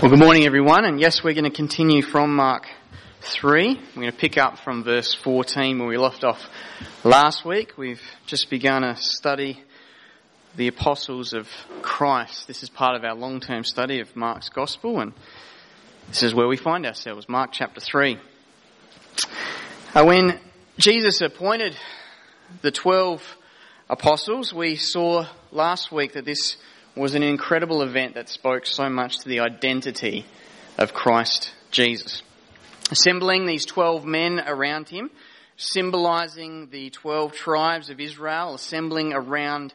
Well, 0.00 0.12
good 0.12 0.20
morning, 0.20 0.44
everyone. 0.44 0.84
And 0.84 1.00
yes, 1.00 1.24
we're 1.24 1.34
going 1.34 1.42
to 1.42 1.50
continue 1.50 2.02
from 2.02 2.36
Mark 2.36 2.68
3. 3.40 3.74
We're 3.74 4.00
going 4.00 4.12
to 4.12 4.16
pick 4.16 4.38
up 4.38 4.60
from 4.60 4.84
verse 4.84 5.12
14 5.12 5.76
where 5.76 5.88
we 5.88 5.96
left 5.96 6.22
off 6.22 6.38
last 7.02 7.44
week. 7.44 7.76
We've 7.76 8.00
just 8.24 8.48
begun 8.48 8.84
a 8.84 8.96
study 8.96 9.60
the 10.54 10.68
apostles 10.68 11.32
of 11.32 11.48
Christ. 11.82 12.46
This 12.46 12.62
is 12.62 12.70
part 12.70 12.94
of 12.94 13.02
our 13.02 13.16
long-term 13.16 13.64
study 13.64 13.98
of 13.98 14.14
Mark's 14.14 14.50
gospel 14.50 15.00
and 15.00 15.12
this 16.06 16.22
is 16.22 16.32
where 16.32 16.46
we 16.46 16.56
find 16.56 16.86
ourselves, 16.86 17.28
Mark 17.28 17.50
chapter 17.52 17.80
3. 17.80 18.18
Uh, 19.96 20.04
when 20.04 20.38
Jesus 20.78 21.20
appointed 21.22 21.76
the 22.62 22.70
12 22.70 23.20
apostles, 23.90 24.54
we 24.54 24.76
saw 24.76 25.26
last 25.50 25.90
week 25.90 26.12
that 26.12 26.24
this 26.24 26.56
was 26.98 27.14
an 27.14 27.22
incredible 27.22 27.82
event 27.82 28.14
that 28.14 28.28
spoke 28.28 28.66
so 28.66 28.88
much 28.88 29.18
to 29.18 29.28
the 29.28 29.40
identity 29.40 30.26
of 30.76 30.92
Christ 30.92 31.52
Jesus. 31.70 32.22
Assembling 32.90 33.46
these 33.46 33.64
12 33.66 34.04
men 34.04 34.40
around 34.40 34.88
him, 34.88 35.10
symbolizing 35.56 36.68
the 36.70 36.90
12 36.90 37.32
tribes 37.32 37.90
of 37.90 38.00
Israel, 38.00 38.54
assembling 38.54 39.12
around 39.12 39.74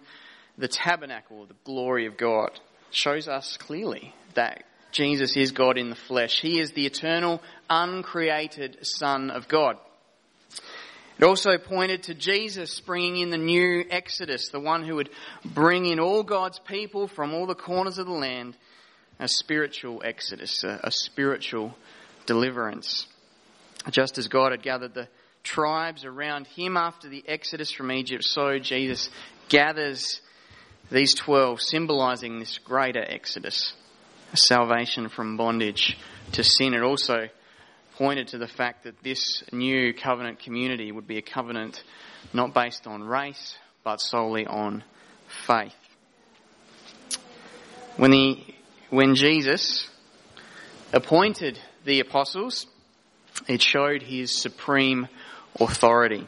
the 0.58 0.67
tabernacle, 0.67 1.45
the 1.45 1.55
glory 1.64 2.05
of 2.08 2.17
God, 2.17 2.59
shows 2.91 3.28
us 3.28 3.58
clearly 3.58 4.14
that 4.36 4.64
Jesus 4.92 5.36
is 5.36 5.52
God 5.52 5.78
in 5.78 5.90
the 5.90 5.95
flesh. 5.95 6.40
He 6.42 6.59
is 6.59 6.72
the 6.72 6.86
eternal, 6.86 7.42
uncreated 7.70 8.78
Son 8.81 9.31
of 9.31 9.48
God. 9.48 9.78
It 11.20 11.23
also 11.23 11.58
pointed 11.58 12.03
to 12.03 12.13
Jesus 12.13 12.80
bringing 12.80 13.17
in 13.17 13.30
the 13.30 13.38
new 13.38 13.85
Exodus, 13.90 14.49
the 14.49 14.59
one 14.59 14.84
who 14.84 14.95
would 14.95 15.09
bring 15.45 15.86
in 15.86 15.99
all 15.99 16.23
God's 16.23 16.59
people 16.59 17.08
from 17.08 17.34
all 17.34 17.45
the 17.45 17.55
corners 17.55 17.98
of 17.98 18.08
the 18.08 18.13
land, 18.13 18.58
a 19.20 19.27
spiritual 19.27 20.02
Exodus, 20.03 20.63
a, 20.63 20.80
a 20.84 20.91
spiritual 20.91 21.76
deliverance. 22.26 23.08
Just 23.91 24.17
as 24.17 24.28
God 24.28 24.52
had 24.52 24.64
gathered 24.64 24.94
the 24.94 25.08
tribes 25.44 26.03
around 26.03 26.47
him 26.47 26.78
after 26.78 27.09
the 27.09 27.23
Exodus 27.28 27.72
from 27.72 27.91
Egypt, 27.91 28.23
so 28.23 28.58
Jesus 28.59 29.09
gathers 29.50 30.22
these 30.89 31.14
twelve, 31.14 31.61
symbolizing 31.61 32.39
this 32.39 32.58
greater 32.58 33.03
Exodus, 33.03 33.73
a 34.31 34.38
salvation 34.38 35.09
from 35.09 35.38
bondage 35.38 35.97
to 36.31 36.44
sin. 36.44 36.73
It 36.73 36.81
also 36.81 37.30
pointed 37.97 38.30
to 38.30 38.38
the 38.38 38.47
fact 38.47 38.83
that 38.83 39.02
this 39.03 39.44
new 39.52 39.94
covenant 39.94 40.39
community 40.39 40.91
would 40.91 41.08
be 41.08 41.17
a 41.17 41.22
covenant 41.22 41.83
not 42.33 42.53
based 42.53 42.88
on 42.88 43.03
race, 43.03 43.55
but 43.83 44.02
solely 44.02 44.45
on 44.45 44.83
faith. 45.47 45.75
When, 47.97 48.11
he, 48.11 48.55
when 48.89 49.16
Jesus 49.16 49.89
appointed 50.91 51.59
the 51.85 52.00
apostles, 52.00 52.66
it 53.47 53.61
showed 53.61 54.02
his 54.02 54.35
supreme 54.35 55.07
authority. 55.59 56.28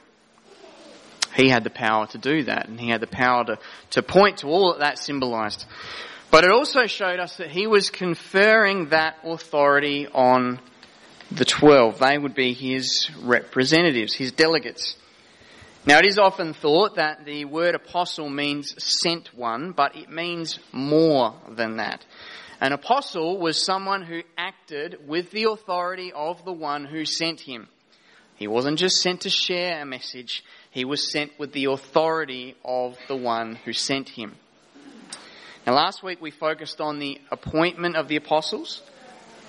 He 1.36 1.50
had 1.50 1.64
the 1.64 1.70
power 1.70 2.08
to 2.08 2.18
do 2.18 2.44
that, 2.44 2.68
and 2.68 2.80
he 2.80 2.90
had 2.90 3.02
the 3.02 3.08
power 3.08 3.44
to, 3.46 3.60
to 3.92 4.04
point 4.04 4.38
to 4.38 4.48
all 4.48 4.74
that 4.74 4.80
that 4.80 5.00
symbolized. 5.00 5.66
But 6.32 6.44
it 6.44 6.52
also 6.52 6.86
showed 6.86 7.20
us 7.20 7.38
that 7.38 7.50
he 7.50 7.68
was 7.68 7.90
conferring 7.90 8.90
that 8.90 9.18
authority 9.24 10.08
on 10.08 10.60
the 11.32 11.46
twelve. 11.46 12.00
They 12.00 12.18
would 12.18 12.36
be 12.36 12.54
his 12.54 13.10
representatives, 13.22 14.14
his 14.14 14.32
delegates. 14.32 14.96
Now 15.86 16.00
it 16.00 16.06
is 16.06 16.18
often 16.18 16.54
thought 16.54 16.96
that 16.96 17.26
the 17.26 17.46
word 17.46 17.76
apostle 17.76 18.30
means 18.30 18.74
sent 18.84 19.36
one, 19.36 19.72
but 19.72 19.96
it 19.96 20.10
means 20.10 20.60
more 20.72 21.36
than 21.48 21.78
that. 21.78 22.04
An 22.60 22.72
apostle 22.72 23.38
was 23.38 23.64
someone 23.64 24.02
who 24.02 24.24
acted 24.38 25.08
with 25.08 25.30
the 25.32 25.44
authority 25.44 26.12
of 26.12 26.44
the 26.46 26.54
one 26.54 26.86
who 26.86 27.06
sent 27.06 27.42
him. 27.42 27.68
He 28.36 28.48
wasn't 28.48 28.80
just 28.80 28.98
sent 28.98 29.22
to 29.22 29.30
share 29.30 29.82
a 29.82 29.86
message, 29.86 30.44
he 30.72 30.86
was 30.86 31.12
sent 31.12 31.38
with 31.38 31.54
the 31.54 31.66
authority 31.66 32.56
of 32.66 32.98
the 33.08 33.16
one 33.16 33.56
who 33.56 33.72
sent 33.72 34.10
him. 34.10 34.36
Now 35.68 35.74
last 35.74 36.04
week 36.04 36.22
we 36.22 36.32
focused 36.32 36.82
on 36.82 37.00
the 37.00 37.20
appointment 37.32 37.96
of 37.96 38.08
the 38.08 38.18
apostles. 38.18 38.82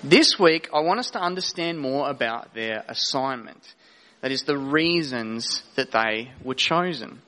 This 0.03 0.37
week, 0.39 0.69
I 0.71 0.81
want 0.81 0.99
us 0.99 1.09
to 1.11 1.19
understand 1.19 1.79
more 1.79 2.07
about 2.07 2.53
their 2.53 2.83
assignment. 2.87 3.61
That 4.21 4.31
is, 4.31 4.43
the 4.43 4.57
reasons 4.57 5.63
that 5.75 5.91
they 5.91 6.31
were 6.43 6.53
chosen. 6.53 7.21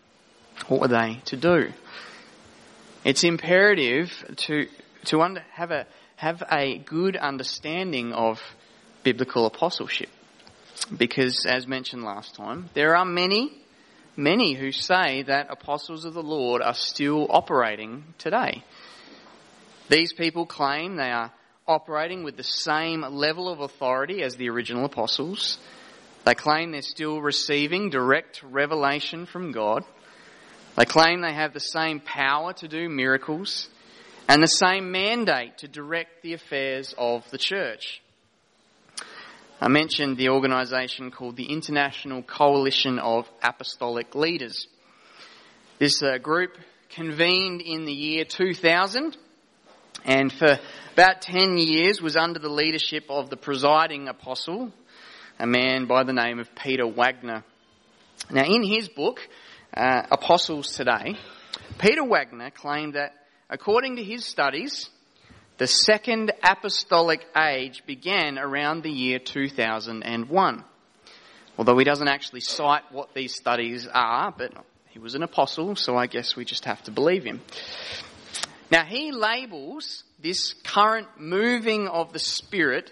What 0.67 0.81
were 0.81 0.87
they 0.87 1.19
to 1.25 1.35
do? 1.35 1.73
It's 3.03 3.23
imperative 3.23 4.11
to, 4.37 4.67
to 5.05 5.21
under, 5.21 5.41
have, 5.51 5.71
a, 5.71 5.87
have 6.15 6.43
a 6.51 6.77
good 6.77 7.17
understanding 7.17 8.13
of 8.13 8.39
biblical 9.03 9.47
apostleship. 9.47 10.09
Because, 10.95 11.47
as 11.47 11.65
mentioned 11.65 12.03
last 12.03 12.35
time, 12.35 12.69
there 12.75 12.95
are 12.95 13.05
many, 13.05 13.51
many 14.15 14.53
who 14.53 14.71
say 14.71 15.23
that 15.23 15.47
apostles 15.49 16.05
of 16.05 16.13
the 16.13 16.23
Lord 16.23 16.61
are 16.61 16.75
still 16.75 17.25
operating 17.31 18.03
today. 18.19 18.63
These 19.89 20.13
people 20.13 20.45
claim 20.45 20.95
they 20.95 21.11
are 21.11 21.31
operating 21.69 22.23
with 22.23 22.35
the 22.35 22.43
same 22.43 23.01
level 23.01 23.47
of 23.47 23.59
authority 23.59 24.23
as 24.23 24.35
the 24.35 24.49
original 24.49 24.85
apostles. 24.85 25.59
They 26.25 26.33
claim 26.33 26.71
they're 26.71 26.81
still 26.81 27.21
receiving 27.21 27.91
direct 27.91 28.41
revelation 28.43 29.27
from 29.27 29.51
God. 29.51 29.85
They 30.75 30.85
claim 30.85 31.21
they 31.21 31.33
have 31.33 31.53
the 31.53 31.59
same 31.59 31.99
power 31.99 32.53
to 32.53 32.67
do 32.67 32.89
miracles 32.89 33.69
and 34.27 34.41
the 34.41 34.47
same 34.47 34.91
mandate 34.91 35.59
to 35.59 35.67
direct 35.67 36.23
the 36.23 36.33
affairs 36.33 36.95
of 36.97 37.29
the 37.29 37.37
church. 37.37 38.01
I 39.61 39.67
mentioned 39.67 40.17
the 40.17 40.29
organisation 40.29 41.11
called 41.11 41.35
the 41.35 41.51
International 41.51 42.23
Coalition 42.23 42.97
of 42.97 43.29
Apostolic 43.43 44.15
Leaders. 44.15 44.67
This 45.77 46.01
uh, 46.01 46.17
group 46.17 46.57
convened 46.89 47.61
in 47.61 47.85
the 47.85 47.93
year 47.93 48.25
2000 48.25 49.17
and 50.05 50.31
for 50.31 50.59
about 50.93 51.21
10 51.21 51.57
years 51.57 52.01
was 52.01 52.15
under 52.15 52.39
the 52.39 52.49
leadership 52.49 53.05
of 53.09 53.29
the 53.29 53.37
presiding 53.37 54.07
apostle, 54.07 54.71
a 55.39 55.47
man 55.47 55.85
by 55.85 56.03
the 56.03 56.13
name 56.13 56.39
of 56.39 56.53
Peter 56.55 56.87
Wagner. 56.87 57.43
Now 58.29 58.43
in 58.43 58.63
his 58.63 58.89
book, 58.89 59.19
uh, 59.75 60.03
Apostles 60.11 60.75
Today, 60.75 61.15
Peter 61.77 62.03
Wagner 62.03 62.51
claimed 62.51 62.95
that 62.95 63.13
according 63.49 63.95
to 63.97 64.03
his 64.03 64.25
studies, 64.25 64.89
the 65.57 65.67
second 65.67 66.31
apostolic 66.43 67.25
age 67.37 67.83
began 67.85 68.37
around 68.37 68.83
the 68.83 68.91
year 68.91 69.19
2001. 69.19 70.63
Although 71.57 71.77
he 71.77 71.83
doesn't 71.83 72.07
actually 72.07 72.39
cite 72.41 72.83
what 72.91 73.13
these 73.13 73.35
studies 73.35 73.87
are, 73.93 74.33
but 74.37 74.53
he 74.89 74.99
was 74.99 75.15
an 75.15 75.23
apostle, 75.23 75.75
so 75.75 75.97
I 75.97 76.07
guess 76.07 76.35
we 76.35 76.45
just 76.45 76.65
have 76.65 76.81
to 76.83 76.91
believe 76.91 77.25
him. 77.25 77.41
Now 78.71 78.85
he 78.85 79.11
labels 79.11 80.03
this 80.21 80.53
current 80.63 81.07
moving 81.17 81.87
of 81.87 82.13
the 82.13 82.19
Spirit 82.19 82.91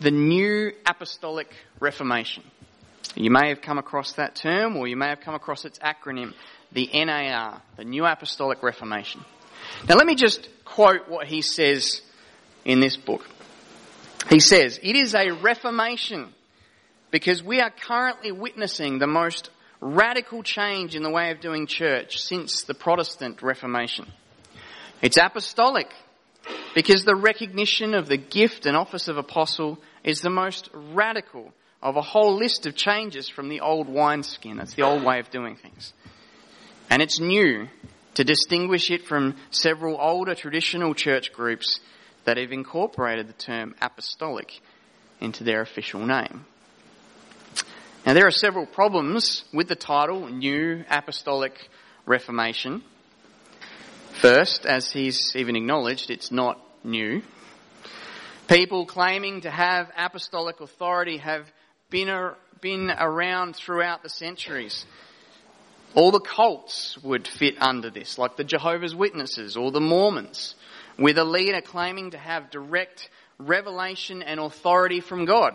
the 0.00 0.10
new 0.10 0.72
apostolic 0.86 1.48
reformation. 1.80 2.42
You 3.14 3.30
may 3.30 3.48
have 3.48 3.60
come 3.60 3.78
across 3.78 4.14
that 4.14 4.34
term 4.34 4.76
or 4.76 4.88
you 4.88 4.96
may 4.96 5.08
have 5.08 5.20
come 5.20 5.34
across 5.34 5.64
its 5.64 5.78
acronym, 5.78 6.34
the 6.72 6.90
NAR, 6.92 7.62
the 7.76 7.84
New 7.84 8.04
Apostolic 8.04 8.62
Reformation. 8.62 9.24
Now 9.88 9.96
let 9.96 10.06
me 10.06 10.14
just 10.14 10.48
quote 10.64 11.08
what 11.08 11.26
he 11.26 11.42
says 11.42 12.02
in 12.64 12.80
this 12.80 12.96
book. 12.96 13.24
He 14.30 14.40
says, 14.40 14.80
it 14.82 14.96
is 14.96 15.14
a 15.14 15.30
reformation 15.30 16.32
because 17.10 17.42
we 17.42 17.60
are 17.60 17.70
currently 17.70 18.32
witnessing 18.32 18.98
the 18.98 19.06
most 19.06 19.50
radical 19.80 20.42
change 20.42 20.96
in 20.96 21.02
the 21.02 21.10
way 21.10 21.30
of 21.30 21.40
doing 21.40 21.66
church 21.66 22.18
since 22.18 22.62
the 22.62 22.74
Protestant 22.74 23.42
Reformation. 23.42 24.06
It's 25.04 25.18
apostolic 25.18 25.92
because 26.74 27.04
the 27.04 27.14
recognition 27.14 27.92
of 27.92 28.08
the 28.08 28.16
gift 28.16 28.64
and 28.64 28.74
office 28.74 29.06
of 29.06 29.18
apostle 29.18 29.78
is 30.02 30.22
the 30.22 30.30
most 30.30 30.70
radical 30.72 31.52
of 31.82 31.96
a 31.96 32.00
whole 32.00 32.38
list 32.38 32.64
of 32.64 32.74
changes 32.74 33.28
from 33.28 33.50
the 33.50 33.60
old 33.60 33.86
wineskin. 33.86 34.56
That's 34.56 34.72
the 34.72 34.84
old 34.84 35.04
way 35.04 35.18
of 35.18 35.30
doing 35.30 35.56
things. 35.56 35.92
And 36.88 37.02
it's 37.02 37.20
new 37.20 37.68
to 38.14 38.24
distinguish 38.24 38.90
it 38.90 39.02
from 39.02 39.36
several 39.50 39.98
older 40.00 40.34
traditional 40.34 40.94
church 40.94 41.34
groups 41.34 41.80
that 42.24 42.38
have 42.38 42.50
incorporated 42.50 43.28
the 43.28 43.34
term 43.34 43.74
apostolic 43.82 44.58
into 45.20 45.44
their 45.44 45.60
official 45.60 46.00
name. 46.00 46.46
Now 48.06 48.14
there 48.14 48.26
are 48.26 48.30
several 48.30 48.64
problems 48.64 49.44
with 49.52 49.68
the 49.68 49.76
title 49.76 50.28
New 50.28 50.82
Apostolic 50.88 51.68
Reformation. 52.06 52.82
First, 54.20 54.64
as 54.64 54.90
he's 54.90 55.34
even 55.34 55.56
acknowledged, 55.56 56.10
it's 56.10 56.30
not 56.30 56.60
new. 56.82 57.22
People 58.48 58.86
claiming 58.86 59.42
to 59.42 59.50
have 59.50 59.90
apostolic 59.96 60.60
authority 60.60 61.18
have 61.18 61.50
been, 61.90 62.08
a, 62.08 62.36
been 62.60 62.90
around 62.90 63.56
throughout 63.56 64.02
the 64.02 64.08
centuries. 64.08 64.86
All 65.94 66.10
the 66.10 66.20
cults 66.20 66.96
would 67.02 67.26
fit 67.26 67.60
under 67.60 67.90
this, 67.90 68.16
like 68.16 68.36
the 68.36 68.44
Jehovah's 68.44 68.94
Witnesses 68.94 69.56
or 69.56 69.70
the 69.70 69.80
Mormons 69.80 70.54
with 70.98 71.18
a 71.18 71.24
leader 71.24 71.60
claiming 71.60 72.12
to 72.12 72.18
have 72.18 72.50
direct 72.50 73.10
revelation 73.38 74.22
and 74.22 74.38
authority 74.38 75.00
from 75.00 75.24
God. 75.24 75.54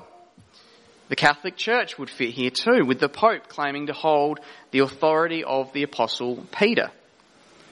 The 1.08 1.16
Catholic 1.16 1.56
Church 1.56 1.98
would 1.98 2.10
fit 2.10 2.32
here 2.32 2.52
too, 2.52 2.86
with 2.86 3.00
the 3.00 3.10
Pope 3.10 3.48
claiming 3.48 3.88
to 3.88 3.94
hold 3.94 4.40
the 4.72 4.80
authority 4.80 5.44
of 5.44 5.74
the 5.74 5.84
Apostle 5.84 6.46
Peter. 6.52 6.92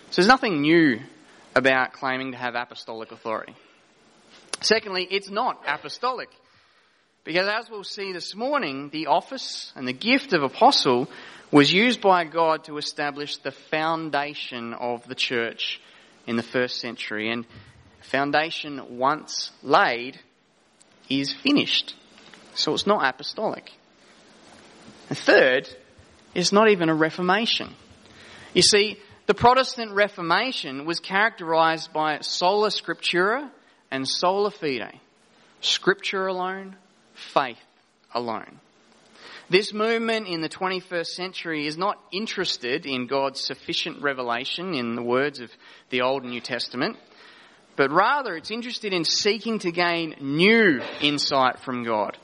So 0.10 0.22
there's 0.22 0.28
nothing 0.28 0.62
new 0.62 1.02
about 1.56 1.94
claiming 1.94 2.32
to 2.32 2.38
have 2.38 2.56
apostolic 2.56 3.12
authority. 3.12 3.56
Secondly, 4.62 5.08
it's 5.10 5.30
not 5.30 5.62
apostolic. 5.68 6.30
Because 7.24 7.48
as 7.50 7.70
we'll 7.70 7.84
see 7.84 8.14
this 8.14 8.34
morning, 8.36 8.90
the 8.90 9.08
office 9.08 9.74
and 9.76 9.86
the 9.86 9.94
gift 9.94 10.32
of 10.32 10.44
apostle 10.44 11.10
was 11.52 11.74
used 11.74 12.00
by 12.00 12.24
God 12.24 12.64
to 12.66 12.78
establish 12.78 13.38
the 13.38 13.52
foundation 13.52 14.74
of 14.74 15.06
the 15.08 15.16
church 15.16 15.82
in 16.26 16.38
the 16.38 16.44
first 16.44 16.80
century. 16.80 17.30
And 17.30 17.46
foundation 18.02 18.98
once 18.98 19.52
laid 19.62 20.20
is 21.10 21.34
finished. 21.34 21.96
So 22.56 22.74
it's 22.74 22.88
not 22.88 23.06
apostolic. 23.06 23.72
And 25.10 25.18
third, 25.18 25.68
it's 26.34 26.54
not 26.54 26.70
even 26.70 26.88
a 26.88 26.96
reformation. 26.96 27.74
You 28.54 28.62
see, 28.62 29.00
the 29.28 29.34
Protestant 29.34 29.92
Reformation 29.92 30.86
was 30.86 31.02
characterized 31.02 31.92
by 31.92 32.20
sola 32.22 32.70
scriptura 32.70 33.50
and 33.92 34.08
sola 34.08 34.52
fide. 34.52 35.00
Scripture 35.60 36.28
alone, 36.28 36.78
faith 37.14 37.60
alone. 38.14 38.60
This 39.50 39.74
movement 39.74 40.28
in 40.28 40.40
the 40.40 40.50
21st 40.50 41.08
century 41.08 41.68
is 41.68 41.78
not 41.78 42.02
interested 42.12 42.86
in 42.86 43.08
God's 43.08 43.42
sufficient 43.42 44.02
revelation 44.02 44.74
in 44.74 44.96
the 44.96 45.04
words 45.04 45.42
of 45.42 45.52
the 45.90 46.02
Old 46.02 46.24
and 46.24 46.32
New 46.32 46.42
Testament, 46.42 46.98
but 47.76 47.92
rather 47.92 48.36
it's 48.36 48.52
interested 48.52 48.94
in 48.94 49.04
seeking 49.04 49.60
to 49.60 49.72
gain 49.72 50.16
new 50.22 50.82
insight 51.02 51.60
from 51.60 51.84
God, 51.84 52.18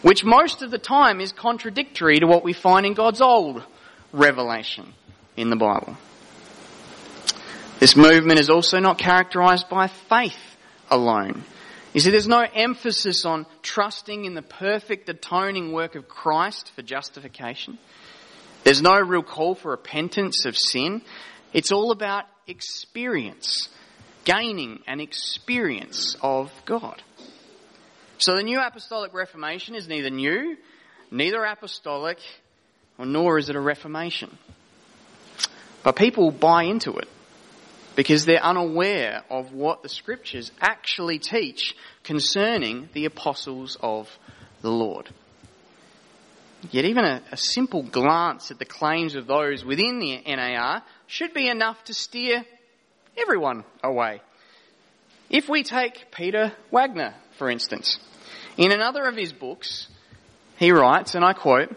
which 0.00 0.24
most 0.24 0.62
of 0.62 0.70
the 0.70 0.78
time 0.78 1.20
is 1.20 1.32
contradictory 1.32 2.18
to 2.20 2.26
what 2.26 2.44
we 2.44 2.54
find 2.54 2.86
in 2.86 2.94
God's 2.94 3.20
old 3.20 3.62
revelation 4.12 4.94
in 5.36 5.50
the 5.50 5.56
Bible. 5.56 5.96
This 7.80 7.96
movement 7.96 8.38
is 8.38 8.50
also 8.50 8.78
not 8.78 8.98
characterized 8.98 9.70
by 9.70 9.86
faith 9.86 10.36
alone. 10.90 11.44
You 11.94 12.00
see, 12.00 12.10
there's 12.10 12.28
no 12.28 12.46
emphasis 12.54 13.24
on 13.24 13.46
trusting 13.62 14.26
in 14.26 14.34
the 14.34 14.42
perfect 14.42 15.08
atoning 15.08 15.72
work 15.72 15.94
of 15.94 16.06
Christ 16.06 16.70
for 16.76 16.82
justification. 16.82 17.78
There's 18.64 18.82
no 18.82 19.00
real 19.00 19.22
call 19.22 19.54
for 19.54 19.70
repentance 19.70 20.44
of 20.44 20.58
sin. 20.58 21.00
It's 21.54 21.72
all 21.72 21.90
about 21.90 22.26
experience, 22.46 23.70
gaining 24.26 24.80
an 24.86 25.00
experience 25.00 26.16
of 26.20 26.52
God. 26.66 27.02
So 28.18 28.36
the 28.36 28.42
New 28.42 28.60
Apostolic 28.60 29.14
Reformation 29.14 29.74
is 29.74 29.88
neither 29.88 30.10
new, 30.10 30.58
neither 31.10 31.42
apostolic, 31.44 32.18
nor 32.98 33.38
is 33.38 33.48
it 33.48 33.56
a 33.56 33.60
reformation. 33.60 34.36
But 35.82 35.96
people 35.96 36.30
buy 36.30 36.64
into 36.64 36.98
it 36.98 37.08
because 38.00 38.24
they're 38.24 38.42
unaware 38.42 39.22
of 39.28 39.52
what 39.52 39.82
the 39.82 39.88
scriptures 39.90 40.50
actually 40.58 41.18
teach 41.18 41.76
concerning 42.02 42.88
the 42.94 43.04
apostles 43.04 43.76
of 43.82 44.08
the 44.62 44.70
Lord. 44.70 45.10
Yet 46.70 46.86
even 46.86 47.04
a, 47.04 47.20
a, 47.30 47.36
simple 47.36 47.82
glance 47.82 48.50
at 48.50 48.58
the 48.58 48.64
claims 48.64 49.16
of 49.16 49.26
those 49.26 49.66
within 49.66 49.98
the 49.98 50.22
NAR 50.34 50.82
should 51.08 51.34
be 51.34 51.46
enough 51.46 51.84
to 51.84 51.92
steer 51.92 52.42
everyone 53.18 53.64
away. 53.84 54.22
If 55.28 55.50
we 55.50 55.62
take 55.62 56.10
Peter 56.10 56.54
Wagner, 56.70 57.12
for 57.36 57.50
instance, 57.50 58.00
in 58.56 58.72
another 58.72 59.04
of 59.04 59.14
his 59.14 59.34
books, 59.34 59.88
he 60.56 60.72
writes, 60.72 61.14
and 61.14 61.22
I 61.22 61.34
quote, 61.34 61.76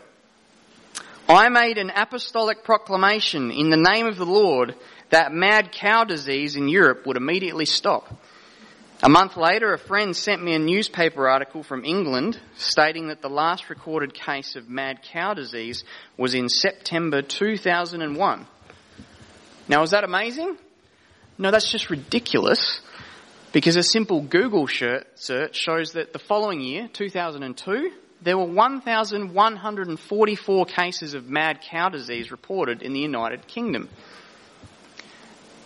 I 1.28 1.50
made 1.50 1.78
an 1.78 1.92
apostolic 1.94 2.64
proclamation 2.64 3.52
in 3.52 3.70
the 3.70 3.76
name 3.76 4.06
of 4.06 4.16
the 4.16 4.26
Lord 4.26 4.76
that 5.14 5.32
mad 5.32 5.72
cow 5.72 6.04
disease 6.04 6.56
in 6.56 6.68
Europe 6.68 7.06
would 7.06 7.18
immediately 7.18 7.66
stop. 7.66 8.20
A 9.04 9.10
month 9.10 9.38
later, 9.38 9.72
a 9.72 9.78
friend 9.78 10.16
sent 10.16 10.44
me 10.44 10.56
a 10.56 10.60
newspaper 10.60 11.28
article 11.28 11.62
from 11.62 11.86
England 11.86 12.40
stating 12.56 13.10
that 13.10 13.22
the 13.22 13.30
last 13.30 13.70
recorded 13.70 14.16
case 14.16 14.56
of 14.56 14.70
mad 14.70 15.04
cow 15.04 15.36
disease 15.36 15.84
was 16.18 16.34
in 16.34 16.50
September 16.50 17.22
2001. 17.22 18.48
Now, 19.68 19.84
is 19.84 19.92
that 19.92 20.04
amazing? 20.04 20.58
No, 21.38 21.52
that's 21.52 21.72
just 21.72 21.92
ridiculous 21.92 22.82
because 23.52 23.76
a 23.76 23.84
simple 23.84 24.22
Google 24.22 24.68
search 24.68 25.56
shows 25.56 25.94
that 25.94 26.14
the 26.14 26.20
following 26.20 26.62
year, 26.62 26.90
2002, 26.92 27.92
there 28.24 28.36
were 28.36 28.46
1,144 28.46 30.66
cases 30.66 31.14
of 31.14 31.30
mad 31.30 31.62
cow 31.62 31.90
disease 31.90 32.32
reported 32.32 32.82
in 32.82 32.94
the 32.94 33.02
United 33.02 33.46
Kingdom. 33.46 33.90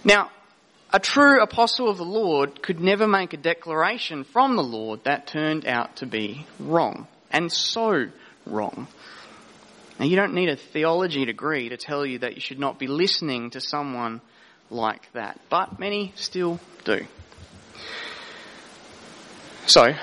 Now, 0.08 0.32
a 0.94 1.02
true 1.02 1.42
apostle 1.42 1.90
of 1.90 1.98
the 1.98 2.06
Lord 2.06 2.62
could 2.62 2.80
never 2.80 3.06
make 3.10 3.34
a 3.34 3.38
declaration 3.38 4.24
from 4.24 4.56
the 4.56 4.64
Lord 4.64 5.04
that 5.04 5.28
turned 5.28 5.66
out 5.68 5.98
to 5.98 6.06
be 6.06 6.48
wrong. 6.62 7.08
And 7.30 7.52
so 7.52 8.08
wrong. 8.46 8.88
Now 10.00 10.06
you 10.06 10.16
don't 10.16 10.34
need 10.34 10.48
a 10.48 10.56
theology 10.56 11.26
degree 11.26 11.68
to 11.68 11.76
tell 11.76 12.06
you 12.06 12.20
that 12.20 12.36
you 12.36 12.40
should 12.40 12.58
not 12.58 12.80
be 12.80 12.88
listening 12.88 13.50
to 13.50 13.60
someone 13.60 14.22
like 14.70 15.12
that. 15.12 15.42
But 15.50 15.78
many 15.78 16.14
still 16.16 16.62
do. 16.86 17.06
So, 19.66 19.94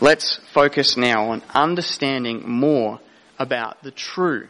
let's 0.00 0.40
focus 0.52 0.96
now 0.96 1.30
on 1.30 1.42
understanding 1.54 2.48
more 2.50 2.98
about 3.38 3.84
the 3.84 3.92
true 3.92 4.48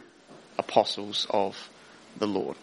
apostles 0.57 1.27
of 1.29 1.69
the 2.17 2.25
Lord. 2.25 2.57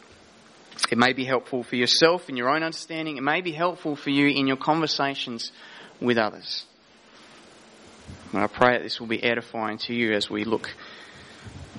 It 0.90 0.98
may 0.98 1.12
be 1.12 1.24
helpful 1.24 1.62
for 1.62 1.76
yourself 1.76 2.28
in 2.28 2.36
your 2.36 2.48
own 2.48 2.62
understanding. 2.62 3.16
It 3.16 3.22
may 3.22 3.40
be 3.40 3.52
helpful 3.52 3.96
for 3.96 4.10
you 4.10 4.28
in 4.28 4.46
your 4.46 4.56
conversations 4.56 5.52
with 6.00 6.18
others. 6.18 6.64
And 8.32 8.42
I 8.42 8.46
pray 8.46 8.76
that 8.76 8.82
this 8.82 9.00
will 9.00 9.06
be 9.06 9.22
edifying 9.22 9.78
to 9.78 9.94
you 9.94 10.12
as 10.12 10.30
we 10.30 10.44
look 10.44 10.74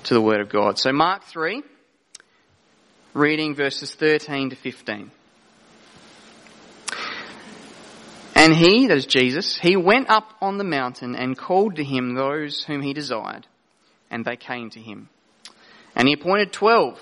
to 0.04 0.14
the 0.14 0.22
Word 0.22 0.42
of 0.42 0.50
God. 0.50 0.78
So 0.78 0.92
Mark 0.92 1.24
3, 1.24 1.64
reading 3.14 3.56
verses 3.56 3.94
13 3.96 4.52
to 4.52 4.56
15. 4.56 5.12
And 8.36 8.54
he, 8.54 8.88
that 8.88 8.98
is 8.98 9.06
Jesus, 9.06 9.58
he 9.58 9.76
went 9.76 10.10
up 10.10 10.34
on 10.42 10.58
the 10.58 10.64
mountain 10.64 11.16
and 11.16 11.38
called 11.38 11.76
to 11.76 11.84
him 11.84 12.16
those 12.16 12.64
whom 12.64 12.82
he 12.82 12.94
desired, 12.94 13.46
and 14.10 14.24
they 14.24 14.38
came 14.38 14.70
to 14.72 14.80
him. 14.80 15.10
And 15.96 16.08
he 16.08 16.14
appointed 16.14 16.54
twelve 16.54 17.00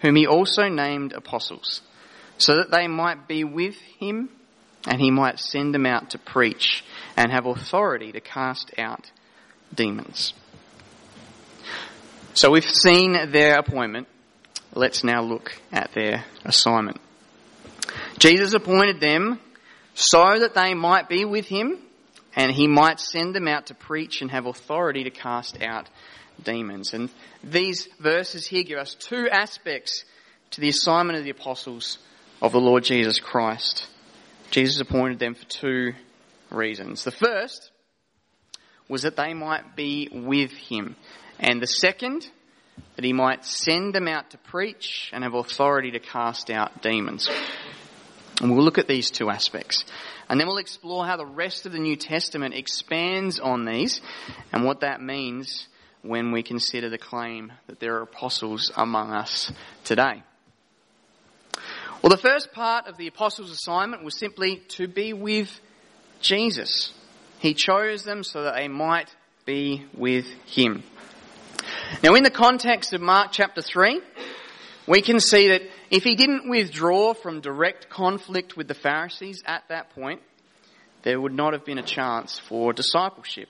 whom 0.00 0.16
he 0.16 0.26
also 0.26 0.68
named 0.68 1.12
apostles, 1.12 1.82
so 2.38 2.56
that 2.56 2.70
they 2.70 2.88
might 2.88 3.28
be 3.28 3.44
with 3.44 3.76
him 3.98 4.30
and 4.86 5.00
he 5.00 5.10
might 5.10 5.38
send 5.38 5.74
them 5.74 5.86
out 5.86 6.10
to 6.10 6.18
preach 6.18 6.84
and 7.16 7.30
have 7.30 7.46
authority 7.46 8.12
to 8.12 8.20
cast 8.20 8.72
out 8.78 9.10
demons. 9.74 10.32
So 12.34 12.50
we've 12.50 12.68
seen 12.68 13.12
their 13.30 13.58
appointment. 13.58 14.08
Let's 14.72 15.04
now 15.04 15.22
look 15.22 15.52
at 15.72 15.92
their 15.92 16.24
assignment. 16.44 17.00
Jesus 18.18 18.54
appointed 18.54 19.00
them 19.00 19.40
so 19.94 20.38
that 20.38 20.54
they 20.54 20.74
might 20.74 21.08
be 21.08 21.24
with 21.24 21.46
him 21.46 21.78
and 22.36 22.52
he 22.52 22.66
might 22.66 23.00
send 23.00 23.34
them 23.34 23.48
out 23.48 23.66
to 23.66 23.74
preach 23.74 24.22
and 24.22 24.30
have 24.30 24.46
authority 24.46 25.04
to 25.04 25.10
cast 25.10 25.60
out 25.60 25.88
demons. 26.44 26.94
And 26.94 27.10
these 27.42 27.88
verses 27.98 28.46
here 28.46 28.62
give 28.62 28.78
us 28.78 28.94
two 28.94 29.28
aspects 29.30 30.04
to 30.52 30.60
the 30.60 30.68
assignment 30.68 31.18
of 31.18 31.24
the 31.24 31.30
apostles 31.30 31.98
of 32.42 32.52
the 32.52 32.60
Lord 32.60 32.84
Jesus 32.84 33.20
Christ. 33.20 33.86
Jesus 34.50 34.80
appointed 34.80 35.18
them 35.18 35.34
for 35.34 35.44
two 35.46 35.94
reasons. 36.50 37.04
The 37.04 37.10
first 37.12 37.70
was 38.88 39.02
that 39.02 39.16
they 39.16 39.34
might 39.34 39.76
be 39.76 40.08
with 40.12 40.50
him. 40.50 40.96
And 41.38 41.62
the 41.62 41.66
second, 41.66 42.28
that 42.96 43.04
he 43.04 43.12
might 43.12 43.44
send 43.44 43.94
them 43.94 44.08
out 44.08 44.30
to 44.30 44.38
preach 44.38 45.10
and 45.12 45.22
have 45.24 45.34
authority 45.34 45.92
to 45.92 46.00
cast 46.00 46.50
out 46.50 46.82
demons. 46.82 47.30
And 48.40 48.50
we'll 48.50 48.64
look 48.64 48.78
at 48.78 48.88
these 48.88 49.10
two 49.10 49.30
aspects. 49.30 49.84
And 50.28 50.40
then 50.40 50.46
we'll 50.46 50.58
explore 50.58 51.06
how 51.06 51.16
the 51.16 51.26
rest 51.26 51.66
of 51.66 51.72
the 51.72 51.78
New 51.78 51.96
Testament 51.96 52.54
expands 52.54 53.38
on 53.38 53.64
these 53.64 54.00
and 54.52 54.64
what 54.64 54.80
that 54.80 55.02
means 55.02 55.66
when 56.02 56.32
we 56.32 56.42
consider 56.42 56.88
the 56.88 56.98
claim 56.98 57.52
that 57.66 57.80
there 57.80 57.96
are 57.96 58.02
apostles 58.02 58.70
among 58.76 59.12
us 59.12 59.52
today. 59.84 60.22
Well, 62.02 62.10
the 62.10 62.16
first 62.16 62.52
part 62.52 62.86
of 62.86 62.96
the 62.96 63.06
apostles' 63.06 63.50
assignment 63.50 64.02
was 64.02 64.18
simply 64.18 64.62
to 64.68 64.88
be 64.88 65.12
with 65.12 65.60
Jesus. 66.20 66.92
He 67.38 67.52
chose 67.52 68.04
them 68.04 68.22
so 68.22 68.44
that 68.44 68.54
they 68.56 68.68
might 68.68 69.14
be 69.44 69.84
with 69.94 70.26
him. 70.46 70.82
Now, 72.02 72.14
in 72.14 72.22
the 72.22 72.30
context 72.30 72.94
of 72.94 73.02
Mark 73.02 73.32
chapter 73.32 73.60
3, 73.60 74.00
we 74.86 75.02
can 75.02 75.20
see 75.20 75.48
that 75.48 75.62
if 75.90 76.04
he 76.04 76.14
didn't 76.14 76.48
withdraw 76.48 77.12
from 77.12 77.40
direct 77.40 77.90
conflict 77.90 78.56
with 78.56 78.68
the 78.68 78.74
Pharisees 78.74 79.42
at 79.44 79.64
that 79.68 79.90
point, 79.90 80.22
there 81.02 81.20
would 81.20 81.34
not 81.34 81.52
have 81.52 81.64
been 81.64 81.78
a 81.78 81.82
chance 81.82 82.38
for 82.38 82.72
discipleship. 82.72 83.48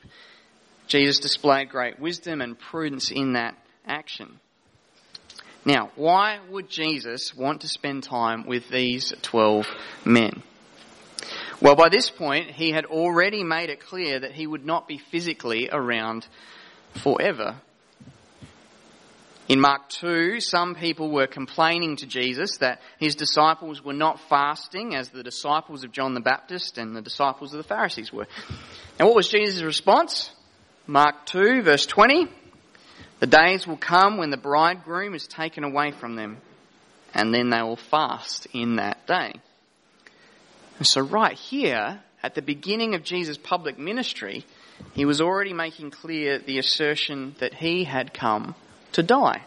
Jesus 0.90 1.20
displayed 1.20 1.68
great 1.68 2.00
wisdom 2.00 2.40
and 2.40 2.58
prudence 2.58 3.12
in 3.12 3.34
that 3.34 3.56
action. 3.86 4.40
Now, 5.64 5.92
why 5.94 6.40
would 6.50 6.68
Jesus 6.68 7.32
want 7.32 7.60
to 7.60 7.68
spend 7.68 8.02
time 8.02 8.44
with 8.44 8.68
these 8.70 9.12
12 9.22 9.68
men? 10.04 10.42
Well, 11.62 11.76
by 11.76 11.90
this 11.90 12.10
point, 12.10 12.50
he 12.50 12.72
had 12.72 12.86
already 12.86 13.44
made 13.44 13.70
it 13.70 13.78
clear 13.78 14.18
that 14.18 14.32
he 14.32 14.48
would 14.48 14.66
not 14.66 14.88
be 14.88 14.98
physically 14.98 15.68
around 15.70 16.26
forever. 17.04 17.60
In 19.46 19.60
Mark 19.60 19.90
2, 19.90 20.40
some 20.40 20.74
people 20.74 21.12
were 21.12 21.28
complaining 21.28 21.96
to 21.96 22.06
Jesus 22.06 22.56
that 22.56 22.80
his 22.98 23.14
disciples 23.14 23.84
were 23.84 23.92
not 23.92 24.18
fasting 24.28 24.96
as 24.96 25.10
the 25.10 25.22
disciples 25.22 25.84
of 25.84 25.92
John 25.92 26.14
the 26.14 26.20
Baptist 26.20 26.78
and 26.78 26.96
the 26.96 27.02
disciples 27.02 27.54
of 27.54 27.58
the 27.58 27.68
Pharisees 27.68 28.12
were. 28.12 28.26
And 28.98 29.06
what 29.06 29.14
was 29.14 29.28
Jesus' 29.28 29.62
response? 29.62 30.32
Mark 30.90 31.24
2, 31.26 31.62
verse 31.62 31.86
20. 31.86 32.26
The 33.20 33.26
days 33.28 33.64
will 33.64 33.76
come 33.76 34.16
when 34.16 34.30
the 34.30 34.36
bridegroom 34.36 35.14
is 35.14 35.28
taken 35.28 35.62
away 35.62 35.92
from 35.92 36.16
them, 36.16 36.38
and 37.14 37.32
then 37.32 37.48
they 37.48 37.62
will 37.62 37.76
fast 37.76 38.48
in 38.52 38.74
that 38.74 39.06
day. 39.06 39.34
And 40.78 40.86
so, 40.88 41.00
right 41.00 41.36
here, 41.36 42.00
at 42.24 42.34
the 42.34 42.42
beginning 42.42 42.96
of 42.96 43.04
Jesus' 43.04 43.38
public 43.38 43.78
ministry, 43.78 44.44
he 44.92 45.04
was 45.04 45.20
already 45.20 45.52
making 45.52 45.92
clear 45.92 46.40
the 46.40 46.58
assertion 46.58 47.36
that 47.38 47.54
he 47.54 47.84
had 47.84 48.12
come 48.12 48.56
to 48.90 49.04
die. 49.04 49.44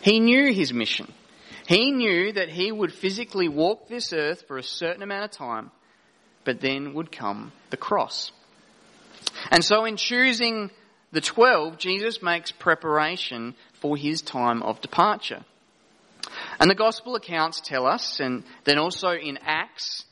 He 0.00 0.18
knew 0.18 0.52
his 0.52 0.72
mission. 0.72 1.12
He 1.68 1.92
knew 1.92 2.32
that 2.32 2.48
he 2.48 2.72
would 2.72 2.92
physically 2.92 3.46
walk 3.46 3.86
this 3.86 4.12
earth 4.12 4.48
for 4.48 4.58
a 4.58 4.64
certain 4.64 5.04
amount 5.04 5.26
of 5.26 5.30
time, 5.30 5.70
but 6.42 6.60
then 6.60 6.92
would 6.94 7.12
come 7.12 7.52
the 7.70 7.76
cross. 7.76 8.32
And 9.50 9.64
so 9.64 9.84
in 9.84 9.96
choosing 9.96 10.70
the 11.12 11.20
twelve, 11.20 11.78
Jesus 11.78 12.22
makes 12.22 12.50
preparation 12.50 13.54
for 13.80 13.96
his 13.96 14.22
time 14.22 14.62
of 14.62 14.80
departure. 14.80 15.44
And 16.58 16.70
the 16.70 16.74
gospel 16.74 17.14
accounts 17.16 17.60
tell 17.60 17.86
us, 17.86 18.20
and 18.20 18.44
then 18.64 18.78
also 18.78 19.10
in 19.10 19.38
Acts, 19.42 20.04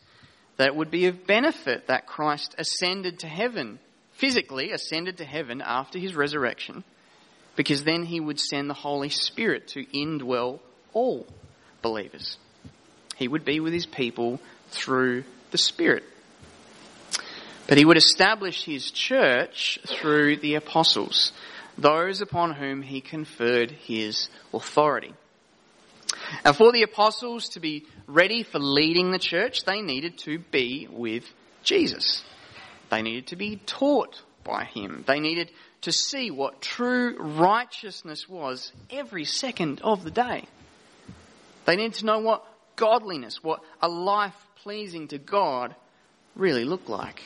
that 0.59 0.69
it 0.69 0.77
would 0.77 0.91
be 0.91 1.07
of 1.07 1.27
benefit 1.27 1.87
that 1.87 2.07
Christ 2.07 2.55
ascended 2.59 3.21
to 3.21 3.27
heaven, 3.27 3.79
physically 4.13 4.71
ascended 4.71 5.19
to 5.19 5.25
heaven 5.25 5.63
after 5.65 5.99
his 5.99 6.15
resurrection, 6.15 6.85
because 7.57 7.85
then 7.85 8.05
he 8.05 8.21
would 8.21 8.39
send 8.39 8.69
the 8.69 8.75
Holy 8.75 9.09
Spirit 9.09 9.69
to 9.69 9.85
indwell 9.87 10.61
all 10.93 11.27
believers. 11.81 12.37
He 13.17 13.29
would 13.29 13.45
be 13.45 13.61
with 13.61 13.73
his 13.73 13.87
people 13.87 14.41
through 14.71 15.25
the 15.51 15.59
Spirit. 15.59 16.05
But 17.69 17.79
he 17.79 17.85
would 17.85 17.97
establish 17.97 18.65
his 18.65 18.91
church 18.91 19.79
through 19.87 20.39
the 20.39 20.57
apostles, 20.57 21.33
those 21.79 22.21
upon 22.21 22.55
whom 22.55 22.83
he 22.83 23.01
conferred 23.01 23.71
his 23.71 24.29
authority. 24.53 25.15
And 26.45 26.57
for 26.57 26.73
the 26.73 26.83
apostles 26.83 27.51
to 27.51 27.61
be 27.61 27.87
ready 28.07 28.43
for 28.43 28.59
leading 28.59 29.11
the 29.11 29.19
church, 29.19 29.65
they 29.65 29.81
needed 29.81 30.19
to 30.19 30.39
be 30.39 30.89
with 30.91 31.25
Jesus. 31.63 32.23
They 32.91 33.03
needed 33.03 33.29
to 33.29 33.37
be 33.37 33.57
taught 33.57 34.21
by 34.45 34.65
him. 34.65 35.05
They 35.07 35.21
needed 35.21 35.51
to 35.83 35.93
see 35.93 36.31
what 36.31 36.61
true 36.61 37.17
righteousness 37.19 38.29
was 38.29 38.73
every 38.91 39.25
second 39.25 39.81
of 39.83 40.05
the 40.05 40.11
day. 40.11 40.45
They 41.65 41.77
needed 41.77 41.95
to 41.95 42.07
know 42.07 42.19
what 42.19 42.45
godliness, 42.77 43.43
what 43.43 43.63
a 43.81 43.89
life 43.89 44.35
pleasing 44.63 45.09
to 45.09 45.19
God 45.19 45.75
really 46.35 46.65
looked 46.65 46.89
like. 46.89 47.23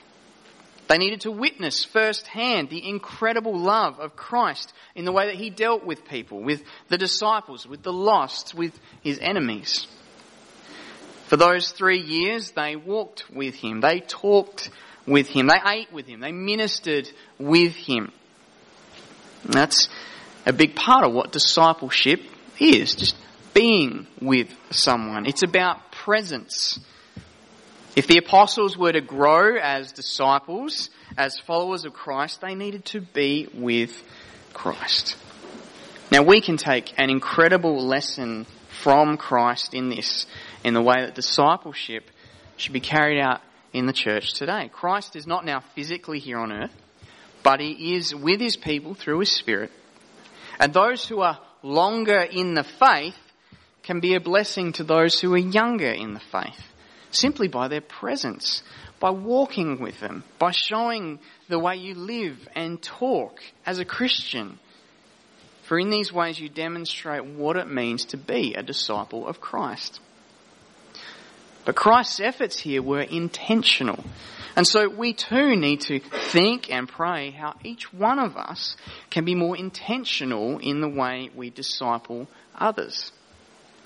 They 0.89 0.99
needed 0.99 1.23
to 1.23 1.33
witness 1.33 1.85
firsthand 1.85 2.71
the 2.71 2.89
incredible 2.89 3.59
love 3.59 3.99
of 3.99 4.15
Christ 4.15 4.73
in 4.95 5.05
the 5.05 5.13
way 5.13 5.27
that 5.27 5.35
he 5.35 5.51
dealt 5.51 5.85
with 5.85 6.05
people, 6.05 6.41
with 6.41 6.63
the 6.89 6.99
disciples, 6.99 7.67
with 7.67 7.83
the 7.83 7.93
lost, 7.93 8.55
with 8.55 8.79
his 9.03 9.19
enemies. 9.19 9.87
For 11.27 11.37
those 11.37 11.73
three 11.73 11.99
years, 11.99 12.53
they 12.53 12.77
walked 12.77 13.29
with 13.31 13.57
him. 13.57 13.81
They 13.81 13.99
talked 13.99 14.71
with 15.07 15.27
him. 15.27 15.49
They 15.49 15.61
ate 15.67 15.93
with 15.93 16.07
him. 16.07 16.21
They 16.21 16.31
ministered 16.31 17.11
with 17.39 17.75
him. 17.75 18.13
And 19.43 19.53
that's 19.53 19.89
a 20.45 20.53
big 20.53 20.77
part 20.77 21.05
of 21.05 21.13
what 21.13 21.33
discipleship 21.33 22.21
is. 22.61 22.95
Just 22.95 23.17
being 23.53 24.07
with 24.21 24.49
someone. 24.71 25.27
It's 25.27 25.43
about 25.43 25.91
presence. 25.91 26.79
If 27.97 28.07
the 28.07 28.19
apostles 28.19 28.77
were 28.77 28.93
to 28.93 29.01
grow 29.01 29.57
as 29.57 29.93
disciples, 29.93 30.91
as 31.17 31.39
followers 31.39 31.87
of 31.87 31.95
Christ, 31.95 32.43
they 32.43 32.55
needed 32.55 32.85
to 32.87 33.01
be 33.01 33.49
with 33.55 33.91
Christ. 34.53 35.17
Now 36.13 36.23
we 36.23 36.43
can 36.43 36.59
take 36.59 36.93
an 36.99 37.09
incredible 37.09 37.87
lesson 37.87 38.47
from 38.83 39.17
Christ 39.17 39.73
in 39.73 39.89
this, 39.89 40.27
in 40.63 40.75
the 40.75 40.83
way 40.83 40.97
that 41.07 41.15
discipleship 41.15 42.11
should 42.59 42.75
be 42.75 42.81
carried 42.81 43.19
out 43.19 43.41
in 43.73 43.87
the 43.87 43.95
church 43.95 44.35
today. 44.35 44.69
Christ 44.71 45.17
is 45.17 45.27
not 45.27 45.47
now 45.47 45.61
physically 45.75 46.19
here 46.19 46.39
on 46.39 46.53
earth, 46.53 46.75
but 47.43 47.61
he 47.61 47.95
is 47.95 48.15
with 48.15 48.41
his 48.41 48.59
people 48.59 48.93
through 48.93 49.21
his 49.21 49.33
Spirit. 49.33 49.73
And 50.61 50.75
those 50.75 51.07
who 51.09 51.21
are 51.21 51.41
longer 51.63 52.21
in 52.21 52.53
the 52.53 52.65
faith 52.65 53.17
can 53.83 54.01
be 54.01 54.17
a 54.17 54.21
blessing 54.21 54.73
to 54.73 54.85
those 54.85 55.19
who 55.19 55.33
are 55.33 55.39
younger 55.39 55.91
in 55.91 56.13
the 56.13 56.21
faith 56.21 56.61
simply 57.17 57.49
by 57.49 57.69
their 57.69 57.81
presence, 57.81 58.63
by 59.01 59.11
walking 59.11 59.81
with 59.81 60.01
them, 60.01 60.25
by 60.39 60.53
showing 60.53 61.19
the 61.49 61.59
way 61.59 61.77
you 61.77 61.95
live 61.95 62.49
and 62.55 62.83
talk 62.83 63.41
as 63.65 63.79
a 63.79 63.85
Christian. 63.85 64.59
For 65.65 65.79
in 65.79 65.91
these 65.91 66.13
ways 66.13 66.39
you 66.39 66.49
demonstrate 66.49 67.25
what 67.25 67.57
it 67.57 67.69
means 67.69 68.05
to 68.07 68.17
be 68.17 68.55
a 68.55 68.63
disciple 68.63 69.27
of 69.27 69.41
Christ. 69.41 70.01
But 71.65 71.75
Christ's 71.75 72.21
efforts 72.21 72.61
here 72.61 72.81
were 72.81 73.03
intentional. 73.03 74.05
And 74.55 74.67
so 74.67 74.89
we 74.89 75.13
too 75.13 75.57
need 75.57 75.81
to 75.83 75.99
think 76.33 76.71
and 76.71 76.89
pray 76.89 77.31
how 77.31 77.57
each 77.63 77.93
one 77.93 78.19
of 78.19 78.37
us 78.37 78.77
can 79.11 79.25
be 79.25 79.35
more 79.35 79.57
intentional 79.57 80.59
in 80.59 80.81
the 80.81 80.89
way 80.89 81.31
we 81.35 81.51
disciple 81.51 82.29
others. 82.55 83.13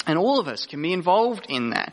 And 0.06 0.18
all 0.18 0.38
of 0.38 0.46
us 0.46 0.66
can 0.66 0.80
be 0.80 0.92
involved 0.92 1.46
in 1.48 1.70
that. 1.70 1.92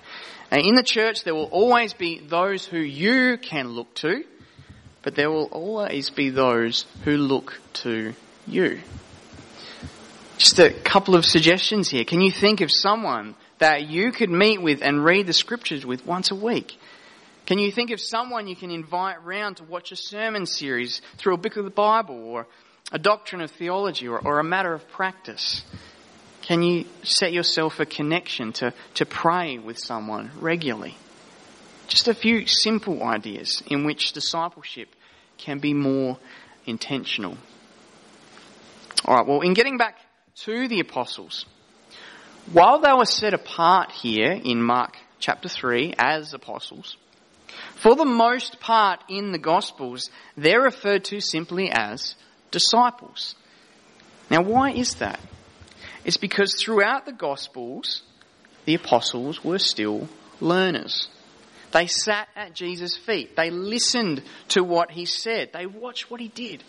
And 0.50 0.62
in 0.62 0.76
the 0.76 0.84
church, 0.84 1.24
there 1.24 1.36
will 1.36 1.50
always 1.52 1.94
be 1.94 2.20
those 2.20 2.66
who 2.66 2.80
you 2.80 3.38
can 3.38 3.70
look 3.70 3.94
to, 3.96 4.24
but 5.04 5.16
there 5.16 5.30
will 5.30 5.46
always 5.46 6.10
be 6.10 6.30
those 6.30 6.86
who 7.04 7.18
look 7.18 7.60
to 7.74 8.14
you. 8.46 8.80
Just 10.38 10.60
a 10.60 10.70
couple 10.70 11.16
of 11.16 11.26
suggestions 11.26 11.90
here. 11.90 12.06
Can 12.06 12.22
you 12.22 12.32
think 12.32 12.62
of 12.62 12.72
someone 12.72 13.36
that 13.60 13.88
you 13.88 14.12
could 14.12 14.30
meet 14.30 14.62
with 14.62 14.82
and 14.82 15.04
read 15.04 15.28
the 15.28 15.34
scriptures 15.34 15.86
with 15.86 16.06
once 16.06 16.32
a 16.32 16.36
week? 16.36 16.78
Can 17.46 17.60
you 17.60 17.72
think 17.72 17.92
of 17.92 18.00
someone 18.00 18.48
you 18.48 18.56
can 18.56 18.72
invite 18.72 19.24
round 19.24 19.58
to 19.58 19.64
watch 19.64 19.92
a 19.92 19.96
sermon 19.96 20.46
series 20.46 21.02
through 21.18 21.34
a 21.34 21.38
book 21.38 21.58
of 21.58 21.66
the 21.66 21.72
Bible 21.72 22.24
or 22.26 22.46
a 22.92 23.00
doctrine 23.00 23.42
of 23.42 23.52
theology 23.52 24.08
or, 24.08 24.20
or 24.20 24.40
a 24.40 24.44
matter 24.44 24.74
of 24.74 24.88
practice? 24.90 25.64
Can 26.48 26.64
you 26.64 26.86
set 27.04 27.34
yourself 27.34 27.82
a 27.82 27.86
connection 27.86 28.54
to, 28.54 28.74
to 28.94 29.06
pray 29.06 29.58
with 29.58 29.78
someone 29.78 30.32
regularly? 30.40 30.96
Just 31.90 32.08
a 32.08 32.14
few 32.14 32.48
simple 32.48 33.04
ideas 33.04 33.62
in 33.68 33.84
which 33.84 34.14
discipleship 34.14 34.88
can 35.38 35.60
be 35.60 35.74
more 35.74 36.18
intentional. 36.66 37.38
Alright, 39.06 39.28
well, 39.28 39.42
in 39.42 39.56
getting 39.56 39.78
back 39.78 39.98
to 40.46 40.70
the 40.70 40.80
apostles, 40.80 41.46
while 42.54 42.80
they 42.80 42.94
were 42.94 43.04
set 43.04 43.34
apart 43.34 43.92
here 43.92 44.32
in 44.32 44.64
Mark 44.64 44.96
chapter 45.20 45.50
3 45.50 45.96
as 46.00 46.34
apostles, 46.34 46.96
for 47.76 47.94
the 47.94 48.06
most 48.06 48.62
part 48.62 49.04
in 49.10 49.34
the 49.34 49.38
Gospels, 49.38 50.10
they're 50.38 50.62
referred 50.62 51.04
to 51.06 51.20
simply 51.20 51.70
as 51.70 52.16
disciples. 52.52 53.36
Now, 54.32 54.44
why 54.44 54.72
is 54.72 54.96
that? 54.96 55.20
Is 56.08 56.18
because 56.18 56.56
throughout 56.56 57.06
the 57.06 57.12
Gospels, 57.12 58.02
the 58.66 58.74
apostles 58.74 59.44
were 59.44 59.60
still 59.60 60.08
learners. 60.40 61.10
They 61.74 61.88
sat 61.88 62.30
at 62.36 62.56
Jesus' 62.56 62.96
feet. 62.96 63.36
They 63.36 63.52
listened 63.52 64.24
to 64.50 64.64
what 64.64 64.90
he 64.90 65.06
said. 65.06 65.52
They 65.54 65.66
watched 65.66 66.10
what 66.10 66.22
he 66.22 66.30
did. 66.30 66.64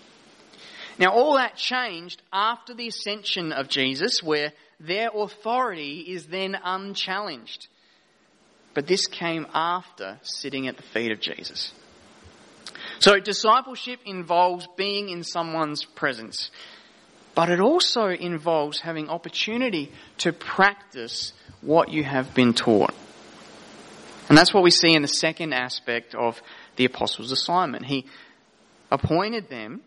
Now, 0.98 1.12
all 1.12 1.34
that 1.34 1.54
changed 1.54 2.20
after 2.32 2.74
the 2.74 2.88
ascension 2.88 3.52
of 3.52 3.68
Jesus, 3.68 4.20
where 4.20 4.52
their 4.80 5.10
authority 5.14 6.00
is 6.00 6.26
then 6.26 6.58
unchallenged. 6.62 7.68
But 8.74 8.88
this 8.88 9.06
came 9.06 9.46
after 9.54 10.18
sitting 10.22 10.66
at 10.66 10.76
the 10.76 10.82
feet 10.82 11.12
of 11.12 11.20
Jesus. 11.20 11.72
So, 12.98 13.20
discipleship 13.20 14.00
involves 14.04 14.66
being 14.76 15.08
in 15.10 15.22
someone's 15.22 15.84
presence 15.84 16.50
but 17.38 17.50
it 17.50 17.60
also 17.60 18.08
involves 18.08 18.80
having 18.80 19.08
opportunity 19.08 19.92
to 20.16 20.32
practice 20.32 21.32
what 21.60 21.88
you 21.88 22.02
have 22.02 22.34
been 22.34 22.52
taught. 22.52 22.92
And 24.28 24.36
that's 24.36 24.52
what 24.52 24.64
we 24.64 24.72
see 24.72 24.92
in 24.92 25.02
the 25.02 25.06
second 25.06 25.52
aspect 25.52 26.16
of 26.16 26.42
the 26.74 26.84
apostles' 26.84 27.30
assignment. 27.30 27.84
He 27.84 28.06
appointed 28.90 29.48
them 29.48 29.82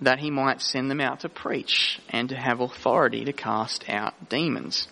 that 0.00 0.18
he 0.18 0.30
might 0.30 0.62
send 0.62 0.90
them 0.90 1.02
out 1.02 1.20
to 1.20 1.28
preach 1.28 2.00
and 2.08 2.30
to 2.30 2.36
have 2.36 2.60
authority 2.60 3.26
to 3.26 3.34
cast 3.34 3.84
out 3.90 4.30
demons. 4.30 4.88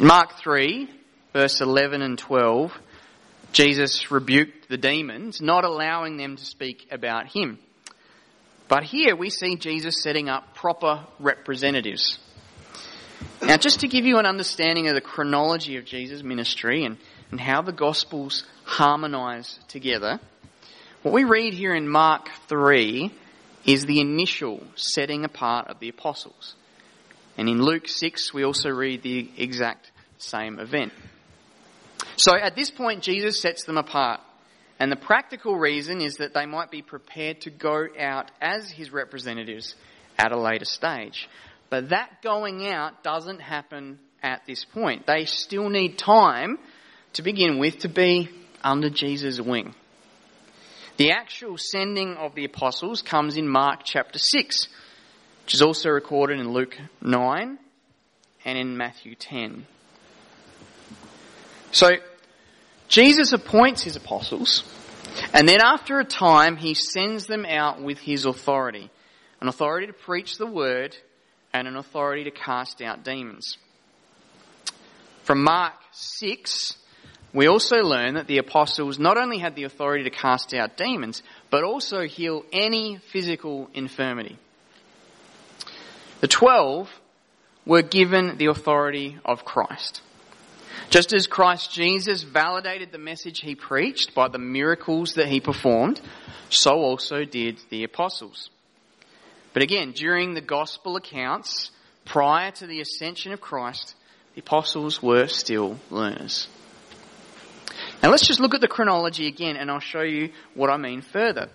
In 0.00 0.08
Mark 0.08 0.36
3, 0.40 0.90
verse 1.32 1.60
11 1.60 2.02
and 2.02 2.18
12, 2.18 2.72
Jesus 3.52 4.10
rebuked 4.10 4.68
the 4.68 4.76
demons, 4.76 5.40
not 5.40 5.64
allowing 5.64 6.16
them 6.16 6.34
to 6.34 6.44
speak 6.44 6.88
about 6.90 7.28
him. 7.28 7.60
But 8.68 8.82
here 8.82 9.14
we 9.14 9.30
see 9.30 9.56
Jesus 9.56 10.02
setting 10.02 10.28
up 10.28 10.54
proper 10.54 11.04
representatives. 11.20 12.18
Now, 13.42 13.56
just 13.56 13.80
to 13.80 13.88
give 13.88 14.04
you 14.04 14.18
an 14.18 14.26
understanding 14.26 14.88
of 14.88 14.94
the 14.94 15.00
chronology 15.00 15.76
of 15.76 15.84
Jesus' 15.84 16.22
ministry 16.22 16.84
and, 16.84 16.96
and 17.30 17.40
how 17.40 17.62
the 17.62 17.72
Gospels 17.72 18.44
harmonize 18.64 19.58
together, 19.68 20.20
what 21.02 21.14
we 21.14 21.24
read 21.24 21.54
here 21.54 21.74
in 21.74 21.88
Mark 21.88 22.28
3 22.48 23.12
is 23.64 23.86
the 23.86 24.00
initial 24.00 24.62
setting 24.74 25.24
apart 25.24 25.68
of 25.68 25.78
the 25.78 25.88
apostles. 25.88 26.54
And 27.36 27.48
in 27.48 27.62
Luke 27.62 27.86
6, 27.86 28.34
we 28.34 28.44
also 28.44 28.70
read 28.70 29.02
the 29.02 29.30
exact 29.36 29.90
same 30.18 30.58
event. 30.58 30.92
So 32.16 32.34
at 32.34 32.56
this 32.56 32.70
point, 32.70 33.02
Jesus 33.02 33.40
sets 33.40 33.64
them 33.64 33.76
apart. 33.76 34.20
And 34.78 34.92
the 34.92 34.96
practical 34.96 35.56
reason 35.56 36.00
is 36.00 36.16
that 36.18 36.34
they 36.34 36.46
might 36.46 36.70
be 36.70 36.82
prepared 36.82 37.42
to 37.42 37.50
go 37.50 37.86
out 37.98 38.30
as 38.40 38.70
his 38.70 38.92
representatives 38.92 39.74
at 40.18 40.32
a 40.32 40.38
later 40.38 40.66
stage. 40.66 41.28
But 41.70 41.90
that 41.90 42.22
going 42.22 42.66
out 42.66 43.02
doesn't 43.02 43.40
happen 43.40 43.98
at 44.22 44.42
this 44.46 44.64
point. 44.64 45.06
They 45.06 45.24
still 45.24 45.68
need 45.68 45.98
time 45.98 46.58
to 47.14 47.22
begin 47.22 47.58
with 47.58 47.80
to 47.80 47.88
be 47.88 48.28
under 48.62 48.90
Jesus' 48.90 49.40
wing. 49.40 49.74
The 50.98 51.12
actual 51.12 51.56
sending 51.58 52.14
of 52.16 52.34
the 52.34 52.44
apostles 52.44 53.02
comes 53.02 53.36
in 53.36 53.48
Mark 53.48 53.80
chapter 53.84 54.18
6, 54.18 54.68
which 55.44 55.54
is 55.54 55.62
also 55.62 55.90
recorded 55.90 56.38
in 56.40 56.52
Luke 56.52 56.76
9 57.02 57.58
and 58.44 58.58
in 58.58 58.76
Matthew 58.76 59.14
10. 59.14 59.66
So, 61.72 61.90
Jesus 62.88 63.32
appoints 63.32 63.82
his 63.82 63.96
apostles, 63.96 64.64
and 65.32 65.48
then 65.48 65.60
after 65.60 65.98
a 65.98 66.04
time, 66.04 66.56
he 66.56 66.74
sends 66.74 67.26
them 67.26 67.44
out 67.44 67.82
with 67.82 67.98
his 67.98 68.26
authority 68.26 68.90
an 69.40 69.48
authority 69.48 69.86
to 69.86 69.92
preach 69.92 70.38
the 70.38 70.46
word 70.46 70.96
and 71.52 71.68
an 71.68 71.76
authority 71.76 72.24
to 72.24 72.30
cast 72.30 72.80
out 72.82 73.04
demons. 73.04 73.58
From 75.24 75.42
Mark 75.42 75.74
6, 75.92 76.76
we 77.32 77.46
also 77.46 77.76
learn 77.76 78.14
that 78.14 78.26
the 78.26 78.38
apostles 78.38 78.98
not 78.98 79.18
only 79.18 79.38
had 79.38 79.54
the 79.54 79.64
authority 79.64 80.04
to 80.04 80.10
cast 80.10 80.54
out 80.54 80.76
demons, 80.76 81.22
but 81.50 81.64
also 81.64 82.02
heal 82.02 82.44
any 82.52 82.98
physical 83.12 83.68
infirmity. 83.74 84.38
The 86.20 86.28
twelve 86.28 86.88
were 87.66 87.82
given 87.82 88.38
the 88.38 88.46
authority 88.46 89.18
of 89.24 89.44
Christ. 89.44 90.00
Just 90.90 91.12
as 91.12 91.26
Christ 91.26 91.72
Jesus 91.72 92.22
validated 92.22 92.92
the 92.92 92.98
message 92.98 93.40
he 93.40 93.54
preached 93.54 94.14
by 94.14 94.28
the 94.28 94.38
miracles 94.38 95.14
that 95.14 95.28
he 95.28 95.40
performed, 95.40 96.00
so 96.48 96.72
also 96.72 97.24
did 97.24 97.58
the 97.70 97.84
apostles. 97.84 98.50
But 99.52 99.62
again, 99.62 99.92
during 99.92 100.34
the 100.34 100.40
gospel 100.40 100.96
accounts, 100.96 101.70
prior 102.04 102.50
to 102.52 102.66
the 102.66 102.80
ascension 102.80 103.32
of 103.32 103.40
Christ, 103.40 103.94
the 104.34 104.40
apostles 104.40 105.02
were 105.02 105.26
still 105.26 105.78
learners. 105.90 106.46
Now 108.02 108.10
let's 108.10 108.26
just 108.26 108.40
look 108.40 108.54
at 108.54 108.60
the 108.60 108.68
chronology 108.68 109.26
again 109.26 109.56
and 109.56 109.70
I'll 109.70 109.80
show 109.80 110.02
you 110.02 110.30
what 110.54 110.70
I 110.70 110.76
mean 110.76 111.02
further. 111.02 111.48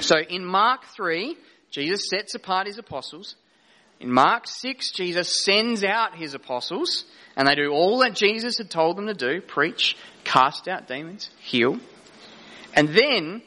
So 0.00 0.16
in 0.18 0.44
Mark 0.44 0.84
3, 0.96 1.36
Jesus 1.70 2.08
sets 2.08 2.34
apart 2.34 2.66
his 2.66 2.78
apostles. 2.78 3.34
In 4.02 4.10
Mark 4.10 4.48
6, 4.48 4.90
Jesus 4.90 5.44
sends 5.44 5.84
out 5.84 6.16
his 6.16 6.34
apostles 6.34 7.04
and 7.36 7.46
they 7.46 7.54
do 7.54 7.70
all 7.70 7.98
that 7.98 8.16
Jesus 8.16 8.58
had 8.58 8.68
told 8.68 8.96
them 8.96 9.06
to 9.06 9.14
do 9.14 9.40
preach, 9.40 9.96
cast 10.24 10.66
out 10.66 10.88
demons, 10.88 11.30
heal. 11.38 11.78
And 12.74 12.88
then 12.88 13.42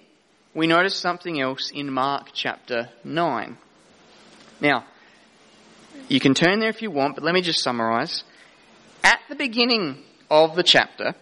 we 0.53 0.65
notice 0.65 0.95
something 0.95 1.41
else 1.41 1.71
in 1.75 1.91
Mark 1.91 2.29
chapter 2.33 2.87
9. 3.03 3.57
Now, 4.61 4.85
you 6.07 6.21
can 6.21 6.33
turn 6.33 6.61
there 6.61 6.69
if 6.69 6.81
you 6.81 6.89
want, 6.89 7.15
but 7.15 7.25
let 7.25 7.33
me 7.33 7.41
just 7.41 7.61
summarize. 7.61 8.23
At 9.03 9.19
the 9.27 9.35
beginning 9.35 9.97
of 10.31 10.55
the 10.55 10.63
chapter, 10.63 11.15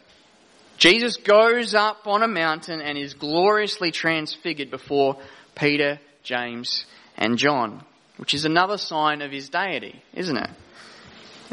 Jesus 0.77 1.17
goes 1.17 1.73
up 1.73 2.05
on 2.05 2.21
a 2.21 2.27
mountain 2.27 2.81
and 2.81 2.99
is 2.99 3.15
gloriously 3.15 3.89
transfigured 3.91 4.69
before 4.69 5.17
Peter, 5.55 5.99
James, 6.21 6.85
and 7.17 7.39
John, 7.39 7.83
which 8.17 8.33
is 8.33 8.45
another 8.45 8.77
sign 8.77 9.21
of 9.21 9.31
his 9.31 9.49
deity, 9.49 10.01
isn't 10.13 10.37
it? 10.37 10.49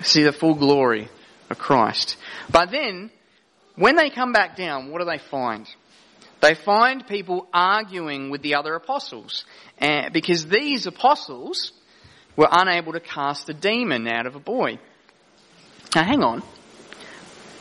See 0.02 0.22
the 0.22 0.32
full 0.32 0.54
glory 0.54 1.08
of 1.48 1.58
Christ. 1.58 2.16
But 2.50 2.70
then, 2.70 3.10
when 3.76 3.96
they 3.96 4.10
come 4.10 4.32
back 4.32 4.56
down, 4.56 4.90
what 4.90 5.00
do 5.00 5.04
they 5.04 5.18
find? 5.18 5.66
They 6.40 6.54
find 6.54 7.06
people 7.06 7.48
arguing 7.52 8.30
with 8.30 8.42
the 8.42 8.54
other 8.54 8.74
apostles, 8.74 9.44
uh, 9.80 10.10
because 10.10 10.46
these 10.46 10.86
apostles 10.86 11.72
were 12.36 12.48
unable 12.50 12.92
to 12.92 13.00
cast 13.00 13.48
a 13.48 13.54
demon 13.54 14.06
out 14.08 14.26
of 14.26 14.36
a 14.36 14.40
boy. 14.40 14.78
Now 15.94 16.04
hang 16.04 16.22
on. 16.22 16.42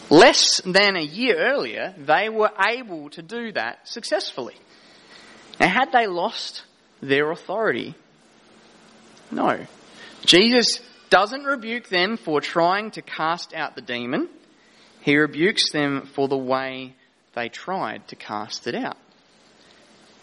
Less 0.10 0.62
than 0.62 0.96
a 0.96 1.04
year 1.04 1.38
earlier, 1.38 1.94
they 1.98 2.30
were 2.30 2.52
able 2.68 3.10
to 3.12 3.22
do 3.22 3.52
that 3.52 3.88
successfully. 3.88 4.56
Now, 5.60 5.68
had 5.68 5.92
they 5.92 6.08
lost 6.08 6.64
their 7.02 7.32
authority? 7.32 7.96
No. 9.32 9.66
Jesus 10.26 10.80
doesn't 11.10 11.44
rebuke 11.44 11.90
them 11.90 12.18
for 12.18 12.42
trying 12.42 12.92
to 12.92 13.02
cast 13.02 13.54
out 13.54 13.76
the 13.76 13.82
demon. 13.82 14.30
He 15.02 15.18
rebukes 15.18 15.72
them 15.72 16.08
for 16.14 16.28
the 16.28 16.38
way 16.38 16.96
they 17.36 17.50
tried 17.50 18.08
to 18.10 18.16
cast 18.16 18.68
it 18.68 18.76
out. 18.76 18.98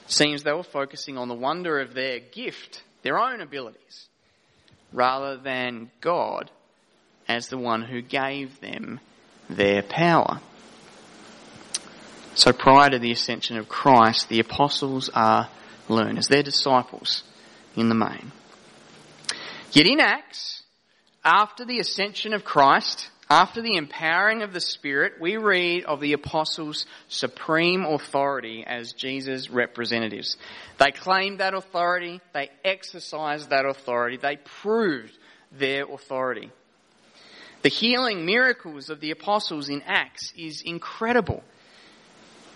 Seems 0.07 0.43
they 0.43 0.53
were 0.53 0.63
focusing 0.63 1.19
on 1.19 1.29
the 1.29 1.35
wonder 1.35 1.81
of 1.81 1.95
their 1.95 2.21
gift, 2.21 2.83
their 3.03 3.19
own 3.19 3.41
abilities, 3.41 4.07
rather 4.93 5.37
than 5.37 5.91
God 6.01 6.51
as 7.29 7.49
the 7.49 7.59
one 7.59 7.83
who 7.83 8.03
gave 8.03 8.61
them 8.61 9.01
their 9.51 9.83
power. 9.83 10.41
So 12.35 12.53
prior 12.53 12.91
to 12.91 12.99
the 12.99 13.13
ascension 13.13 13.57
of 13.57 13.69
Christ, 13.69 14.29
the 14.29 14.41
apostles 14.41 15.09
are 15.15 15.49
learners. 15.89 16.29
They're 16.29 16.43
disciples 16.43 17.25
in 17.75 17.89
the 17.89 17.95
main. 17.95 18.31
Yet 19.73 19.87
in 19.87 20.01
Acts, 20.01 20.63
after 21.25 21.65
the 21.65 21.81
ascension 21.81 22.33
of 22.33 22.45
Christ, 22.45 23.11
after 23.29 23.61
the 23.61 23.77
empowering 23.77 24.43
of 24.43 24.53
the 24.53 24.61
Spirit, 24.61 25.15
we 25.21 25.37
read 25.37 25.85
of 25.85 26.01
the 26.01 26.13
apostles' 26.13 26.87
supreme 27.09 27.85
authority 27.85 28.65
as 28.65 28.93
Jesus' 28.93 29.51
representatives. 29.51 30.37
They 30.79 30.93
claimed 30.93 31.41
that 31.41 31.53
authority, 31.53 32.21
they 32.33 32.51
exercised 32.65 33.51
that 33.51 33.67
authority, 33.67 34.17
they 34.17 34.37
proved 34.37 35.13
their 35.51 35.85
authority. 35.93 36.51
The 37.63 37.69
healing 37.69 38.25
miracles 38.25 38.91
of 38.91 39.01
the 39.01 39.11
apostles 39.11 39.69
in 39.69 39.83
Acts 39.83 40.33
is 40.37 40.63
incredible. 40.63 41.43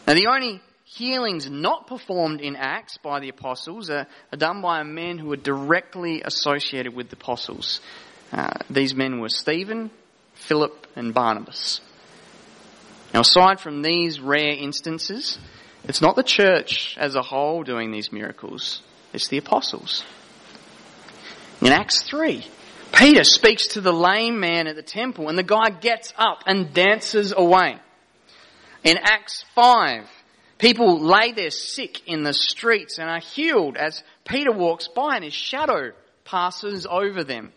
Now, 0.07 0.15
the 0.15 0.29
only 0.29 0.63
healings 0.97 1.49
not 1.49 1.87
performed 1.87 2.41
in 2.41 2.57
Acts 2.57 2.99
by 2.99 3.21
the 3.21 3.29
apostles 3.29 3.91
are, 3.91 4.07
are 4.33 4.37
done 4.37 4.61
by 4.61 4.83
men 4.83 5.19
who 5.19 5.33
are 5.33 5.37
directly 5.37 6.23
associated 6.23 6.95
with 6.95 7.11
the 7.11 7.17
apostles. 7.17 7.81
Uh, 8.33 8.51
these 8.69 8.95
men 8.95 9.21
were 9.21 9.29
Stephen, 9.29 9.91
Philip, 10.35 10.87
and 10.97 11.15
Barnabas. 11.15 11.81
Now, 13.15 13.21
aside 13.21 13.61
from 13.61 13.83
these 13.83 14.21
rare 14.21 14.53
instances, 14.53 15.39
it's 15.85 16.01
not 16.01 16.17
the 16.17 16.23
church 16.23 16.97
as 16.99 17.15
a 17.15 17.23
whole 17.23 17.63
doing 17.63 17.93
these 17.93 18.13
miracles, 18.13 18.83
it's 19.13 19.29
the 19.29 19.39
apostles. 19.39 20.05
In 21.61 21.69
Acts 21.69 22.03
3, 22.03 22.45
Peter 22.93 23.25
speaks 23.25 23.69
to 23.69 23.81
the 23.81 23.93
lame 23.93 24.41
man 24.41 24.67
at 24.67 24.77
the 24.77 24.83
temple 24.83 25.29
and 25.29 25.37
the 25.37 25.43
guy 25.43 25.71
gets 25.71 26.13
up 26.17 26.43
and 26.47 26.73
dances 26.73 27.33
away. 27.37 27.79
In 28.83 28.97
Acts 28.97 29.45
5, 29.55 30.09
people 30.61 31.01
lay 31.01 31.33
there 31.33 31.51
sick 31.51 32.07
in 32.07 32.23
the 32.23 32.35
streets 32.35 32.99
and 32.99 33.09
are 33.09 33.21
healed 33.21 33.77
as 33.77 34.03
Peter 34.25 34.53
walks 34.53 34.89
by 34.89 35.17
and 35.17 35.25
his 35.25 35.35
shadow 35.35 35.93
passes 36.25 36.87
over 36.89 37.25
them. 37.25 37.53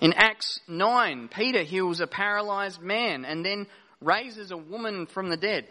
In 0.00 0.12
Acts 0.14 0.60
9, 0.68 1.28
Peter 1.28 1.62
heals 1.62 2.00
a 2.00 2.06
paralyzed 2.06 2.80
man 2.80 3.24
and 3.24 3.44
then 3.44 3.66
raises 4.00 4.50
a 4.50 4.56
woman 4.56 5.06
from 5.06 5.28
the 5.28 5.36
dead. 5.36 5.66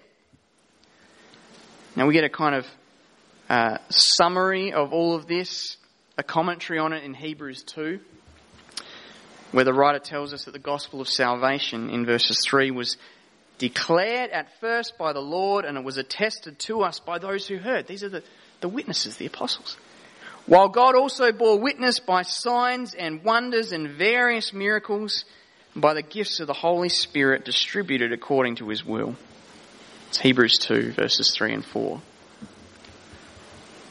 Now 1.95 2.08
we 2.08 2.13
get 2.13 2.26
a 2.26 2.30
kind 2.30 2.56
of 2.56 2.65
uh, 3.50 3.78
summary 3.89 4.73
of 4.73 4.93
all 4.93 5.15
of 5.15 5.28
this, 5.28 5.78
a 6.17 6.23
commentary 6.23 6.80
on 6.80 6.93
it 6.93 7.04
in 7.04 7.13
Hebrews 7.13 7.63
2. 7.63 8.00
where 9.54 9.63
the 9.63 9.73
writer 9.73 10.00
tells 10.00 10.34
us 10.34 10.45
that 10.45 10.52
the 10.52 10.60
gospel 10.60 11.00
of 11.00 11.08
salvation 11.08 11.89
in 11.89 12.06
verses 12.06 12.43
3 12.45 12.71
was 12.71 12.97
declared 13.58 14.32
at 14.32 14.60
first 14.60 14.98
by 14.98 15.13
the 15.13 15.22
Lord 15.22 15.65
and 15.65 15.78
it 15.78 15.84
was 15.84 15.98
attested 15.98 16.60
to 16.60 16.82
us 16.82 17.00
by 17.00 17.17
those 17.17 17.48
who 17.48 17.58
heard. 17.58 17.88
These 17.88 18.04
are 18.04 18.10
the, 18.10 18.24
the 18.62 18.70
witnesses, 18.70 19.17
the 19.17 19.26
apostles. 19.26 19.78
While 20.46 20.70
God 20.70 20.96
also 20.96 21.32
bore 21.32 21.60
witness 21.60 22.00
by 22.00 22.22
signs 22.22 22.93
and 22.93 23.24
wonders 23.24 23.72
and 23.72 23.89
various 23.89 24.54
miracles 24.54 25.26
by 25.76 25.93
the 25.93 26.02
gifts 26.02 26.39
of 26.39 26.48
the 26.48 26.54
Holy 26.54 26.89
Spirit 26.89 27.46
distributed 27.46 28.13
according 28.13 28.56
to 28.56 28.70
his 28.70 28.86
will. 28.86 29.15
It's 30.10 30.20
Hebrews 30.20 30.58
2 30.60 30.93
verses 30.93 31.34
3 31.36 31.54
and 31.54 31.65
4. 31.65 32.02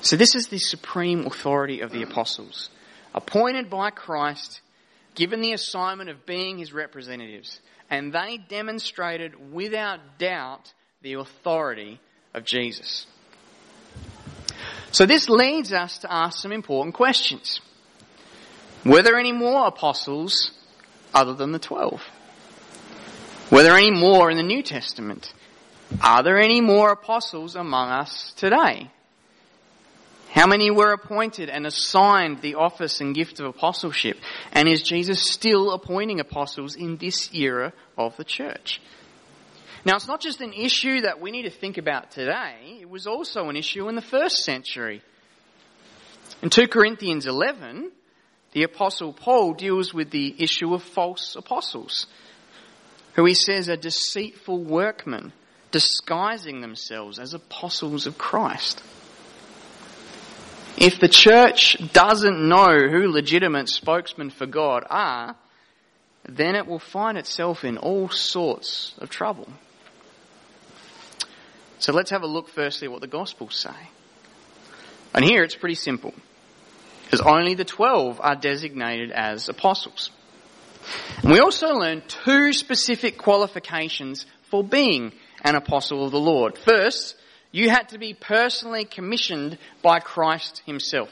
So 0.00 0.16
this 0.16 0.35
is 0.35 0.48
the 0.48 0.59
supreme 0.59 1.26
authority 1.26 1.81
of 1.81 1.90
the 1.90 2.02
apostles, 2.02 2.70
appointed 3.12 3.68
by 3.68 3.90
Christ, 3.90 4.61
given 5.14 5.40
the 5.40 5.52
assignment 5.52 6.11
of 6.11 6.24
being 6.26 6.59
his 6.59 6.72
representatives, 6.72 7.61
and 7.90 8.12
they 8.12 8.38
demonstrated 8.49 9.53
without 9.53 10.18
doubt 10.18 10.72
the 11.03 11.14
authority 11.14 12.01
of 12.35 12.44
Jesus. 12.44 13.07
So 14.92 15.07
this 15.07 15.29
leads 15.29 15.72
us 15.72 15.99
to 15.99 16.12
ask 16.12 16.38
some 16.38 16.53
important 16.53 16.94
questions. 16.94 17.61
Were 18.85 19.03
there 19.03 19.18
any 19.18 19.33
more 19.33 19.66
apostles 19.66 20.53
other 21.12 21.35
than 21.35 21.53
the 21.53 21.59
twelve? 21.59 22.03
Were 23.51 23.62
there 23.62 23.77
any 23.77 23.90
more 23.90 24.31
in 24.31 24.37
the 24.37 24.42
New 24.42 24.62
Testament? 24.62 25.33
Are 26.03 26.22
there 26.22 26.38
any 26.38 26.61
more 26.61 26.90
apostles 26.92 27.57
among 27.57 27.90
us 27.90 28.33
today? 28.37 28.90
How 30.37 30.46
many 30.46 30.70
were 30.70 30.92
appointed 30.92 31.49
and 31.49 31.66
assigned 31.66 32.42
the 32.42 32.57
office 32.57 33.01
and 33.01 33.14
gift 33.14 33.40
of 33.40 33.46
apostleship? 33.46 34.18
And 34.53 34.68
is 34.68 34.83
Jesus 34.83 35.22
still 35.22 35.72
appointing 35.72 36.20
apostles 36.20 36.77
in 36.77 36.99
this 36.99 37.33
era 37.33 37.72
of 37.96 38.14
the 38.18 38.25
church? 38.25 38.83
Now, 39.87 39.96
it's 39.96 40.07
not 40.07 40.20
just 40.20 40.42
an 40.42 40.53
issue 40.53 41.01
that 41.01 41.22
we 41.22 41.31
need 41.31 41.44
to 41.44 41.51
think 41.51 41.79
about 41.79 42.11
today, 42.11 42.81
it 42.83 42.90
was 42.90 43.07
also 43.07 43.49
an 43.49 43.57
issue 43.57 43.88
in 43.88 43.94
the 43.94 44.03
first 44.03 44.44
century. 44.44 45.01
In 46.42 46.51
2 46.51 46.68
Corinthians 46.68 47.25
11, 47.25 47.90
the 48.53 48.64
Apostle 48.64 49.14
Paul 49.14 49.55
deals 49.55 49.94
with 49.94 50.11
the 50.11 50.35
issue 50.38 50.75
of 50.75 50.83
false 50.83 51.35
apostles, 51.35 52.09
who 53.14 53.25
he 53.25 53.33
says 53.33 53.70
are 53.70 53.77
deceitful 53.77 54.62
workmen, 54.62 55.33
disguising 55.70 56.61
themselves 56.61 57.18
as 57.18 57.33
apostles 57.33 58.07
of 58.07 58.18
Christ. 58.18 58.83
If 60.76 61.00
the 61.00 61.08
church 61.08 61.76
doesn't 61.92 62.48
know 62.48 62.88
who 62.88 63.08
legitimate 63.08 63.68
spokesmen 63.68 64.30
for 64.30 64.46
God 64.46 64.84
are, 64.88 65.34
then 66.28 66.54
it 66.54 66.66
will 66.66 66.78
find 66.78 67.16
itself 67.16 67.64
in 67.64 67.78
all 67.78 68.10
sorts 68.10 68.94
of 68.98 69.08
trouble. 69.08 69.48
So 71.78 71.92
let's 71.92 72.10
have 72.10 72.22
a 72.22 72.26
look 72.26 72.48
firstly 72.48 72.86
at 72.86 72.92
what 72.92 73.00
the 73.00 73.06
Gospels 73.06 73.54
say. 73.54 73.74
And 75.14 75.24
here 75.24 75.42
it's 75.42 75.54
pretty 75.54 75.76
simple. 75.76 76.12
Because 77.04 77.20
only 77.20 77.54
the 77.54 77.64
twelve 77.64 78.20
are 78.20 78.36
designated 78.36 79.12
as 79.12 79.48
apostles. 79.48 80.10
And 81.22 81.32
we 81.32 81.38
also 81.38 81.74
learn 81.74 82.02
two 82.06 82.52
specific 82.52 83.16
qualifications 83.16 84.26
for 84.50 84.62
being 84.62 85.12
an 85.42 85.54
apostle 85.54 86.04
of 86.04 86.12
the 86.12 86.20
Lord. 86.20 86.58
First, 86.58 87.14
you 87.52 87.70
had 87.70 87.90
to 87.90 87.98
be 87.98 88.14
personally 88.14 88.85
commissioned 88.85 89.59
by 89.82 90.00
Christ 90.00 90.62
himself. 90.66 91.11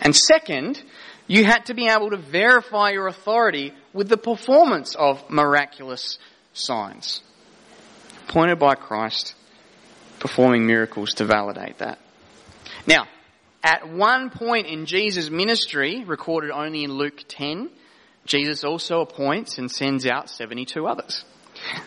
And 0.00 0.14
second, 0.14 0.82
you 1.26 1.44
had 1.44 1.66
to 1.66 1.74
be 1.74 1.88
able 1.88 2.10
to 2.10 2.16
verify 2.16 2.90
your 2.90 3.06
authority 3.06 3.72
with 3.92 4.08
the 4.08 4.16
performance 4.16 4.94
of 4.94 5.28
miraculous 5.30 6.18
signs 6.52 7.22
appointed 8.30 8.60
by 8.60 8.76
Christ, 8.76 9.34
performing 10.20 10.64
miracles 10.64 11.14
to 11.14 11.24
validate 11.24 11.78
that. 11.78 11.98
Now, 12.86 13.08
at 13.64 13.88
one 13.88 14.30
point 14.30 14.68
in 14.68 14.86
Jesus' 14.86 15.30
ministry, 15.30 16.04
recorded 16.04 16.52
only 16.52 16.84
in 16.84 16.92
Luke 16.92 17.24
10, 17.26 17.70
Jesus 18.26 18.62
also 18.62 19.00
appoints 19.00 19.58
and 19.58 19.68
sends 19.68 20.06
out 20.06 20.30
72 20.30 20.86
others. 20.86 21.24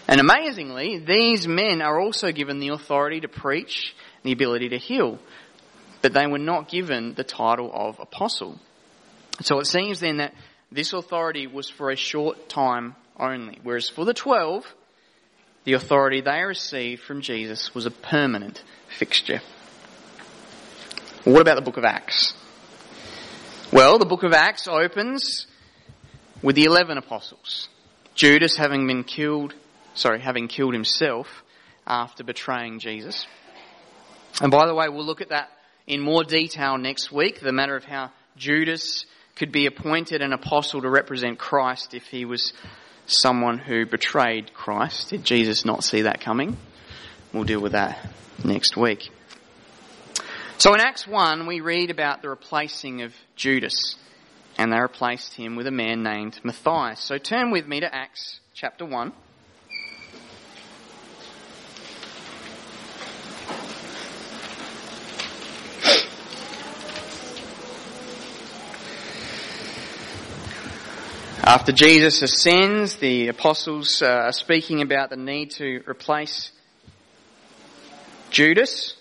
And 0.08 0.20
amazingly, 0.20 1.00
these 1.00 1.48
men 1.48 1.82
are 1.82 2.00
also 2.00 2.32
given 2.32 2.60
the 2.60 2.70
authority 2.70 3.22
to 3.22 3.28
preach, 3.28 3.96
and 4.18 4.30
the 4.30 4.34
ability 4.34 4.70
to 4.70 4.78
heal, 4.78 5.20
but 6.02 6.14
they 6.14 6.28
were 6.28 6.38
not 6.38 6.70
given 6.70 7.14
the 7.16 7.24
title 7.24 7.72
of 7.74 8.00
apostle. 8.00 8.60
So 9.42 9.60
it 9.60 9.66
seems 9.66 10.00
then 10.00 10.18
that 10.18 10.34
this 10.72 10.94
authority 10.94 11.48
was 11.48 11.70
for 11.70 11.90
a 11.90 11.96
short 11.96 12.50
time 12.50 12.96
only, 13.18 13.60
whereas 13.64 13.90
for 13.90 14.06
the 14.06 14.14
twelve, 14.14 14.66
the 15.64 15.74
authority 15.74 16.22
they 16.22 16.42
received 16.42 17.02
from 17.04 17.22
Jesus 17.22 17.74
was 17.74 17.86
a 17.86 17.92
permanent 17.92 18.64
fixture. 18.98 19.42
What 21.24 21.42
about 21.42 21.56
the 21.56 21.62
book 21.62 21.78
of 21.78 21.86
Acts? 21.86 22.34
Well, 23.72 23.98
the 23.98 24.06
book 24.06 24.24
of 24.24 24.34
Acts 24.34 24.68
opens 24.68 25.48
with 26.42 26.56
the 26.56 26.66
eleven 26.66 26.98
apostles. 26.98 27.70
Judas 28.14 28.58
having 28.58 28.86
been 28.86 29.04
killed, 29.04 29.56
sorry, 29.94 30.20
having 30.20 30.48
killed 30.48 30.74
himself 30.74 31.44
after 31.86 32.24
betraying 32.24 32.80
Jesus. 32.80 33.26
And 34.42 34.52
by 34.52 34.66
the 34.66 34.74
way, 34.74 34.90
we'll 34.90 35.06
look 35.06 35.22
at 35.22 35.30
that 35.30 35.50
in 35.86 36.00
more 36.02 36.24
detail 36.24 36.78
next 36.78 37.12
week, 37.12 37.40
the 37.40 37.52
matter 37.52 37.76
of 37.76 37.84
how 37.84 38.12
Judas 38.38 39.06
could 39.36 39.52
be 39.52 39.66
appointed 39.66 40.22
an 40.22 40.34
apostle 40.34 40.82
to 40.82 40.90
represent 40.90 41.38
Christ 41.40 41.94
if 41.94 42.06
he 42.08 42.26
was 42.26 42.54
someone 43.06 43.58
who 43.58 43.86
betrayed 43.86 44.54
Christ. 44.54 45.10
Did 45.10 45.24
Jesus 45.24 45.66
not 45.66 45.84
see 45.84 46.04
that 46.04 46.22
coming? 46.22 46.58
We'll 47.34 47.44
deal 47.44 47.60
with 47.60 47.74
that 47.74 47.98
next 48.44 48.78
week. 48.78 49.10
So 50.58 50.74
in 50.74 50.80
Acts 50.80 51.08
1, 51.08 51.48
we 51.48 51.62
read 51.62 51.90
about 51.90 52.22
the 52.22 52.30
replacing 52.30 53.02
of 53.02 53.14
Judas, 53.36 53.96
and 54.58 54.72
they 54.72 54.80
replaced 54.80 55.34
him 55.34 55.56
with 55.56 55.68
a 55.68 55.72
man 55.72 56.04
named 56.04 56.40
Matthias. 56.44 57.02
So 57.02 57.18
turn 57.18 57.52
with 57.52 57.68
me 57.68 57.82
to 57.82 57.94
Acts 57.94 58.40
chapter 58.54 58.86
1. 58.86 59.12
After 71.46 71.74
Jesus 71.74 72.22
ascends, 72.22 72.96
the 72.96 73.28
apostles 73.28 74.02
uh, 74.02 74.08
are 74.08 74.32
speaking 74.32 74.82
about 74.82 75.10
the 75.10 75.18
need 75.18 75.52
to 75.52 75.84
replace 75.86 76.54
Judas, 78.30 78.96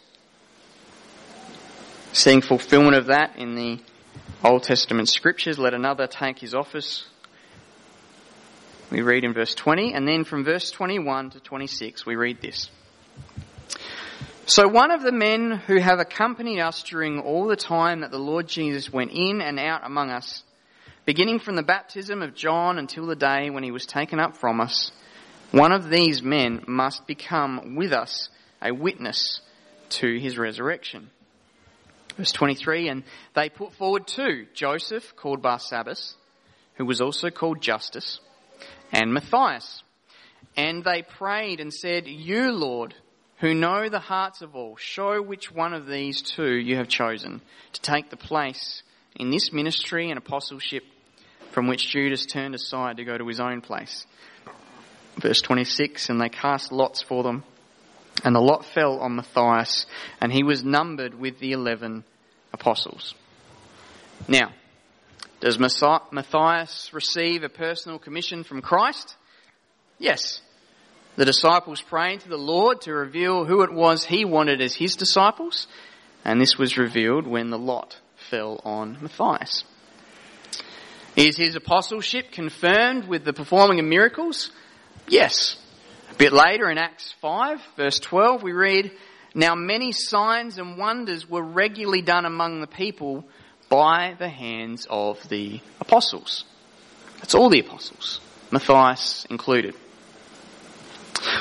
seeing 2.13 2.41
fulfillment 2.41 2.97
of 2.97 3.07
that 3.07 3.37
in 3.37 3.55
the 3.55 3.79
Old 4.43 4.65
Testament 4.65 5.09
scriptures. 5.09 5.57
Let 5.57 5.73
another 5.73 6.09
take 6.09 6.41
his 6.41 6.53
office. 6.53 7.07
We 8.91 9.03
read 9.03 9.23
in 9.23 9.35
verse 9.35 9.55
20, 9.55 9.95
and 9.95 10.09
then 10.09 10.25
from 10.25 10.43
verse 10.43 10.73
21 10.73 11.31
to 11.31 11.41
26, 11.41 12.05
we 12.05 12.17
read 12.17 12.43
this. 12.43 12.69
So 14.47 14.67
one 14.67 14.91
of 14.91 15.03
the 15.03 15.13
men 15.13 15.53
who 15.69 15.79
have 15.79 16.01
accompanied 16.01 16.59
us 16.59 16.83
during 16.83 17.21
all 17.21 17.47
the 17.47 17.55
time 17.55 18.01
that 18.01 18.11
the 18.11 18.19
Lord 18.19 18.49
Jesus 18.49 18.93
went 18.93 19.13
in 19.13 19.41
and 19.41 19.61
out 19.61 19.83
among 19.87 20.11
us, 20.11 20.43
beginning 21.05 21.41
from 21.41 21.57
the 21.57 21.63
baptism 21.63 22.23
of 22.23 22.35
John 22.35 22.79
until 22.79 23.07
the 23.07 23.17
day 23.17 23.51
when 23.51 23.65
he 23.65 23.71
was 23.71 23.87
taken 23.87 24.21
up 24.21 24.37
from 24.37 24.61
us, 24.61 24.93
one 25.51 25.73
of 25.73 25.91
these 25.91 26.23
men 26.23 26.65
must 26.67 27.07
become 27.07 27.75
with 27.77 27.93
us 27.93 28.29
a 28.63 28.73
witness 28.73 29.41
to 29.91 30.19
his 30.19 30.39
resurrection. 30.39 31.11
Verse 32.17 32.33
23, 32.33 32.89
and 32.89 33.05
they 33.35 33.49
put 33.49 33.73
forward 33.73 34.07
two, 34.07 34.47
Joseph, 34.55 35.17
called 35.17 35.43
Barsabbas, 35.43 36.15
who 36.75 36.85
was 36.85 37.01
also 37.01 37.31
called 37.31 37.61
Justus, 37.61 38.21
and 38.93 39.13
Matthias. 39.13 39.83
And 40.57 40.85
they 40.85 41.03
prayed 41.03 41.61
and 41.61 41.73
said, 41.73 42.07
You, 42.07 42.53
Lord, 42.53 42.95
who 43.39 43.55
know 43.55 43.89
the 43.89 43.99
hearts 43.99 44.43
of 44.43 44.55
all, 44.55 44.77
show 44.77 45.21
which 45.23 45.51
one 45.51 45.73
of 45.75 45.87
these 45.87 46.23
two 46.23 46.55
you 46.55 46.77
have 46.77 46.89
chosen 46.89 47.41
to 47.73 47.81
take 47.81 48.11
the 48.11 48.17
place 48.17 48.83
in 49.17 49.31
this 49.31 49.53
ministry 49.53 50.11
and 50.11 50.19
apostleship 50.19 50.85
from 51.53 51.69
which 51.69 51.89
Judas 51.89 52.27
turned 52.27 52.55
aside 52.55 52.97
to 52.97 53.05
go 53.05 53.17
to 53.17 53.27
his 53.27 53.41
own 53.41 53.61
place. 53.61 54.07
Verse 55.21 55.41
26, 55.41 56.09
and 56.09 56.21
they 56.21 56.29
cast 56.29 56.73
lots 56.73 57.03
for 57.03 57.23
them, 57.23 57.45
and 58.25 58.35
the 58.35 58.41
lot 58.41 58.65
fell 58.65 58.99
on 58.99 59.17
Matthias, 59.17 59.87
and 60.21 60.33
he 60.33 60.43
was 60.43 60.65
numbered 60.65 61.15
with 61.15 61.39
the 61.39 61.53
eleven 61.53 62.05
apostles. 62.53 63.15
Now, 64.27 64.53
does 65.41 65.59
Matthias 65.59 66.91
receive 66.93 67.43
a 67.43 67.49
personal 67.49 67.99
commission 67.99 68.45
from 68.45 68.63
Christ? 68.63 69.17
Yes. 69.99 70.41
The 71.17 71.25
disciples 71.27 71.83
prayed 71.83 72.21
to 72.21 72.29
the 72.29 72.39
Lord 72.39 72.81
to 72.83 72.95
reveal 72.95 73.45
who 73.45 73.63
it 73.63 73.73
was 73.73 74.05
he 74.05 74.25
wanted 74.25 74.63
as 74.63 74.75
his 74.75 74.97
disciples, 74.97 75.67
and 76.25 76.41
this 76.41 76.57
was 76.57 76.79
revealed 76.79 77.27
when 77.27 77.51
the 77.51 77.59
lot 77.59 77.99
fell 78.31 78.61
on 78.65 78.97
Matthias. 79.03 79.65
Is 81.17 81.37
his 81.37 81.57
apostleship 81.57 82.33
confirmed 82.33 83.07
with 83.07 83.25
the 83.25 83.33
performing 83.33 83.79
of 83.79 83.85
miracles? 83.85 84.51
Yes. 85.09 85.59
A 86.11 86.15
bit 86.15 86.33
later 86.33 86.71
in 86.71 86.79
Acts 86.79 87.13
5 87.21 87.61
verse 87.77 87.99
12 87.99 88.43
we 88.43 88.53
read, 88.53 88.93
Now 89.35 89.55
many 89.55 89.93
signs 89.93 90.59
and 90.59 90.79
wonders 90.79 91.29
were 91.29 91.43
regularly 91.43 92.01
done 92.01 92.25
among 92.25 92.61
the 92.61 92.67
people 92.67 93.25
by 93.69 94.15
the 94.19 94.29
hands 94.29 94.87
of 94.89 95.29
the 95.29 95.61
apostles. 95.81 96.45
That's 97.19 97.35
all 97.35 97.51
the 97.51 97.61
apostles, 97.61 98.21
Matthias 98.51 99.27
included. 99.31 99.75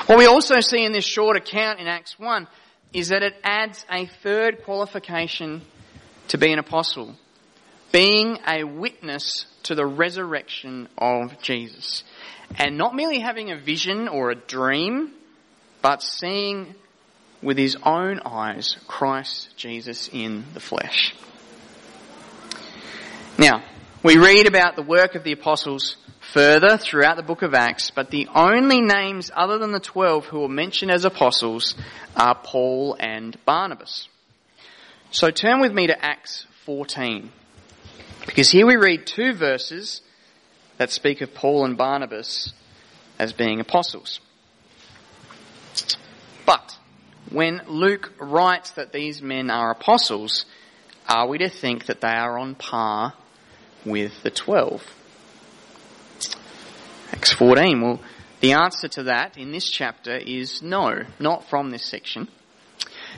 What 0.06 0.18
we 0.18 0.26
also 0.26 0.60
see 0.60 0.84
in 0.84 0.92
this 0.92 1.06
short 1.06 1.38
account 1.38 1.80
in 1.80 1.88
Acts 1.88 2.20
1 2.20 2.48
is 2.94 3.10
that 3.10 3.24
it 3.24 3.36
adds 3.44 3.86
a 3.90 4.06
third 4.06 4.64
qualification 4.64 5.62
to 6.28 6.38
be 6.38 6.52
an 6.52 6.60
apostle. 6.60 7.16
Being 7.92 8.40
a 8.48 8.64
witness 8.64 9.46
to 9.64 9.76
the 9.76 9.86
resurrection 9.86 10.88
of 10.98 11.42
Jesus. 11.42 12.04
And 12.58 12.78
not 12.78 12.96
merely 12.96 13.20
having 13.20 13.52
a 13.52 13.58
vision 13.58 14.08
or 14.08 14.32
a 14.32 14.36
dream, 14.36 15.12
but 15.82 16.02
seeing 16.02 16.76
with 17.42 17.58
his 17.58 17.76
own 17.84 18.20
eyes 18.26 18.78
Christ 18.88 19.56
Jesus 19.58 20.10
in 20.12 20.46
the 20.54 20.60
flesh. 20.60 21.14
Now, 23.38 23.64
we 24.04 24.18
read 24.18 24.48
about 24.48 24.76
the 24.76 24.84
work 24.84 25.16
of 25.16 25.24
the 25.24 25.32
apostles 25.32 25.98
further 26.34 26.78
throughout 26.78 27.18
the 27.18 27.24
book 27.24 27.42
of 27.42 27.54
Acts, 27.54 27.92
but 27.92 28.12
the 28.12 28.28
only 28.34 28.82
names 28.82 29.32
other 29.36 29.58
than 29.58 29.72
the 29.72 29.80
twelve 29.80 30.26
who 30.26 30.44
are 30.44 30.50
mentioned 30.50 30.92
as 30.92 31.06
apostles 31.06 31.76
are 32.16 32.36
Paul 32.36 32.96
and 33.00 33.38
Barnabas. 33.46 34.08
So 35.12 35.32
turn 35.32 35.60
with 35.60 35.74
me 35.74 35.88
to 35.88 36.06
Acts 36.06 36.46
14. 36.66 37.32
Because 38.26 38.50
here 38.52 38.66
we 38.66 38.76
read 38.76 39.06
two 39.06 39.34
verses 39.34 40.02
that 40.78 40.92
speak 40.92 41.22
of 41.22 41.34
Paul 41.34 41.66
and 41.66 41.78
Barnabas 41.78 42.54
as 43.18 43.34
being 43.34 43.60
apostles. 43.60 44.20
But 46.46 46.78
when 47.30 47.62
Luke 47.68 48.14
writes 48.20 48.72
that 48.72 48.94
these 48.94 49.22
men 49.22 49.50
are 49.50 49.72
apostles, 49.72 50.46
are 51.08 51.28
we 51.28 51.38
to 51.40 51.50
think 51.50 51.86
that 51.86 52.02
they 52.02 52.08
are 52.08 52.38
on 52.38 52.56
par 52.56 53.14
with 53.86 54.24
the 54.24 54.32
twelve? 54.32 54.84
Acts 57.12 57.34
14. 57.34 57.82
Well, 57.82 58.00
the 58.40 58.54
answer 58.54 58.88
to 58.90 59.04
that 59.04 59.38
in 59.38 59.52
this 59.52 59.70
chapter 59.70 60.16
is 60.16 60.62
no, 60.62 61.04
not 61.20 61.50
from 61.50 61.72
this 61.72 61.86
section. 61.86 62.28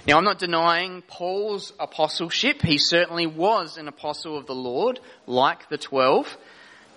Now, 0.06 0.18
I'm 0.18 0.26
not 0.26 0.39
denying 0.39 1.02
Paul's 1.08 1.72
apostleship. 1.80 2.62
He 2.62 2.78
certainly 2.78 3.26
was 3.26 3.78
an 3.78 3.88
apostle 3.88 4.38
of 4.38 4.48
the 4.48 4.56
Lord, 4.56 5.00
like 5.28 5.70
the 5.70 5.78
twelve. 5.78 6.38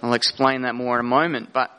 I'll 0.02 0.14
explain 0.14 0.62
that 0.62 0.74
more 0.74 0.98
in 0.98 1.06
a 1.06 1.08
moment, 1.08 1.52
but 1.52 1.70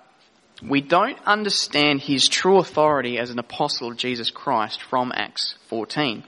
we 0.64 0.82
don't 0.82 1.18
understand 1.26 2.02
his 2.02 2.28
true 2.28 2.60
authority 2.60 3.20
as 3.20 3.30
an 3.30 3.40
apostle 3.40 3.92
of 3.92 3.98
Jesus 3.98 4.32
Christ 4.32 4.82
from 4.82 5.12
Acts 5.14 5.56
14. 5.70 6.24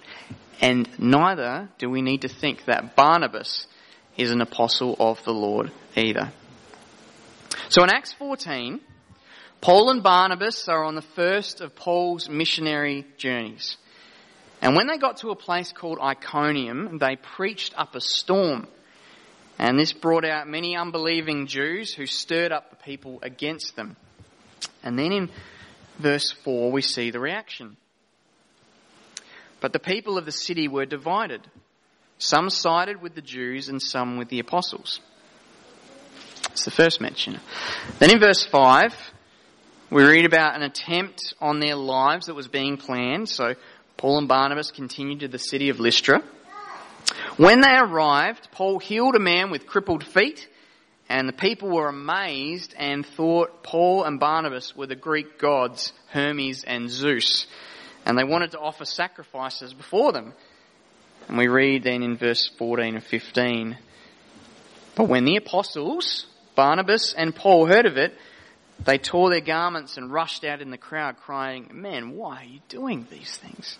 And 0.61 0.89
neither 0.99 1.69
do 1.77 1.89
we 1.89 2.01
need 2.01 2.21
to 2.21 2.27
think 2.27 2.65
that 2.65 2.95
Barnabas 2.95 3.67
is 4.17 4.31
an 4.31 4.41
apostle 4.41 4.97
of 4.99 5.23
the 5.23 5.33
Lord 5.33 5.71
either. 5.95 6.31
So 7.69 7.83
in 7.83 7.89
Acts 7.89 8.13
14, 8.13 8.81
Paul 9.61 9.89
and 9.89 10.03
Barnabas 10.03 10.67
are 10.67 10.83
on 10.83 10.95
the 10.95 11.01
first 11.01 11.61
of 11.61 11.75
Paul's 11.75 12.29
missionary 12.29 13.05
journeys. 13.17 13.77
And 14.61 14.75
when 14.75 14.87
they 14.87 14.97
got 14.97 15.17
to 15.17 15.29
a 15.29 15.35
place 15.35 15.71
called 15.71 15.99
Iconium, 16.01 16.97
they 16.97 17.15
preached 17.15 17.73
up 17.77 17.95
a 17.95 18.01
storm. 18.01 18.67
And 19.57 19.77
this 19.77 19.93
brought 19.93 20.25
out 20.25 20.47
many 20.47 20.75
unbelieving 20.75 21.47
Jews 21.47 21.93
who 21.93 22.05
stirred 22.05 22.51
up 22.51 22.69
the 22.69 22.75
people 22.77 23.19
against 23.21 23.75
them. 23.75 23.95
And 24.83 24.97
then 24.97 25.11
in 25.11 25.29
verse 25.97 26.31
4, 26.31 26.71
we 26.71 26.81
see 26.81 27.11
the 27.11 27.19
reaction. 27.19 27.77
But 29.61 29.73
the 29.73 29.79
people 29.79 30.17
of 30.17 30.25
the 30.25 30.31
city 30.31 30.67
were 30.67 30.85
divided. 30.85 31.41
Some 32.17 32.49
sided 32.49 33.01
with 33.01 33.15
the 33.15 33.21
Jews 33.21 33.69
and 33.69 33.81
some 33.81 34.17
with 34.17 34.29
the 34.29 34.39
apostles. 34.39 34.99
It's 36.51 36.65
the 36.65 36.71
first 36.71 36.99
mention. 36.99 37.39
Then 37.99 38.11
in 38.11 38.19
verse 38.19 38.45
5, 38.45 38.93
we 39.89 40.03
read 40.03 40.25
about 40.25 40.55
an 40.55 40.63
attempt 40.63 41.33
on 41.41 41.59
their 41.59 41.75
lives 41.75 42.27
that 42.27 42.35
was 42.35 42.47
being 42.47 42.77
planned. 42.77 43.29
So 43.29 43.55
Paul 43.99 44.19
and 44.19 44.29
Barnabas 44.29 44.71
continued 44.71 45.19
to 45.19 45.27
the 45.27 45.37
city 45.37 45.67
of 45.67 45.81
Lystra. 45.81 46.23
When 47.35 47.59
they 47.59 47.75
arrived, 47.75 48.47
Paul 48.49 48.79
healed 48.79 49.17
a 49.17 49.19
man 49.19 49.51
with 49.51 49.67
crippled 49.67 50.05
feet, 50.05 50.47
and 51.09 51.27
the 51.27 51.33
people 51.33 51.67
were 51.67 51.89
amazed 51.89 52.73
and 52.77 53.05
thought 53.05 53.61
Paul 53.61 54.05
and 54.05 54.17
Barnabas 54.17 54.73
were 54.73 54.87
the 54.87 54.95
Greek 54.95 55.37
gods 55.37 55.91
Hermes 56.11 56.63
and 56.63 56.89
Zeus, 56.89 57.45
and 58.05 58.17
they 58.17 58.23
wanted 58.23 58.51
to 58.51 58.59
offer 58.59 58.85
sacrifices 58.85 59.73
before 59.73 60.13
them. 60.13 60.31
And 61.27 61.37
we 61.37 61.49
read 61.49 61.83
then 61.83 62.01
in 62.01 62.15
verse 62.15 62.49
14 62.57 62.95
and 62.95 63.03
15, 63.03 63.77
But 64.95 65.09
when 65.09 65.25
the 65.25 65.35
apostles 65.35 66.25
Barnabas 66.55 67.13
and 67.17 67.35
Paul 67.35 67.65
heard 67.65 67.85
of 67.85 67.97
it, 67.97 68.17
they 68.85 68.97
tore 68.97 69.29
their 69.29 69.41
garments 69.41 69.97
and 69.97 70.11
rushed 70.11 70.43
out 70.43 70.61
in 70.61 70.71
the 70.71 70.77
crowd 70.77 71.17
crying, 71.17 71.69
Man, 71.73 72.15
why 72.15 72.41
are 72.41 72.45
you 72.45 72.59
doing 72.69 73.07
these 73.09 73.37
things? 73.37 73.77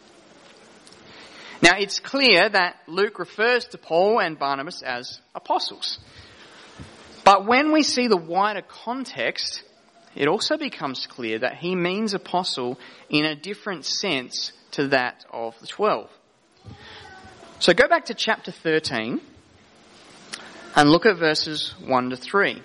Now 1.62 1.78
it's 1.78 2.00
clear 2.00 2.48
that 2.50 2.78
Luke 2.88 3.20
refers 3.20 3.66
to 3.66 3.78
Paul 3.78 4.20
and 4.20 4.40
Barnabas 4.40 4.82
as 4.82 5.20
apostles. 5.36 6.00
But 7.26 7.46
when 7.46 7.72
we 7.72 7.84
see 7.84 8.08
the 8.08 8.18
wider 8.18 8.62
context, 8.62 9.64
it 10.16 10.28
also 10.28 10.58
becomes 10.58 11.06
clear 11.06 11.40
that 11.40 11.58
he 11.58 11.76
means 11.76 12.14
apostle 12.14 12.80
in 13.10 13.26
a 13.26 13.36
different 13.36 13.86
sense 13.86 14.52
to 14.72 14.88
that 14.90 15.26
of 15.32 15.60
the 15.60 15.68
twelve. 15.68 16.10
So 17.60 17.74
go 17.74 17.90
back 17.90 18.06
to 18.06 18.14
chapter 18.14 18.52
13 18.52 19.20
and 20.78 20.90
look 20.90 21.06
at 21.06 21.18
verses 21.18 21.76
1 21.86 22.12
to 22.12 22.16
3. 22.16 22.64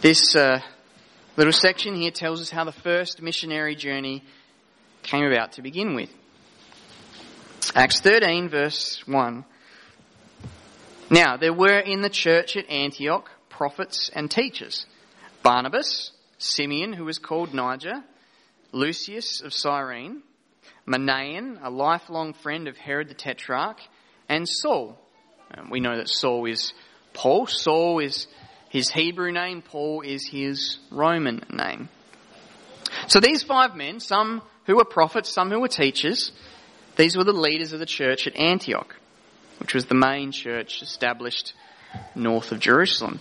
This 0.00 0.36
uh, 0.36 0.60
little 1.36 1.52
section 1.52 1.94
here 1.94 2.10
tells 2.10 2.40
us 2.40 2.50
how 2.50 2.64
the 2.64 2.72
first 2.72 3.22
missionary 3.22 3.74
journey 3.74 4.22
came 5.02 5.24
about 5.24 5.52
to 5.52 5.62
begin 5.62 5.94
with. 5.94 6.10
Acts 7.74 8.00
13, 8.00 8.48
verse 8.48 9.02
1. 9.06 9.44
Now, 11.10 11.36
there 11.36 11.52
were 11.52 11.78
in 11.78 12.02
the 12.02 12.10
church 12.10 12.56
at 12.56 12.68
Antioch 12.68 13.30
prophets 13.48 14.10
and 14.14 14.30
teachers 14.30 14.86
Barnabas, 15.42 16.12
Simeon, 16.38 16.92
who 16.92 17.04
was 17.04 17.18
called 17.18 17.54
Niger, 17.54 18.02
Lucius 18.72 19.40
of 19.40 19.52
Cyrene, 19.52 20.22
Manaen, 20.86 21.58
a 21.62 21.70
lifelong 21.70 22.34
friend 22.34 22.68
of 22.68 22.76
Herod 22.76 23.08
the 23.08 23.14
Tetrarch, 23.14 23.78
and 24.28 24.48
Saul. 24.48 24.98
We 25.70 25.80
know 25.80 25.96
that 25.96 26.08
Saul 26.08 26.46
is 26.46 26.72
Paul. 27.12 27.46
Saul 27.46 28.00
is 28.00 28.26
his 28.72 28.88
Hebrew 28.88 29.32
name, 29.32 29.60
Paul 29.60 30.00
is 30.00 30.26
his 30.26 30.78
Roman 30.90 31.44
name. 31.52 31.90
So 33.06 33.20
these 33.20 33.42
five 33.42 33.76
men, 33.76 34.00
some 34.00 34.40
who 34.64 34.76
were 34.76 34.86
prophets, 34.86 35.28
some 35.28 35.50
who 35.50 35.60
were 35.60 35.68
teachers, 35.68 36.32
these 36.96 37.14
were 37.14 37.24
the 37.24 37.34
leaders 37.34 37.74
of 37.74 37.80
the 37.80 37.86
church 37.86 38.26
at 38.26 38.34
Antioch, 38.34 38.96
which 39.60 39.74
was 39.74 39.84
the 39.84 39.94
main 39.94 40.32
church 40.32 40.80
established 40.80 41.52
north 42.14 42.50
of 42.50 42.60
Jerusalem. 42.60 43.20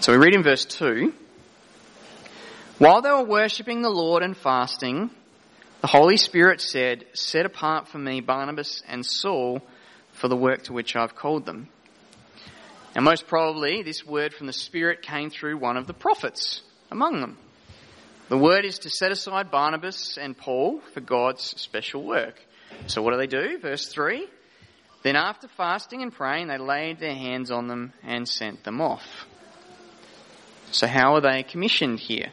So 0.00 0.12
we 0.12 0.18
read 0.18 0.34
in 0.34 0.42
verse 0.42 0.64
2 0.64 1.12
While 2.78 3.02
they 3.02 3.10
were 3.10 3.24
worshipping 3.24 3.82
the 3.82 3.90
Lord 3.90 4.22
and 4.22 4.34
fasting, 4.34 5.10
the 5.82 5.86
Holy 5.86 6.16
Spirit 6.16 6.62
said, 6.62 7.04
Set 7.12 7.44
apart 7.44 7.88
for 7.88 7.98
me 7.98 8.22
Barnabas 8.22 8.82
and 8.88 9.04
Saul 9.04 9.60
for 10.12 10.28
the 10.28 10.36
work 10.36 10.62
to 10.62 10.72
which 10.72 10.96
I've 10.96 11.14
called 11.14 11.44
them. 11.44 11.68
And 12.94 13.04
most 13.04 13.26
probably, 13.26 13.82
this 13.82 14.04
word 14.04 14.34
from 14.34 14.46
the 14.46 14.52
Spirit 14.52 15.02
came 15.02 15.30
through 15.30 15.58
one 15.58 15.76
of 15.76 15.86
the 15.86 15.94
prophets 15.94 16.62
among 16.90 17.20
them. 17.20 17.38
The 18.28 18.38
word 18.38 18.64
is 18.64 18.80
to 18.80 18.90
set 18.90 19.12
aside 19.12 19.50
Barnabas 19.50 20.18
and 20.20 20.36
Paul 20.36 20.80
for 20.92 21.00
God's 21.00 21.42
special 21.42 22.04
work. 22.04 22.40
So 22.86 23.02
what 23.02 23.12
do 23.12 23.18
they 23.18 23.26
do? 23.26 23.58
Verse 23.58 23.88
3. 23.88 24.26
Then 25.02 25.16
after 25.16 25.48
fasting 25.48 26.02
and 26.02 26.12
praying, 26.12 26.48
they 26.48 26.58
laid 26.58 26.98
their 26.98 27.14
hands 27.14 27.50
on 27.50 27.68
them 27.68 27.92
and 28.02 28.28
sent 28.28 28.64
them 28.64 28.80
off. 28.80 29.06
So 30.70 30.86
how 30.86 31.14
are 31.14 31.20
they 31.20 31.42
commissioned 31.42 32.00
here? 32.00 32.32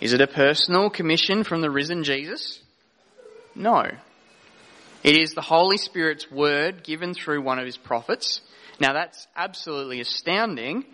Is 0.00 0.12
it 0.12 0.20
a 0.20 0.26
personal 0.26 0.90
commission 0.90 1.44
from 1.44 1.60
the 1.60 1.70
risen 1.70 2.02
Jesus? 2.04 2.60
No. 3.54 3.84
It 5.04 5.16
is 5.16 5.34
the 5.34 5.42
Holy 5.42 5.76
Spirit's 5.76 6.30
word 6.30 6.82
given 6.82 7.14
through 7.14 7.42
one 7.42 7.58
of 7.58 7.66
his 7.66 7.76
prophets 7.76 8.40
now 8.80 8.92
that's 8.92 9.26
absolutely 9.36 10.00
astounding, 10.00 10.84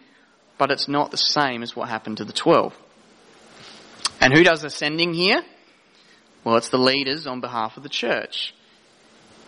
but 0.59 0.71
it's 0.71 0.89
not 0.89 1.11
the 1.11 1.17
same 1.17 1.63
as 1.63 1.75
what 1.75 1.89
happened 1.89 2.19
to 2.19 2.25
the 2.25 2.33
twelve. 2.33 2.75
And 4.21 4.33
who 4.33 4.45
does 4.45 4.63
the 4.63 4.71
sending 4.71 5.13
here? 5.13 5.43
Well, 6.45 6.57
it's 6.57 6.69
the 6.69 6.79
leaders 6.79 7.27
on 7.27 7.41
behalf 7.41 7.77
of 7.77 7.83
the 7.83 7.89
church. 7.89 8.55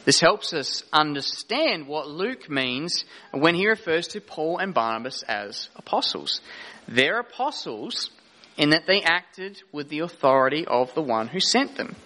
This 0.05 0.21
helps 0.21 0.53
us 0.53 0.85
understand 0.93 1.89
what 1.89 2.09
Luke 2.09 2.49
means 2.49 3.05
when 3.33 3.55
he 3.55 3.67
refers 3.67 4.07
to 4.09 4.21
Paul 4.21 4.59
and 4.59 4.73
Barnabas 4.73 5.25
as 5.27 5.69
apostles. 5.75 6.41
They're 6.87 7.19
apostles 7.19 8.11
in 8.57 8.71
that 8.71 8.87
they 8.87 9.03
acted 9.03 9.61
with 9.73 9.89
the 9.89 10.01
authority 10.01 10.65
of 10.67 10.95
the 10.95 11.03
one 11.03 11.27
who 11.27 11.41
sent 11.41 11.77
them. 11.77 11.97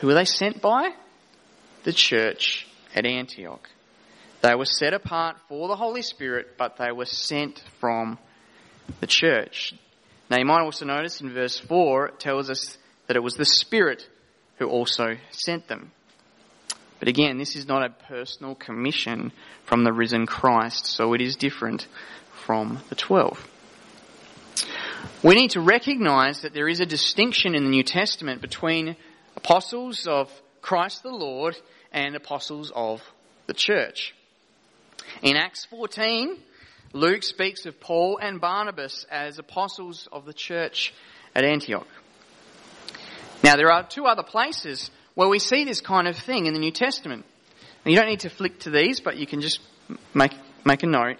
Who 0.00 0.08
were 0.08 0.14
they 0.14 0.24
sent 0.24 0.60
by? 0.60 0.90
The 1.84 1.92
church 1.92 2.66
at 2.94 3.06
Antioch. 3.06 3.70
They 4.42 4.54
were 4.54 4.64
set 4.64 4.94
apart 4.94 5.36
for 5.48 5.68
the 5.68 5.76
Holy 5.76 6.02
Spirit, 6.02 6.56
but 6.56 6.76
they 6.76 6.92
were 6.92 7.06
sent 7.06 7.62
from 7.80 8.18
the 9.00 9.06
church. 9.06 9.74
Now 10.30 10.38
you 10.38 10.44
might 10.44 10.62
also 10.62 10.84
notice 10.84 11.20
in 11.20 11.32
verse 11.32 11.58
4, 11.58 12.08
it 12.08 12.20
tells 12.20 12.50
us 12.50 12.78
that 13.06 13.16
it 13.16 13.22
was 13.22 13.34
the 13.34 13.44
Spirit 13.44 14.08
who 14.58 14.68
also 14.68 15.16
sent 15.30 15.68
them. 15.68 15.92
But 16.98 17.08
again, 17.08 17.38
this 17.38 17.56
is 17.56 17.68
not 17.68 17.84
a 17.84 17.90
personal 17.90 18.54
commission 18.54 19.32
from 19.64 19.84
the 19.84 19.92
risen 19.92 20.26
Christ, 20.26 20.86
so 20.86 21.12
it 21.12 21.20
is 21.20 21.36
different 21.36 21.86
from 22.44 22.82
the 22.88 22.94
twelve. 22.94 23.46
We 25.22 25.34
need 25.34 25.50
to 25.50 25.60
recognize 25.60 26.42
that 26.42 26.54
there 26.54 26.68
is 26.68 26.80
a 26.80 26.86
distinction 26.86 27.54
in 27.54 27.64
the 27.64 27.70
New 27.70 27.82
Testament 27.82 28.40
between 28.40 28.96
apostles 29.36 30.06
of 30.06 30.30
Christ 30.62 31.02
the 31.02 31.10
Lord 31.10 31.56
and 31.92 32.16
apostles 32.16 32.72
of 32.74 33.02
the 33.46 33.54
church. 33.54 34.14
In 35.22 35.36
Acts 35.36 35.64
14, 35.66 36.38
Luke 36.92 37.22
speaks 37.22 37.66
of 37.66 37.80
Paul 37.80 38.18
and 38.18 38.40
Barnabas 38.40 39.04
as 39.10 39.38
apostles 39.38 40.08
of 40.12 40.24
the 40.24 40.32
church 40.32 40.94
at 41.34 41.44
Antioch. 41.44 41.86
Now, 43.42 43.56
there 43.56 43.70
are 43.70 43.86
two 43.86 44.06
other 44.06 44.22
places 44.22 44.90
where 45.14 45.28
we 45.28 45.38
see 45.38 45.64
this 45.64 45.80
kind 45.80 46.08
of 46.08 46.16
thing 46.16 46.46
in 46.46 46.52
the 46.52 46.60
New 46.60 46.70
Testament. 46.70 47.24
You 47.84 47.94
don't 47.94 48.08
need 48.08 48.20
to 48.20 48.30
flick 48.30 48.60
to 48.60 48.70
these, 48.70 49.00
but 49.00 49.16
you 49.16 49.26
can 49.26 49.40
just 49.40 49.60
make, 50.12 50.32
make 50.64 50.82
a 50.82 50.86
note. 50.86 51.18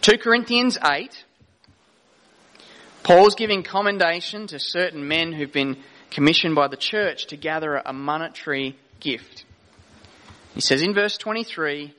2 0.00 0.18
Corinthians 0.18 0.78
8, 0.82 1.24
Paul's 3.02 3.34
giving 3.34 3.62
commendation 3.62 4.46
to 4.46 4.58
certain 4.58 5.06
men 5.06 5.32
who've 5.32 5.52
been 5.52 5.76
commissioned 6.10 6.54
by 6.54 6.68
the 6.68 6.76
church 6.76 7.26
to 7.26 7.36
gather 7.36 7.76
a 7.76 7.92
monetary 7.92 8.78
gift. 9.00 9.44
He 10.54 10.60
says 10.60 10.82
in 10.82 10.94
verse 10.94 11.18
23, 11.18 11.94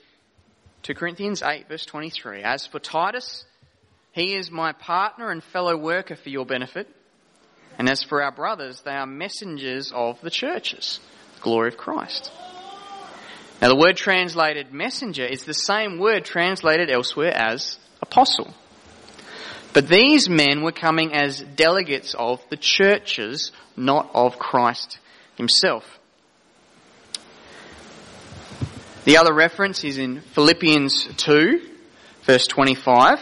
2 0.84 0.96
Corinthians 0.96 1.44
8 1.44 1.67
verse 1.67 1.86
23, 1.86 2.41
As 2.41 2.65
for 2.65 2.80
Titus, 2.80 3.46
he 4.13 4.36
is 4.36 4.50
my 4.50 4.72
partner 4.74 5.30
and 5.30 5.44
fellow 5.44 5.78
worker 5.78 6.15
for 6.15 6.30
your 6.30 6.46
benefit. 6.46 6.88
And 7.78 7.88
as 7.88 8.04
for 8.04 8.22
our 8.22 8.32
brothers, 8.32 8.82
they 8.82 8.91
are 8.91 9.06
messengers 9.06 9.91
of 9.94 10.20
the 10.22 10.32
churches, 10.32 11.00
the 11.36 11.41
glory 11.41 11.70
of 11.70 11.78
Christ. 11.78 12.32
Now 13.62 13.70
the 13.70 13.76
word 13.76 13.96
translated 13.96 14.74
messenger 14.74 15.24
is 15.24 15.46
the 15.46 15.54
same 15.54 16.00
word 16.00 16.26
translated 16.26 16.89
elsewhere 16.89 17.34
as 17.34 17.78
apostle. 18.02 18.54
But 19.74 19.88
these 19.88 20.28
men 20.28 20.63
were 20.63 20.72
coming 20.72 21.13
as 21.13 21.41
delegates 21.41 22.15
of 22.15 22.41
the 22.50 22.58
churches, 22.58 23.52
not 23.78 24.10
of 24.15 24.39
Christ 24.39 25.00
himself. 25.36 26.00
The 29.03 29.17
other 29.17 29.33
reference 29.33 29.83
is 29.83 29.97
in 29.97 30.21
Philippians 30.21 31.15
2, 31.17 31.59
verse 32.21 32.45
25, 32.45 33.19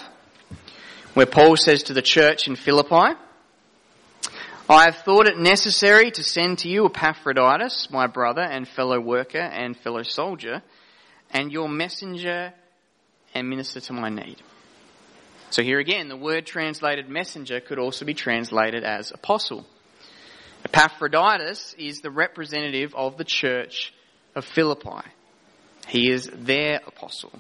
where 1.14 1.26
Paul 1.26 1.56
says 1.56 1.84
to 1.84 1.94
the 1.94 2.02
church 2.02 2.50
in 2.50 2.58
Philippi, 2.58 3.18
I 4.68 4.84
have 4.84 4.98
thought 5.06 5.30
it 5.30 5.38
necessary 5.38 6.12
to 6.12 6.22
send 6.22 6.60
to 6.60 6.70
you 6.70 6.86
Epaphroditus, 6.88 7.88
my 7.92 8.08
brother 8.08 8.42
and 8.42 8.68
fellow 8.68 9.00
worker 9.00 9.40
and 9.40 9.78
fellow 9.78 10.04
soldier, 10.04 10.62
and 11.32 11.50
your 11.50 11.70
messenger 11.70 12.54
and 13.34 13.50
minister 13.50 13.80
to 13.80 13.94
my 13.94 14.10
need. 14.10 14.36
So 15.50 15.64
here 15.64 15.80
again, 15.80 16.10
the 16.10 16.18
word 16.18 16.46
translated 16.46 17.08
messenger 17.08 17.62
could 17.62 17.80
also 17.80 18.04
be 18.04 18.14
translated 18.14 18.84
as 18.84 19.12
apostle. 19.12 19.66
Epaphroditus 20.66 21.74
is 21.78 22.02
the 22.02 22.12
representative 22.12 22.94
of 22.96 23.16
the 23.16 23.24
church 23.24 23.94
of 24.36 24.44
Philippi. 24.44 25.08
He 25.90 26.12
is 26.12 26.30
their 26.32 26.82
apostle, 26.86 27.32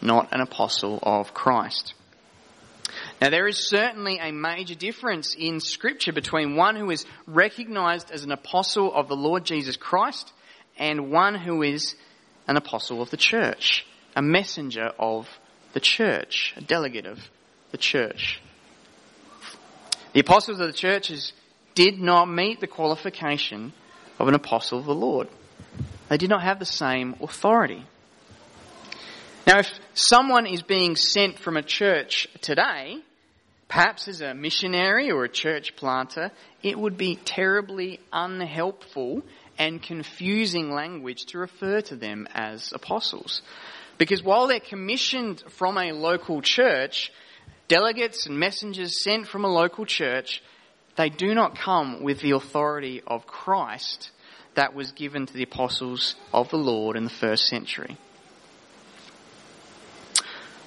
not 0.00 0.32
an 0.32 0.40
apostle 0.40 0.98
of 1.02 1.34
Christ. 1.34 1.92
Now, 3.20 3.28
there 3.28 3.46
is 3.46 3.68
certainly 3.68 4.18
a 4.18 4.32
major 4.32 4.74
difference 4.74 5.34
in 5.38 5.60
Scripture 5.60 6.12
between 6.12 6.56
one 6.56 6.76
who 6.76 6.90
is 6.90 7.04
recognized 7.26 8.10
as 8.10 8.24
an 8.24 8.32
apostle 8.32 8.92
of 8.92 9.08
the 9.08 9.16
Lord 9.16 9.44
Jesus 9.44 9.76
Christ 9.76 10.32
and 10.78 11.10
one 11.10 11.34
who 11.34 11.62
is 11.62 11.94
an 12.48 12.56
apostle 12.56 13.02
of 13.02 13.10
the 13.10 13.16
church, 13.18 13.86
a 14.16 14.22
messenger 14.22 14.90
of 14.98 15.28
the 15.74 15.80
church, 15.80 16.54
a 16.56 16.62
delegate 16.62 17.06
of 17.06 17.18
the 17.70 17.78
church. 17.78 18.40
The 20.14 20.20
apostles 20.20 20.60
of 20.60 20.68
the 20.68 20.72
churches 20.72 21.32
did 21.74 21.98
not 21.98 22.26
meet 22.26 22.60
the 22.60 22.66
qualification 22.66 23.72
of 24.18 24.28
an 24.28 24.34
apostle 24.34 24.78
of 24.78 24.86
the 24.86 24.94
Lord. 24.94 25.28
They 26.08 26.18
did 26.18 26.30
not 26.30 26.42
have 26.42 26.58
the 26.58 26.66
same 26.66 27.16
authority. 27.20 27.84
Now, 29.46 29.58
if 29.58 29.68
someone 29.94 30.46
is 30.46 30.62
being 30.62 30.96
sent 30.96 31.38
from 31.38 31.56
a 31.56 31.62
church 31.62 32.28
today, 32.40 32.98
perhaps 33.68 34.08
as 34.08 34.20
a 34.20 34.34
missionary 34.34 35.10
or 35.10 35.24
a 35.24 35.28
church 35.28 35.76
planter, 35.76 36.30
it 36.62 36.78
would 36.78 36.96
be 36.96 37.16
terribly 37.16 38.00
unhelpful 38.12 39.22
and 39.58 39.82
confusing 39.82 40.70
language 40.70 41.26
to 41.26 41.38
refer 41.38 41.80
to 41.82 41.96
them 41.96 42.26
as 42.34 42.72
apostles. 42.72 43.42
Because 43.98 44.22
while 44.22 44.46
they're 44.46 44.60
commissioned 44.60 45.42
from 45.50 45.78
a 45.78 45.92
local 45.92 46.42
church, 46.42 47.12
delegates 47.68 48.26
and 48.26 48.38
messengers 48.38 49.02
sent 49.02 49.26
from 49.26 49.44
a 49.44 49.52
local 49.52 49.86
church, 49.86 50.42
they 50.96 51.08
do 51.08 51.34
not 51.34 51.58
come 51.58 52.02
with 52.02 52.20
the 52.20 52.32
authority 52.32 53.02
of 53.06 53.26
Christ 53.26 54.10
that 54.54 54.74
was 54.74 54.92
given 54.92 55.26
to 55.26 55.32
the 55.32 55.42
apostles 55.42 56.14
of 56.32 56.48
the 56.50 56.58
Lord 56.58 56.96
in 56.96 57.04
the 57.04 57.10
first 57.10 57.46
century. 57.46 57.96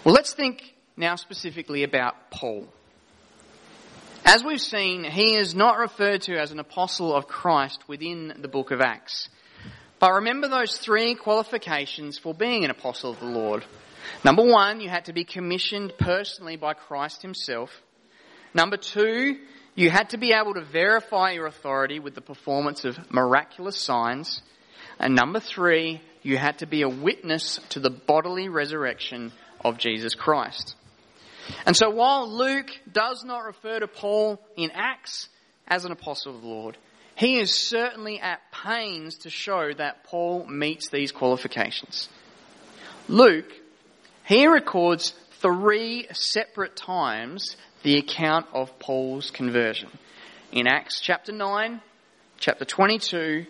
Well, 0.03 0.13
let's 0.13 0.33
think 0.33 0.73
now 0.95 1.15
specifically 1.15 1.83
about 1.83 2.31
Paul. 2.31 2.67
As 4.25 4.43
we've 4.43 4.61
seen, 4.61 5.03
he 5.03 5.35
is 5.35 5.55
not 5.55 5.77
referred 5.77 6.23
to 6.23 6.37
as 6.37 6.51
an 6.51 6.59
apostle 6.59 7.15
of 7.15 7.27
Christ 7.27 7.87
within 7.87 8.33
the 8.39 8.47
book 8.47 8.71
of 8.71 8.81
Acts. 8.81 9.29
But 9.99 10.13
remember 10.15 10.47
those 10.47 10.77
three 10.77 11.15
qualifications 11.15 12.17
for 12.17 12.33
being 12.33 12.63
an 12.63 12.71
apostle 12.71 13.11
of 13.11 13.19
the 13.19 13.25
Lord. 13.25 13.65
Number 14.23 14.43
one, 14.43 14.79
you 14.79 14.89
had 14.89 15.05
to 15.05 15.13
be 15.13 15.23
commissioned 15.23 15.93
personally 15.97 16.55
by 16.55 16.73
Christ 16.73 17.21
himself. 17.21 17.69
Number 18.53 18.77
two, 18.77 19.39
you 19.77 19.91
had 19.91 20.09
to 20.09 20.17
be 20.17 20.33
able 20.33 20.55
to 20.55 20.63
verify 20.63 21.33
your 21.33 21.45
authority 21.45 21.99
with 21.99 22.15
the 22.15 22.21
performance 22.21 22.83
of 22.83 22.97
miraculous 23.11 23.77
signs. 23.77 24.41
And 24.97 25.15
number 25.15 25.39
three, 25.39 26.01
you 26.23 26.35
had 26.35 26.57
to 26.59 26.65
be 26.65 26.81
a 26.81 26.89
witness 26.89 27.59
to 27.69 27.79
the 27.79 27.91
bodily 27.91 28.49
resurrection 28.49 29.31
of 29.63 29.77
Jesus 29.77 30.15
Christ. 30.15 30.75
And 31.67 31.77
so 31.77 31.91
while 31.91 32.27
Luke 32.27 32.71
does 32.91 33.23
not 33.23 33.45
refer 33.45 33.79
to 33.79 33.87
Paul 33.87 34.41
in 34.55 34.71
Acts 34.71 35.29
as 35.67 35.85
an 35.85 35.91
apostle 35.91 36.35
of 36.35 36.41
the 36.41 36.47
Lord, 36.47 36.75
he 37.13 37.37
is 37.37 37.53
certainly 37.53 38.19
at 38.19 38.39
pains 38.51 39.19
to 39.19 39.29
show 39.29 39.71
that 39.77 40.05
Paul 40.05 40.47
meets 40.47 40.89
these 40.89 41.11
qualifications. 41.11 42.09
Luke, 43.07 43.53
he 44.25 44.47
records 44.47 45.13
three 45.39 46.07
separate 46.13 46.75
times 46.75 47.55
the 47.83 47.97
account 47.97 48.47
of 48.53 48.77
Paul's 48.79 49.31
conversion. 49.31 49.89
In 50.51 50.67
Acts 50.67 50.99
chapter 51.01 51.31
9, 51.31 51.81
chapter 52.39 52.65
22, 52.65 53.45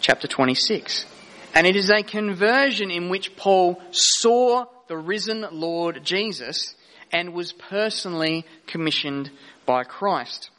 chapter 0.00 0.28
26. 0.28 1.06
And 1.54 1.66
it 1.66 1.76
is 1.76 1.90
a 1.90 2.02
conversion 2.02 2.90
in 2.90 3.08
which 3.08 3.36
Paul 3.36 3.80
saw 3.90 4.66
the 4.88 4.96
risen 4.96 5.46
Lord 5.52 6.04
Jesus 6.04 6.74
and 7.12 7.32
was 7.32 7.52
personally 7.52 8.44
commissioned 8.66 9.30
by 9.64 9.84
Christ. 9.84 10.50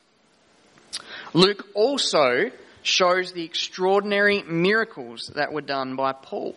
Luke 1.33 1.67
also 1.73 2.51
shows 2.83 3.33
the 3.33 3.43
extraordinary 3.43 4.43
miracles 4.43 5.31
that 5.35 5.51
were 5.51 5.61
done 5.61 5.95
by 5.95 6.13
Paul. 6.13 6.55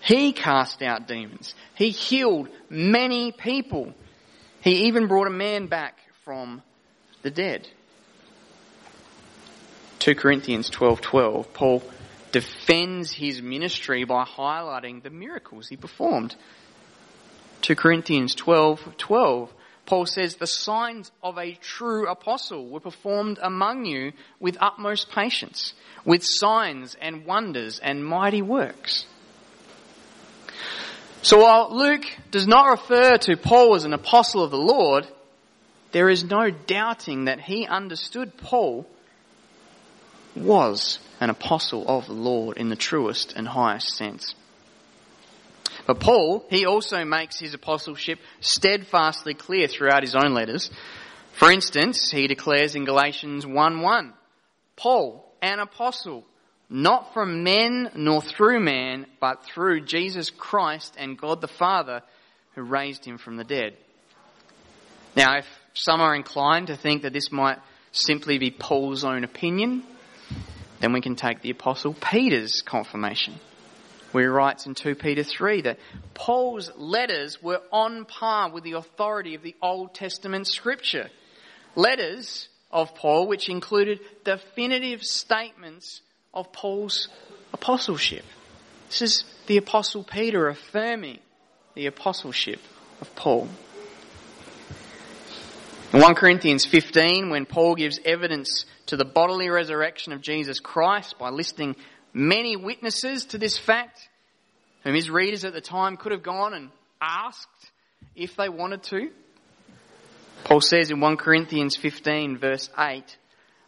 He 0.00 0.32
cast 0.32 0.82
out 0.82 1.06
demons. 1.06 1.54
He 1.74 1.90
healed 1.90 2.48
many 2.70 3.32
people. 3.32 3.94
He 4.62 4.86
even 4.86 5.08
brought 5.08 5.26
a 5.26 5.30
man 5.30 5.66
back 5.66 5.98
from 6.24 6.62
the 7.22 7.30
dead. 7.30 7.68
2 9.98 10.14
Corinthians 10.14 10.70
12:12 10.70 11.52
Paul 11.52 11.82
defends 12.30 13.12
his 13.12 13.42
ministry 13.42 14.04
by 14.04 14.24
highlighting 14.24 15.02
the 15.02 15.10
miracles 15.10 15.68
he 15.68 15.76
performed. 15.76 16.34
2 17.62 17.76
Corinthians 17.76 18.34
12, 18.34 18.96
12, 18.96 19.52
Paul 19.86 20.06
says, 20.06 20.36
the 20.36 20.46
signs 20.46 21.12
of 21.22 21.38
a 21.38 21.54
true 21.54 22.08
apostle 22.08 22.68
were 22.68 22.80
performed 22.80 23.38
among 23.42 23.84
you 23.84 24.12
with 24.40 24.56
utmost 24.60 25.10
patience, 25.10 25.74
with 26.04 26.24
signs 26.24 26.96
and 27.00 27.26
wonders 27.26 27.78
and 27.78 28.04
mighty 28.04 28.42
works. 28.42 29.06
So 31.22 31.38
while 31.38 31.68
Luke 31.70 32.04
does 32.32 32.48
not 32.48 32.68
refer 32.68 33.16
to 33.16 33.36
Paul 33.36 33.76
as 33.76 33.84
an 33.84 33.92
apostle 33.94 34.42
of 34.42 34.50
the 34.50 34.58
Lord, 34.58 35.06
there 35.92 36.08
is 36.08 36.24
no 36.24 36.50
doubting 36.50 37.26
that 37.26 37.40
he 37.40 37.64
understood 37.64 38.36
Paul 38.36 38.88
was 40.34 40.98
an 41.20 41.30
apostle 41.30 41.86
of 41.86 42.06
the 42.06 42.12
Lord 42.12 42.56
in 42.56 42.70
the 42.70 42.76
truest 42.76 43.34
and 43.36 43.46
highest 43.46 43.90
sense. 43.90 44.34
But 45.86 46.00
Paul, 46.00 46.44
he 46.50 46.66
also 46.66 47.04
makes 47.04 47.38
his 47.38 47.54
apostleship 47.54 48.18
steadfastly 48.40 49.34
clear 49.34 49.68
throughout 49.68 50.02
his 50.02 50.16
own 50.16 50.34
letters. 50.34 50.70
For 51.34 51.52
instance, 51.52 52.10
he 52.10 52.26
declares 52.26 52.74
in 52.74 52.84
Galatians 52.84 53.46
1:1, 53.46 54.12
Paul, 54.74 55.32
an 55.40 55.60
apostle, 55.60 56.24
not 56.72 57.12
from 57.12 57.44
men 57.44 57.90
nor 57.94 58.22
through 58.22 58.60
man, 58.60 59.06
but 59.20 59.44
through 59.44 59.82
Jesus 59.82 60.30
Christ 60.30 60.94
and 60.98 61.18
God 61.18 61.40
the 61.40 61.48
Father 61.48 62.02
who 62.54 62.62
raised 62.62 63.04
him 63.04 63.18
from 63.18 63.36
the 63.36 63.44
dead. 63.44 63.76
Now, 65.14 65.36
if 65.38 65.46
some 65.74 66.00
are 66.00 66.14
inclined 66.14 66.68
to 66.68 66.76
think 66.76 67.02
that 67.02 67.12
this 67.12 67.30
might 67.30 67.58
simply 67.92 68.38
be 68.38 68.50
Paul's 68.50 69.04
own 69.04 69.22
opinion, 69.22 69.84
then 70.80 70.92
we 70.92 71.02
can 71.02 71.14
take 71.14 71.42
the 71.42 71.50
apostle 71.50 71.94
Peter's 71.94 72.62
confirmation 72.62 73.34
where 74.12 74.24
he 74.24 74.28
writes 74.28 74.66
in 74.66 74.74
2 74.74 74.94
Peter 74.94 75.24
3 75.24 75.62
that 75.62 75.78
Paul's 76.14 76.70
letters 76.76 77.42
were 77.42 77.60
on 77.70 78.04
par 78.04 78.50
with 78.50 78.64
the 78.64 78.72
authority 78.72 79.34
of 79.34 79.42
the 79.42 79.56
Old 79.62 79.94
Testament 79.94 80.46
scripture. 80.46 81.08
Letters 81.74 82.48
of 82.70 82.94
Paul 82.94 83.26
which 83.26 83.48
included 83.48 84.00
definitive 84.24 85.02
statements 85.02 86.02
of 86.34 86.52
Paul's 86.52 87.08
apostleship. 87.52 88.24
This 88.88 89.02
is 89.02 89.24
the 89.46 89.56
apostle 89.56 90.04
Peter 90.04 90.48
affirming 90.48 91.18
the 91.74 91.86
apostleship 91.86 92.60
of 93.00 93.14
Paul. 93.16 93.48
In 95.92 96.00
1 96.00 96.14
Corinthians 96.14 96.64
15, 96.64 97.28
when 97.28 97.44
Paul 97.44 97.74
gives 97.74 98.00
evidence 98.04 98.64
to 98.86 98.96
the 98.96 99.04
bodily 99.04 99.50
resurrection 99.50 100.14
of 100.14 100.22
Jesus 100.22 100.58
Christ 100.58 101.18
by 101.18 101.28
listing 101.28 101.76
many 102.14 102.56
witnesses 102.56 103.26
to 103.26 103.38
this 103.38 103.58
fact, 103.58 104.08
whom 104.84 104.94
his 104.94 105.10
readers 105.10 105.44
at 105.44 105.52
the 105.52 105.60
time 105.60 105.96
could 105.96 106.12
have 106.12 106.22
gone 106.22 106.54
and 106.54 106.70
asked 107.00 107.72
if 108.14 108.36
they 108.36 108.48
wanted 108.48 108.82
to. 108.84 109.10
Paul 110.44 110.60
says 110.60 110.90
in 110.90 111.00
1 111.00 111.16
Corinthians 111.18 111.76
15 111.76 112.38
verse 112.38 112.70
8, 112.76 113.16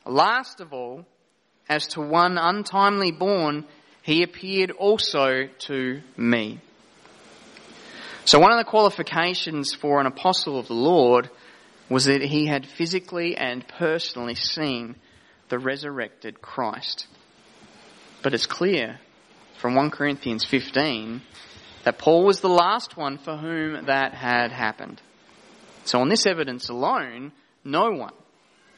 Last 0.07 0.61
of 0.61 0.73
all, 0.73 1.05
as 1.69 1.89
to 1.89 2.01
one 2.01 2.39
untimely 2.39 3.11
born, 3.11 3.65
he 4.03 4.23
appeared 4.23 4.71
also 4.71 5.49
to 5.61 6.01
me. 6.17 6.61
So 8.27 8.39
one 8.39 8.53
of 8.53 8.59
the 8.59 8.71
qualifications 8.71 9.75
for 9.75 10.01
an 10.01 10.07
apostle 10.07 10.59
of 10.59 10.69
the 10.69 10.75
Lord 10.75 11.29
was 11.89 12.07
that 12.07 12.23
he 12.23 12.47
had 12.47 12.67
physically 12.67 13.37
and 13.37 13.67
personally 13.67 14.35
seen 14.35 14.97
the 15.49 15.59
resurrected 15.59 16.41
Christ. 16.41 17.07
But 18.23 18.33
it's 18.33 18.47
clear 18.47 18.99
from 19.59 19.75
1 19.75 19.91
Corinthians 19.91 20.45
15 20.45 21.21
that 21.85 21.99
Paul 21.99 22.25
was 22.25 22.41
the 22.41 22.49
last 22.49 22.97
one 22.97 23.19
for 23.19 23.37
whom 23.37 23.87
that 23.87 24.15
had 24.15 24.51
happened. 24.53 25.01
So 25.85 26.01
on 26.01 26.09
this 26.09 26.27
evidence 26.27 26.71
alone, 26.71 27.33
no 27.63 27.91
one, 27.91 28.15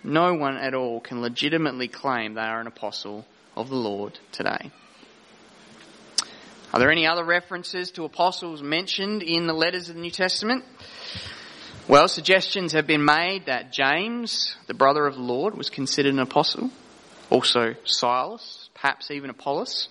no 0.07 0.35
one 0.35 0.57
at 0.57 0.75
all 0.75 1.01
can 1.01 1.21
legitimately 1.21 1.89
claim 1.89 2.35
they 2.35 2.41
are 2.41 2.61
an 2.61 2.67
apostle 2.67 3.27
of 3.57 3.69
the 3.69 3.77
Lord 3.77 4.19
today. 4.33 4.71
Are 6.73 6.79
there 6.79 6.91
any 6.91 7.07
other 7.07 7.25
references 7.25 7.91
to 7.93 8.05
apostles 8.05 8.63
mentioned 8.63 9.23
in 9.23 9.47
the 9.47 9.53
letters 9.53 9.89
of 9.89 9.95
the 9.95 10.01
New 10.01 10.11
Testament? 10.11 10.65
Well, 11.89 12.09
suggestions 12.09 12.73
have 12.73 12.87
been 12.87 13.05
made 13.05 13.47
that 13.47 13.73
James, 13.73 14.57
the 14.67 14.75
brother 14.75 15.07
of 15.07 15.15
the 15.15 15.23
Lord, 15.23 15.57
was 15.57 15.71
considered 15.71 16.13
an 16.13 16.21
apostle. 16.21 16.71
Also 17.31 17.75
Silas, 17.85 18.69
perhaps 18.75 19.11
even 19.11 19.31
Apollos. 19.31 19.89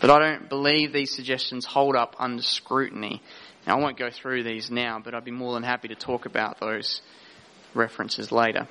But 0.00 0.10
I 0.10 0.18
don't 0.18 0.48
believe 0.48 0.92
these 0.92 1.14
suggestions 1.14 1.64
hold 1.66 1.94
up 1.94 2.16
under 2.18 2.42
scrutiny. 2.42 3.22
Now, 3.66 3.76
I 3.76 3.80
won't 3.80 3.98
go 3.98 4.10
through 4.10 4.44
these 4.44 4.70
now, 4.70 4.98
but 4.98 5.14
I'd 5.14 5.24
be 5.24 5.30
more 5.30 5.54
than 5.54 5.62
happy 5.62 5.88
to 5.88 5.94
talk 5.94 6.24
about 6.24 6.58
those 6.58 7.02
references 7.74 8.32
later. 8.32 8.66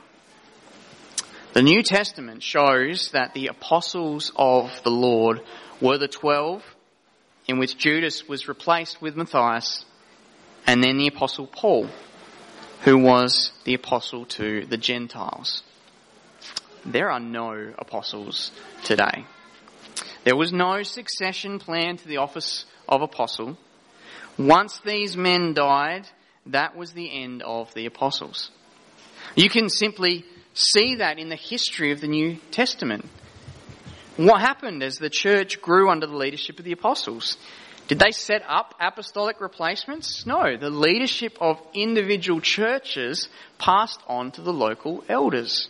The 1.51 1.63
New 1.63 1.81
Testament 1.81 2.43
shows 2.43 3.09
that 3.11 3.33
the 3.33 3.47
apostles 3.47 4.31
of 4.35 4.69
the 4.83 4.91
Lord 4.91 5.41
were 5.81 5.97
the 5.97 6.07
twelve, 6.07 6.63
in 7.47 7.57
which 7.57 7.75
Judas 7.75 8.27
was 8.27 8.47
replaced 8.47 9.01
with 9.01 9.15
Matthias, 9.15 9.83
and 10.67 10.83
then 10.83 10.99
the 10.99 11.07
apostle 11.07 11.47
Paul, 11.47 11.89
who 12.81 12.99
was 12.99 13.51
the 13.63 13.73
apostle 13.73 14.25
to 14.25 14.67
the 14.67 14.77
Gentiles. 14.77 15.63
There 16.85 17.09
are 17.09 17.19
no 17.19 17.73
apostles 17.79 18.51
today. 18.83 19.25
There 20.25 20.35
was 20.35 20.53
no 20.53 20.83
succession 20.83 21.57
plan 21.57 21.97
to 21.97 22.07
the 22.07 22.17
office 22.17 22.65
of 22.87 23.01
apostle. 23.01 23.57
Once 24.37 24.79
these 24.85 25.17
men 25.17 25.55
died, 25.55 26.07
that 26.45 26.75
was 26.75 26.91
the 26.91 27.11
end 27.11 27.41
of 27.41 27.73
the 27.73 27.87
apostles. 27.87 28.51
You 29.35 29.49
can 29.49 29.69
simply 29.69 30.25
see 30.60 30.95
that 30.95 31.20
in 31.20 31.30
the 31.30 31.36
history 31.36 31.91
of 31.91 32.01
the 32.01 32.07
New 32.07 32.38
Testament. 32.51 33.05
What 34.18 34.41
happened 34.41 34.84
as 34.84 34.97
the 34.97 35.10
church 35.10 35.62
grew 35.62 35.89
under 35.89 36.05
the 36.05 36.16
leadership 36.16 36.60
of 36.60 36.66
the 36.66 36.74
apostles? 36.74 37.38
Did 37.88 37.99
they 37.99 38.12
set 38.12 38.43
up 38.47 38.76
apostolic 38.80 39.41
replacements? 39.41 40.26
No. 40.26 40.57
The 40.57 40.70
leadership 40.70 41.38
of 41.39 41.60
individual 41.74 42.41
churches 42.41 43.30
passed 43.57 44.01
on 44.07 44.32
to 44.34 44.41
the 44.41 44.53
local 44.53 45.03
elders. 45.07 45.70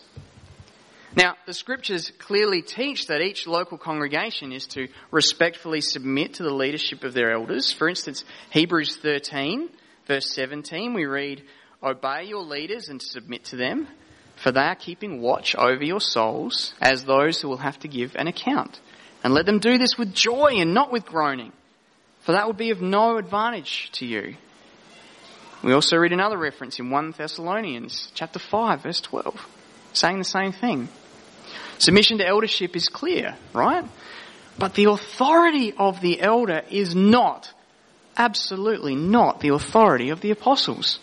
Now, 1.16 1.36
the 1.46 1.54
scriptures 1.54 2.12
clearly 2.20 2.62
teach 2.62 3.08
that 3.08 3.22
each 3.22 3.48
local 3.48 3.78
congregation 3.78 4.52
is 4.52 4.68
to 4.68 4.88
respectfully 5.12 5.82
submit 5.82 6.36
to 6.36 6.44
the 6.44 6.54
leadership 6.54 7.04
of 7.04 7.14
their 7.14 7.32
elders. 7.32 7.72
For 7.72 7.88
instance, 7.88 8.24
Hebrews 8.52 8.98
13, 8.98 9.70
verse 10.08 10.34
17, 10.34 10.94
we 10.94 11.06
read, 11.06 11.44
Obey 11.82 12.26
your 12.26 12.44
leaders 12.44 12.90
and 12.90 13.02
submit 13.02 13.46
to 13.46 13.56
them, 13.56 13.88
for 14.42 14.52
they 14.52 14.62
are 14.62 14.76
keeping 14.76 15.22
watch 15.22 15.56
over 15.56 15.84
your 15.84 16.00
souls 16.00 16.74
as 16.82 17.04
those 17.04 17.42
who 17.42 17.50
will 17.50 17.58
have 17.58 17.78
to 17.80 17.88
give 17.88 18.16
an 18.16 18.28
account. 18.28 18.80
And 19.24 19.34
let 19.34 19.46
them 19.46 19.60
do 19.60 19.78
this 19.78 19.98
with 19.98 20.14
joy 20.14 20.54
and 20.58 20.74
not 20.74 20.92
with 20.92 21.06
groaning, 21.06 21.52
for 22.22 22.32
that 22.32 22.48
would 22.48 22.58
be 22.58 22.72
of 22.72 22.82
no 22.82 23.18
advantage 23.18 23.90
to 23.94 24.06
you. 24.06 24.36
We 25.62 25.74
also 25.74 25.98
read 25.98 26.14
another 26.14 26.38
reference 26.38 26.80
in 26.80 26.90
1 26.90 27.16
Thessalonians 27.18 28.12
chapter 28.16 28.40
5 28.40 28.84
verse 28.84 29.02
12, 29.02 29.36
saying 29.92 30.20
the 30.20 30.24
same 30.24 30.54
thing. 30.54 30.88
Submission 31.80 32.20
to 32.20 32.28
eldership 32.28 32.78
is 32.78 32.88
clear, 32.88 33.36
right? 33.54 33.84
But 34.58 34.74
the 34.74 34.86
authority 34.86 35.74
of 35.78 36.00
the 36.00 36.22
elder 36.22 36.62
is 36.70 36.96
not, 36.96 37.52
absolutely 38.16 38.96
not 38.96 39.42
the 39.42 39.50
authority 39.50 40.12
of 40.12 40.22
the 40.22 40.32
apostles. 40.32 41.00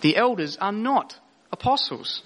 The 0.00 0.16
elders 0.16 0.56
are 0.56 0.72
not 0.72 1.18
apostles. 1.50 2.22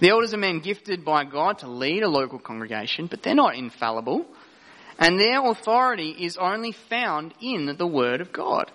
The 0.00 0.10
elders 0.10 0.34
are 0.34 0.38
men 0.38 0.60
gifted 0.60 1.04
by 1.04 1.24
God 1.24 1.58
to 1.58 1.68
lead 1.68 2.02
a 2.02 2.08
local 2.08 2.38
congregation, 2.38 3.06
but 3.06 3.22
they're 3.22 3.34
not 3.34 3.56
infallible. 3.56 4.26
And 4.98 5.18
their 5.18 5.44
authority 5.44 6.10
is 6.10 6.36
only 6.36 6.72
found 6.72 7.34
in 7.40 7.76
the 7.76 7.86
Word 7.86 8.20
of 8.20 8.32
God. 8.32 8.70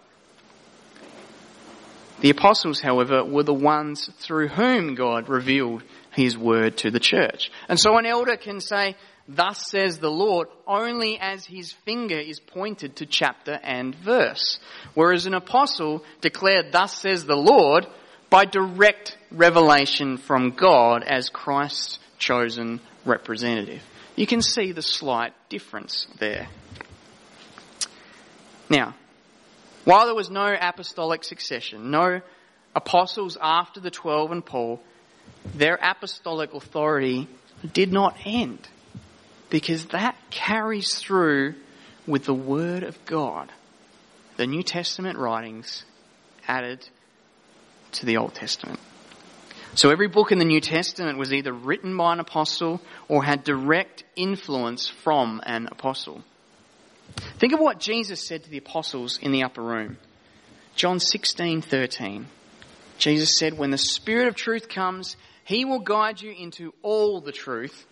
The 2.20 2.32
apostles, 2.32 2.82
however, 2.82 3.24
were 3.24 3.44
the 3.44 3.54
ones 3.54 4.10
through 4.20 4.48
whom 4.48 4.96
God 4.96 5.30
revealed 5.30 5.84
his 6.12 6.36
word 6.36 6.78
to 6.78 6.90
the 6.90 7.00
church. 7.00 7.52
And 7.70 7.80
so 7.80 7.96
an 7.98 8.08
elder 8.08 8.38
can 8.38 8.60
say, 8.60 8.96
thus 9.28 9.70
says 9.70 10.00
the 10.00 10.10
Lord, 10.10 10.48
only 10.66 11.20
as 11.20 11.46
his 11.46 11.72
finger 11.72 12.18
is 12.18 12.40
pointed 12.40 12.96
to 12.96 13.06
chapter 13.06 13.60
and 13.62 13.94
verse. 13.94 14.60
Whereas 14.96 15.28
an 15.28 15.36
apostle 15.36 16.04
declared, 16.22 16.72
thus 16.72 16.98
says 16.98 17.26
the 17.26 17.36
Lord, 17.36 17.86
by 18.30 18.46
direct 18.46 19.18
revelation 19.32 20.18
from 20.18 20.52
God 20.52 21.04
as 21.04 21.30
Christ's 21.30 22.00
chosen 22.18 22.82
representative. 23.06 23.82
You 24.16 24.28
can 24.28 24.42
see 24.42 24.72
the 24.72 24.82
slight 24.82 25.34
difference 25.50 26.08
there. 26.20 26.48
Now, 28.70 28.96
while 29.86 30.06
there 30.06 30.16
was 30.16 30.30
no 30.30 30.56
apostolic 30.60 31.24
succession, 31.24 31.92
no 31.92 32.22
apostles 32.76 33.38
after 33.42 33.80
the 33.80 33.92
twelve 33.92 34.32
and 34.32 34.46
Paul, 34.46 34.82
their 35.56 35.80
apostolic 35.82 36.54
authority 36.54 37.28
did 37.74 37.94
not 37.94 38.18
end 38.26 38.68
because 39.50 39.86
that 39.88 40.16
carries 40.30 40.96
through 40.96 41.56
with 42.06 42.26
the 42.26 42.34
Word 42.34 42.84
of 42.84 42.98
God. 43.06 43.52
The 44.36 44.48
New 44.48 44.64
Testament 44.64 45.18
writings 45.18 45.86
added 46.48 46.88
to 47.94 48.06
the 48.06 48.18
Old 48.18 48.34
Testament. 48.34 48.80
So 49.76 49.90
every 49.90 50.08
book 50.08 50.32
in 50.32 50.40
the 50.40 50.46
New 50.46 50.62
Testament 50.62 51.18
was 51.18 51.32
either 51.32 51.54
written 51.54 51.96
by 51.96 52.14
an 52.14 52.20
apostle 52.20 52.82
or 53.08 53.24
had 53.24 53.44
direct 53.44 54.04
influence 54.16 54.88
from 54.88 55.42
an 55.46 55.68
apostle. 55.68 56.24
Think 57.38 57.54
of 57.54 57.60
what 57.60 57.80
Jesus 57.80 58.26
said 58.26 58.44
to 58.44 58.50
the 58.50 58.58
apostles 58.58 59.20
in 59.22 59.32
the 59.32 59.44
upper 59.44 59.62
room. 59.62 59.98
John 60.76 61.00
16:13. 61.00 62.28
Jesus 62.98 63.38
said, 63.38 63.58
"When 63.58 63.70
the 63.70 63.78
Spirit 63.78 64.28
of 64.28 64.36
truth 64.36 64.68
comes, 64.68 65.16
he 65.44 65.64
will 65.64 65.80
guide 65.80 66.22
you 66.22 66.32
into 66.32 66.74
all 66.82 67.22
the 67.22 67.32
truth, 67.32 67.86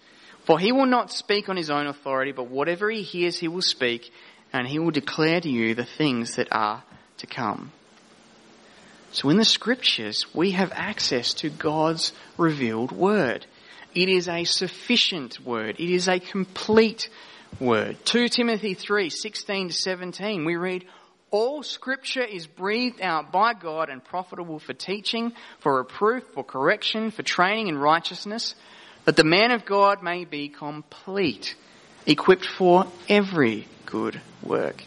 for 0.43 0.59
he 0.59 0.71
will 0.71 0.87
not 0.87 1.11
speak 1.11 1.49
on 1.49 1.57
his 1.57 1.69
own 1.69 1.87
authority, 1.87 2.31
but 2.31 2.47
whatever 2.47 2.89
he 2.89 3.03
hears 3.03 3.37
he 3.37 3.47
will 3.47 3.61
speak, 3.61 4.11
and 4.51 4.67
he 4.67 4.79
will 4.79 4.91
declare 4.91 5.39
to 5.39 5.49
you 5.49 5.75
the 5.75 5.85
things 5.85 6.35
that 6.35 6.47
are 6.51 6.83
to 7.17 7.27
come." 7.27 7.71
So 9.15 9.29
in 9.29 9.37
the 9.37 9.45
scriptures, 9.45 10.25
we 10.33 10.51
have 10.51 10.73
access 10.75 11.35
to 11.35 11.49
God's 11.49 12.11
revealed 12.37 12.91
word. 12.91 13.45
It 13.93 14.09
is 14.09 14.27
a 14.27 14.43
sufficient 14.43 15.39
word. 15.39 15.77
It 15.79 15.89
is 15.89 16.09
a 16.09 16.19
complete 16.19 17.07
word. 17.57 17.95
2 18.03 18.27
Timothy 18.27 18.73
3, 18.73 19.09
16 19.09 19.69
to 19.69 19.73
17, 19.73 20.43
we 20.43 20.57
read, 20.57 20.83
all 21.31 21.63
scripture 21.63 22.25
is 22.25 22.45
breathed 22.45 22.99
out 22.99 23.31
by 23.31 23.53
God 23.53 23.89
and 23.89 24.03
profitable 24.03 24.59
for 24.59 24.73
teaching, 24.73 25.31
for 25.59 25.77
reproof, 25.77 26.25
for 26.33 26.43
correction, 26.43 27.09
for 27.09 27.23
training 27.23 27.67
in 27.67 27.77
righteousness, 27.77 28.53
that 29.05 29.15
the 29.15 29.23
man 29.23 29.51
of 29.51 29.63
God 29.63 30.03
may 30.03 30.25
be 30.25 30.49
complete, 30.49 31.55
equipped 32.05 32.45
for 32.45 32.85
every 33.07 33.65
good 33.85 34.19
work. 34.43 34.83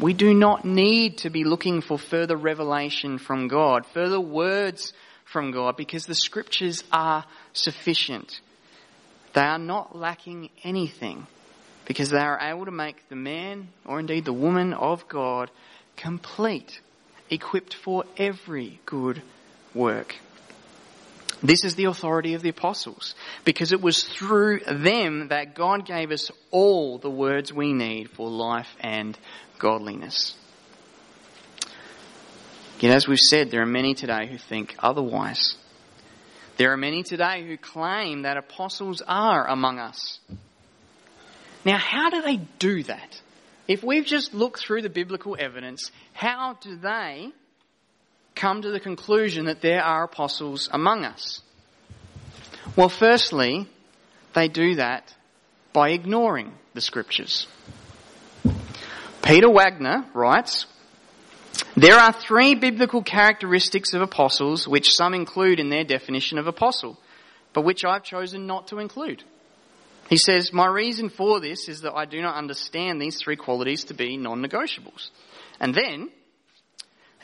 We 0.00 0.12
do 0.12 0.34
not 0.34 0.64
need 0.64 1.18
to 1.18 1.30
be 1.30 1.44
looking 1.44 1.80
for 1.80 1.98
further 1.98 2.36
revelation 2.36 3.18
from 3.18 3.46
God, 3.46 3.86
further 3.86 4.20
words 4.20 4.92
from 5.24 5.52
God, 5.52 5.76
because 5.76 6.04
the 6.04 6.16
scriptures 6.16 6.82
are 6.92 7.24
sufficient. 7.52 8.40
They 9.34 9.40
are 9.40 9.58
not 9.58 9.96
lacking 9.96 10.50
anything, 10.64 11.26
because 11.86 12.10
they 12.10 12.18
are 12.18 12.40
able 12.40 12.64
to 12.64 12.72
make 12.72 13.08
the 13.08 13.16
man, 13.16 13.68
or 13.86 14.00
indeed 14.00 14.24
the 14.24 14.32
woman 14.32 14.72
of 14.72 15.06
God, 15.08 15.50
complete, 15.96 16.80
equipped 17.30 17.74
for 17.74 18.04
every 18.16 18.80
good 18.86 19.22
work. 19.74 20.16
This 21.42 21.64
is 21.64 21.74
the 21.74 21.84
authority 21.84 22.34
of 22.34 22.42
the 22.42 22.48
apostles, 22.48 23.14
because 23.44 23.72
it 23.72 23.80
was 23.82 24.02
through 24.02 24.60
them 24.60 25.28
that 25.28 25.54
God 25.54 25.84
gave 25.84 26.10
us 26.10 26.30
all 26.50 26.98
the 26.98 27.10
words 27.10 27.52
we 27.52 27.72
need 27.72 28.10
for 28.10 28.30
life 28.30 28.74
and 28.80 29.18
godliness. 29.58 30.36
Yet, 32.80 32.94
as 32.94 33.06
we've 33.06 33.18
said, 33.18 33.50
there 33.50 33.62
are 33.62 33.66
many 33.66 33.94
today 33.94 34.26
who 34.26 34.38
think 34.38 34.74
otherwise. 34.78 35.56
There 36.56 36.72
are 36.72 36.76
many 36.76 37.02
today 37.02 37.46
who 37.46 37.56
claim 37.56 38.22
that 38.22 38.36
apostles 38.36 39.02
are 39.06 39.46
among 39.46 39.78
us. 39.78 40.18
Now, 41.64 41.78
how 41.78 42.10
do 42.10 42.22
they 42.22 42.36
do 42.58 42.82
that? 42.84 43.20
If 43.66 43.82
we've 43.82 44.04
just 44.04 44.34
looked 44.34 44.60
through 44.60 44.82
the 44.82 44.90
biblical 44.90 45.36
evidence, 45.38 45.90
how 46.12 46.58
do 46.60 46.76
they 46.76 47.32
come 48.34 48.62
to 48.62 48.70
the 48.70 48.80
conclusion 48.80 49.46
that 49.46 49.60
there 49.60 49.82
are 49.82 50.04
apostles 50.04 50.68
among 50.72 51.04
us? 51.04 51.40
Well, 52.76 52.88
firstly, 52.88 53.68
they 54.34 54.48
do 54.48 54.76
that 54.76 55.14
by 55.72 55.90
ignoring 55.90 56.52
the 56.74 56.80
scriptures. 56.80 57.46
Peter 59.22 59.50
Wagner 59.50 60.04
writes, 60.12 60.66
there 61.76 61.96
are 61.96 62.12
three 62.12 62.54
biblical 62.54 63.02
characteristics 63.02 63.94
of 63.94 64.02
apostles 64.02 64.68
which 64.68 64.92
some 64.92 65.14
include 65.14 65.60
in 65.60 65.70
their 65.70 65.84
definition 65.84 66.38
of 66.38 66.46
apostle, 66.46 66.98
but 67.52 67.64
which 67.64 67.84
I've 67.84 68.04
chosen 68.04 68.46
not 68.46 68.68
to 68.68 68.78
include. 68.78 69.24
He 70.08 70.16
says, 70.16 70.52
My 70.52 70.66
reason 70.66 71.08
for 71.08 71.40
this 71.40 71.68
is 71.68 71.80
that 71.80 71.94
I 71.94 72.04
do 72.04 72.20
not 72.20 72.36
understand 72.36 73.00
these 73.00 73.20
three 73.20 73.36
qualities 73.36 73.84
to 73.84 73.94
be 73.94 74.16
non 74.16 74.42
negotiables. 74.42 75.10
And 75.60 75.74
then, 75.74 76.10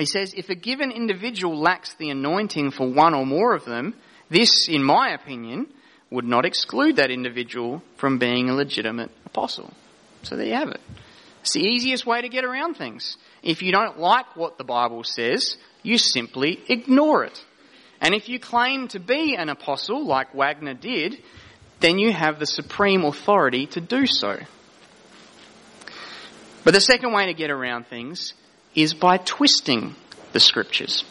he 0.01 0.07
says, 0.07 0.35
if 0.35 0.49
a 0.49 0.55
given 0.55 0.91
individual 0.91 1.59
lacks 1.59 1.95
the 1.95 2.11
anointing 2.11 2.71
for 2.71 2.89
one 2.89 3.15
or 3.15 3.27
more 3.27 3.55
of 3.55 3.65
them, 3.65 3.95
this, 4.29 4.69
in 4.69 4.83
my 4.83 5.11
opinion, 5.11 5.67
would 6.11 6.25
not 6.25 6.45
exclude 6.45 6.97
that 6.97 7.11
individual 7.11 7.83
from 7.97 8.19
being 8.19 8.49
a 8.49 8.55
legitimate 8.55 9.11
apostle. 9.27 9.73
So 10.23 10.37
there 10.37 10.47
you 10.47 10.55
have 10.55 10.69
it. 10.69 10.81
It's 11.41 11.55
the 11.55 11.63
easiest 11.63 12.07
way 12.07 12.21
to 12.21 12.29
get 12.29 12.45
around 12.45 12.75
things. 12.75 13.17
If 13.43 13.63
you 13.63 13.73
don't 13.73 13.99
like 13.99 14.37
what 14.37 14.59
the 14.59 14.65
Bible 14.65 15.05
says, 15.05 15.57
you 15.83 15.99
simply 15.99 16.61
ignore 16.69 17.25
it. 17.25 17.43
And 18.01 18.15
if 18.15 18.29
you 18.29 18.39
claim 18.39 18.89
to 18.89 19.01
be 19.01 19.37
an 19.37 19.49
apostle, 19.49 20.07
like 20.07 20.35
Wagner 20.35 20.75
did, 20.75 21.23
then 21.81 21.99
you 21.99 22.13
have 22.13 22.39
the 22.39 22.47
supreme 22.47 23.05
authority 23.05 23.67
to 23.69 23.81
do 23.81 24.07
so. 24.07 24.39
But 26.65 26.75
the 26.75 26.81
second 26.81 27.13
way 27.13 27.27
to 27.27 27.35
get 27.35 27.51
around 27.51 27.87
things 27.87 28.35
is 28.75 28.95
by 28.95 29.19
twisting 29.19 29.95
the 30.33 30.41
scriptures. 30.41 31.05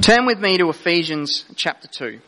Turn 0.00 0.26
with 0.26 0.40
me 0.40 0.58
to 0.58 0.68
Ephesians 0.68 1.44
chapter 1.56 1.88
2. 1.88 2.20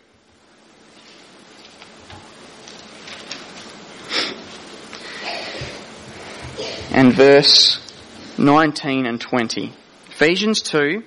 and 6.92 7.14
verse 7.14 7.80
19 8.38 9.06
and 9.06 9.20
20. 9.20 9.72
Ephesians 10.10 10.60
2. 10.60 11.02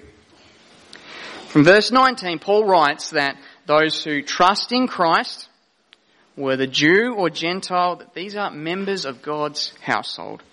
From 1.47 1.63
verse 1.63 1.91
19, 1.91 2.39
Paul 2.39 2.66
writes 2.66 3.11
that 3.11 3.38
those 3.66 4.03
who 4.03 4.22
trust 4.22 4.72
in 4.72 4.88
Christ, 4.88 5.47
whether 6.36 6.66
Jew 6.66 7.13
or 7.16 7.30
Gentile, 7.30 7.97
that 7.97 8.13
these 8.13 8.36
are 8.36 8.51
members 8.51 9.05
of 9.05 9.22
God's 9.22 9.74
household. 9.82 10.43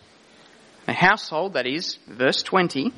A 0.89 0.93
household 0.93 1.55
that 1.55 1.67
is, 1.67 1.99
verse 2.09 2.43
20, 2.43 2.93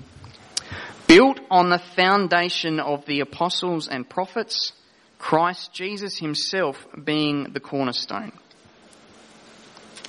built 1.06 1.40
on 1.50 1.70
the 1.70 1.78
foundation 1.78 2.80
of 2.80 3.04
the 3.06 3.20
apostles 3.20 3.88
and 3.88 4.08
prophets, 4.08 4.72
Christ 5.18 5.72
Jesus 5.72 6.18
himself 6.18 6.86
being 7.02 7.52
the 7.52 7.60
cornerstone. 7.60 8.32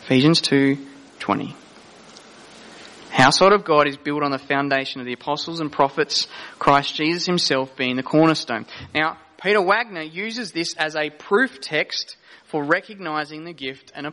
Ephesians 0.03 0.41
2:20 0.41 1.55
household 3.15 3.53
of 3.53 3.63
God 3.63 3.88
is 3.88 3.97
built 3.97 4.23
on 4.23 4.32
the 4.32 4.38
foundation 4.38 4.99
of 4.99 5.07
the 5.07 5.13
apostles 5.13 5.59
and 5.59 5.71
prophets, 5.71 6.28
Christ 6.59 6.95
Jesus 6.95 7.26
himself 7.26 7.76
being 7.76 7.95
the 7.95 8.03
cornerstone. 8.03 8.65
Now, 8.93 9.17
Peter 9.41 9.61
Wagner 9.61 10.01
uses 10.01 10.51
this 10.51 10.76
as 10.76 10.95
a 10.95 11.09
proof 11.09 11.61
text 11.61 12.17
for 12.45 12.63
recognizing 12.63 13.45
the 13.45 13.53
gift 13.53 13.91
and, 13.95 14.11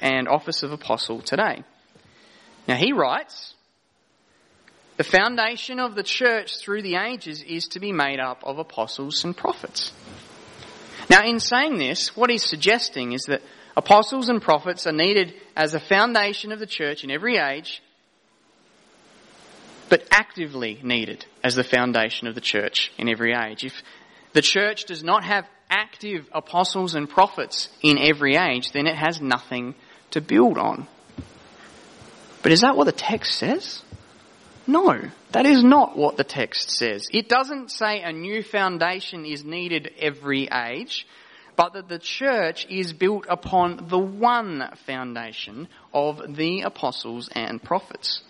and 0.00 0.28
office 0.28 0.62
of 0.62 0.72
apostle 0.72 1.20
today. 1.20 1.64
Now, 2.68 2.76
he 2.76 2.92
writes, 2.92 3.54
the 4.96 5.04
foundation 5.04 5.78
of 5.78 5.94
the 5.94 6.02
church 6.02 6.58
through 6.58 6.82
the 6.82 6.96
ages 6.96 7.42
is 7.42 7.68
to 7.68 7.80
be 7.80 7.92
made 7.92 8.18
up 8.18 8.42
of 8.44 8.58
apostles 8.58 9.24
and 9.24 9.36
prophets. 9.36 9.92
Now, 11.10 11.24
in 11.24 11.38
saying 11.38 11.78
this, 11.78 12.16
what 12.16 12.30
he's 12.30 12.44
suggesting 12.44 13.12
is 13.12 13.22
that 13.28 13.42
apostles 13.76 14.28
and 14.28 14.40
prophets 14.40 14.86
are 14.86 14.92
needed 14.92 15.34
as 15.54 15.74
a 15.74 15.80
foundation 15.80 16.50
of 16.50 16.58
the 16.58 16.66
church 16.66 17.04
in 17.04 17.10
every 17.10 17.36
age 17.36 17.82
but 19.88 20.06
actively 20.10 20.80
needed 20.82 21.24
as 21.44 21.54
the 21.54 21.64
foundation 21.64 22.26
of 22.26 22.34
the 22.34 22.40
church 22.40 22.92
in 22.98 23.08
every 23.08 23.32
age. 23.32 23.64
If 23.64 23.82
the 24.32 24.42
church 24.42 24.84
does 24.84 25.02
not 25.02 25.24
have 25.24 25.46
active 25.70 26.28
apostles 26.32 26.94
and 26.94 27.08
prophets 27.08 27.68
in 27.82 27.98
every 27.98 28.36
age, 28.36 28.72
then 28.72 28.86
it 28.86 28.96
has 28.96 29.20
nothing 29.20 29.74
to 30.10 30.20
build 30.20 30.58
on. 30.58 30.88
But 32.46 32.52
is 32.52 32.60
that 32.60 32.76
what 32.76 32.84
the 32.84 32.92
text 32.92 33.38
says? 33.38 33.82
No, 34.68 35.00
that 35.32 35.46
is 35.46 35.64
not 35.64 35.98
what 35.98 36.16
the 36.16 36.22
text 36.22 36.70
says. 36.70 37.08
It 37.12 37.28
doesn't 37.28 37.72
say 37.72 38.02
a 38.02 38.12
new 38.12 38.44
foundation 38.44 39.24
is 39.26 39.44
needed 39.44 39.90
every 39.98 40.46
age, 40.46 41.08
but 41.56 41.72
that 41.72 41.88
the 41.88 41.98
church 41.98 42.64
is 42.70 42.92
built 42.92 43.26
upon 43.28 43.88
the 43.88 43.98
one 43.98 44.62
foundation 44.86 45.66
of 45.92 46.36
the 46.36 46.60
apostles 46.60 47.28
and 47.32 47.60
prophets. 47.60 48.22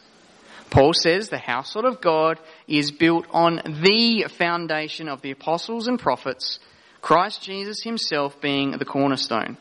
Paul 0.71 0.95
says 0.95 1.29
the 1.29 1.37
household 1.37 1.85
of 1.85 2.01
God 2.01 2.41
is 2.67 2.93
built 2.93 3.27
on 3.33 3.57
the 3.83 4.25
foundation 4.39 5.11
of 5.11 5.21
the 5.21 5.33
apostles 5.33 5.89
and 5.89 5.99
prophets, 5.99 6.59
Christ 7.03 7.43
Jesus 7.43 7.83
himself 7.83 8.41
being 8.41 8.71
the 8.79 8.87
cornerstone. 8.87 9.59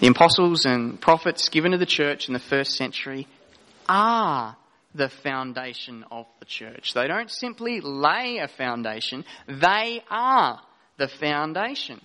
The 0.00 0.08
apostles 0.08 0.64
and 0.64 0.98
prophets 0.98 1.50
given 1.50 1.72
to 1.72 1.78
the 1.78 1.84
church 1.86 2.26
in 2.28 2.32
the 2.32 2.40
first 2.40 2.72
century 2.72 3.28
are 3.86 4.56
the 4.94 5.10
foundation 5.10 6.04
of 6.10 6.26
the 6.38 6.46
church. 6.46 6.94
They 6.94 7.06
don't 7.06 7.30
simply 7.30 7.80
lay 7.82 8.38
a 8.38 8.48
foundation, 8.48 9.24
they 9.46 10.02
are 10.10 10.60
the 10.96 11.08
foundation. 11.08 12.00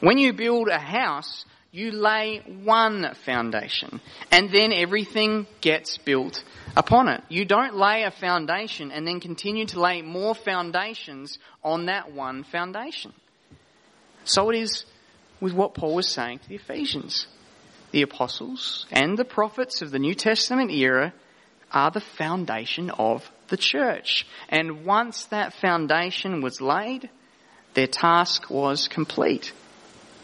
When 0.00 0.18
you 0.18 0.34
build 0.34 0.68
a 0.68 0.78
house, 0.78 1.46
You 1.74 1.90
lay 1.90 2.40
one 2.62 3.16
foundation 3.26 4.00
and 4.30 4.48
then 4.52 4.72
everything 4.72 5.48
gets 5.60 5.98
built 5.98 6.44
upon 6.76 7.08
it. 7.08 7.24
You 7.28 7.44
don't 7.44 7.74
lay 7.74 8.04
a 8.04 8.12
foundation 8.12 8.92
and 8.92 9.04
then 9.04 9.18
continue 9.18 9.66
to 9.66 9.80
lay 9.80 10.00
more 10.00 10.36
foundations 10.36 11.36
on 11.64 11.86
that 11.86 12.12
one 12.12 12.44
foundation. 12.44 13.12
So 14.22 14.50
it 14.50 14.58
is 14.60 14.84
with 15.44 15.52
what 15.52 15.74
Paul 15.74 15.94
was 15.94 16.08
saying 16.08 16.38
to 16.38 16.48
the 16.48 16.54
Ephesians. 16.54 17.26
The 17.90 18.00
apostles 18.00 18.86
and 18.90 19.18
the 19.18 19.26
prophets 19.26 19.82
of 19.82 19.90
the 19.90 19.98
New 19.98 20.14
Testament 20.14 20.70
era 20.70 21.12
are 21.70 21.90
the 21.90 22.00
foundation 22.00 22.88
of 22.88 23.30
the 23.48 23.58
church. 23.58 24.26
And 24.48 24.86
once 24.86 25.26
that 25.26 25.52
foundation 25.52 26.40
was 26.40 26.62
laid, 26.62 27.10
their 27.74 27.86
task 27.86 28.48
was 28.48 28.88
complete. 28.88 29.52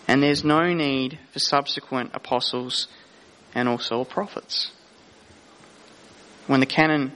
And 0.09 0.23
there's 0.23 0.43
no 0.43 0.73
need 0.73 1.18
for 1.35 1.39
subsequent 1.39 2.12
apostles 2.14 2.89
and 3.55 3.68
also 3.68 4.05
prophets. 4.05 4.73
When 6.47 6.61
the 6.61 6.66
canon 6.66 7.12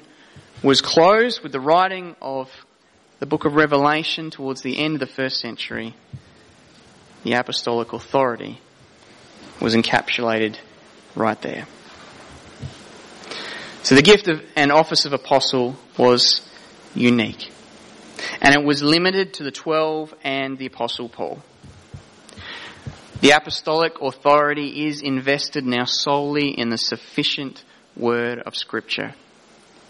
was 0.62 0.82
closed 0.82 1.42
with 1.42 1.52
the 1.52 1.58
writing 1.60 2.16
of 2.20 2.50
the 3.18 3.26
book 3.26 3.46
of 3.46 3.54
Revelation 3.54 4.30
towards 4.30 4.60
the 4.60 4.76
end 4.76 4.92
of 4.92 5.00
the 5.00 5.14
first 5.14 5.40
century, 5.40 5.94
the 7.24 7.32
apostolic 7.32 7.92
authority 7.92 8.60
was 9.60 9.74
encapsulated 9.74 10.56
right 11.16 11.40
there. 11.42 11.66
So 13.82 13.94
the 13.94 14.02
gift 14.02 14.28
of 14.28 14.42
an 14.56 14.70
office 14.70 15.04
of 15.04 15.12
apostle 15.12 15.76
was 15.98 16.48
unique. 16.94 17.50
And 18.40 18.54
it 18.54 18.64
was 18.64 18.82
limited 18.82 19.34
to 19.34 19.42
the 19.42 19.50
twelve 19.50 20.14
and 20.22 20.56
the 20.56 20.66
apostle 20.66 21.08
Paul. 21.08 21.42
The 23.20 23.30
apostolic 23.30 24.00
authority 24.00 24.86
is 24.86 25.02
invested 25.02 25.64
now 25.64 25.84
solely 25.84 26.50
in 26.50 26.68
the 26.68 26.78
sufficient 26.78 27.64
word 27.96 28.38
of 28.40 28.54
scripture. 28.54 29.14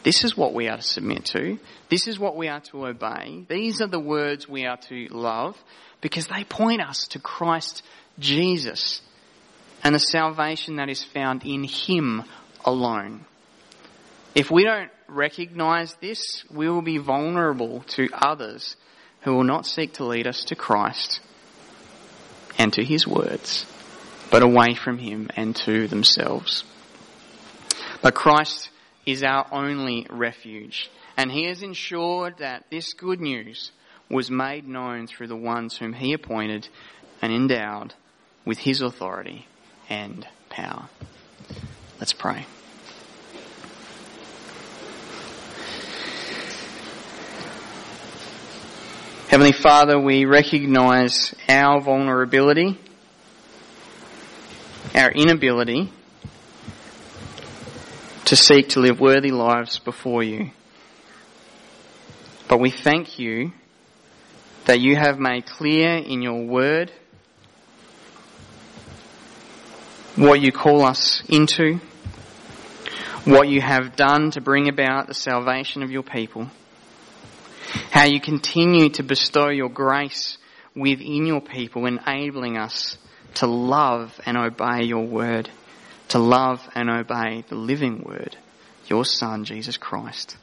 This 0.02 0.22
is 0.22 0.36
what 0.36 0.54
we 0.54 0.68
are 0.68 0.76
to 0.76 0.82
submit 0.82 1.24
to. 1.26 1.58
This 1.88 2.06
is 2.06 2.18
what 2.18 2.36
we 2.36 2.48
are 2.48 2.60
to 2.60 2.86
obey. 2.86 3.44
These 3.48 3.80
are 3.80 3.86
the 3.86 3.98
words 3.98 4.48
we 4.48 4.66
are 4.66 4.76
to 4.88 5.08
love 5.10 5.56
because 6.04 6.26
they 6.26 6.44
point 6.44 6.82
us 6.82 7.06
to 7.08 7.18
Christ 7.18 7.82
Jesus 8.18 9.00
and 9.82 9.94
the 9.94 9.98
salvation 9.98 10.76
that 10.76 10.90
is 10.90 11.02
found 11.02 11.46
in 11.46 11.64
Him 11.64 12.24
alone. 12.62 13.24
If 14.34 14.50
we 14.50 14.64
don't 14.64 14.90
recognize 15.08 15.94
this, 16.02 16.44
we 16.50 16.68
will 16.68 16.82
be 16.82 16.98
vulnerable 16.98 17.84
to 17.96 18.10
others 18.12 18.76
who 19.22 19.32
will 19.32 19.44
not 19.44 19.64
seek 19.64 19.94
to 19.94 20.04
lead 20.04 20.26
us 20.26 20.44
to 20.44 20.54
Christ 20.54 21.22
and 22.58 22.70
to 22.74 22.84
His 22.84 23.06
words, 23.06 23.64
but 24.30 24.42
away 24.42 24.74
from 24.74 24.98
Him 24.98 25.30
and 25.34 25.56
to 25.56 25.88
themselves. 25.88 26.64
But 28.02 28.14
Christ 28.14 28.68
is 29.06 29.22
our 29.22 29.46
only 29.50 30.06
refuge, 30.10 30.90
and 31.16 31.32
He 31.32 31.46
has 31.46 31.62
ensured 31.62 32.40
that 32.40 32.66
this 32.70 32.92
good 32.92 33.22
news 33.22 33.72
was 34.08 34.30
made 34.30 34.68
known 34.68 35.06
through 35.06 35.28
the 35.28 35.36
ones 35.36 35.76
whom 35.76 35.94
He 35.94 36.12
appointed 36.12 36.68
and 37.22 37.32
endowed 37.32 37.94
with 38.44 38.58
His 38.58 38.80
authority 38.80 39.46
and 39.88 40.26
power. 40.50 40.88
Let's 41.98 42.12
pray. 42.12 42.46
Heavenly 49.28 49.52
Father, 49.52 49.98
we 49.98 50.26
recognize 50.26 51.34
our 51.48 51.80
vulnerability, 51.80 52.78
our 54.94 55.10
inability 55.10 55.90
to 58.26 58.36
seek 58.36 58.68
to 58.70 58.80
live 58.80 59.00
worthy 59.00 59.30
lives 59.32 59.78
before 59.78 60.22
you. 60.22 60.50
But 62.48 62.60
we 62.60 62.70
thank 62.70 63.18
you 63.18 63.52
that 64.66 64.80
you 64.80 64.96
have 64.96 65.18
made 65.18 65.46
clear 65.46 65.96
in 65.96 66.22
your 66.22 66.44
word 66.44 66.92
what 70.16 70.40
you 70.40 70.52
call 70.52 70.82
us 70.82 71.22
into, 71.28 71.80
what 73.24 73.48
you 73.48 73.60
have 73.60 73.96
done 73.96 74.30
to 74.30 74.40
bring 74.40 74.68
about 74.68 75.06
the 75.06 75.14
salvation 75.14 75.82
of 75.82 75.90
your 75.90 76.02
people 76.02 76.48
how 77.90 78.04
you 78.04 78.20
continue 78.20 78.88
to 78.90 79.02
bestow 79.02 79.48
your 79.48 79.68
grace 79.68 80.38
within 80.74 81.26
your 81.26 81.40
people, 81.40 81.86
enabling 81.86 82.56
us 82.56 82.98
to 83.34 83.46
love 83.46 84.20
and 84.26 84.36
obey 84.36 84.84
your 84.84 85.06
word, 85.06 85.50
to 86.08 86.18
love 86.18 86.66
and 86.74 86.90
obey 86.90 87.44
the 87.48 87.54
living 87.54 88.02
word, 88.02 88.36
your 88.86 89.04
Son, 89.04 89.44
Jesus 89.44 89.76
Christ. 89.76 90.36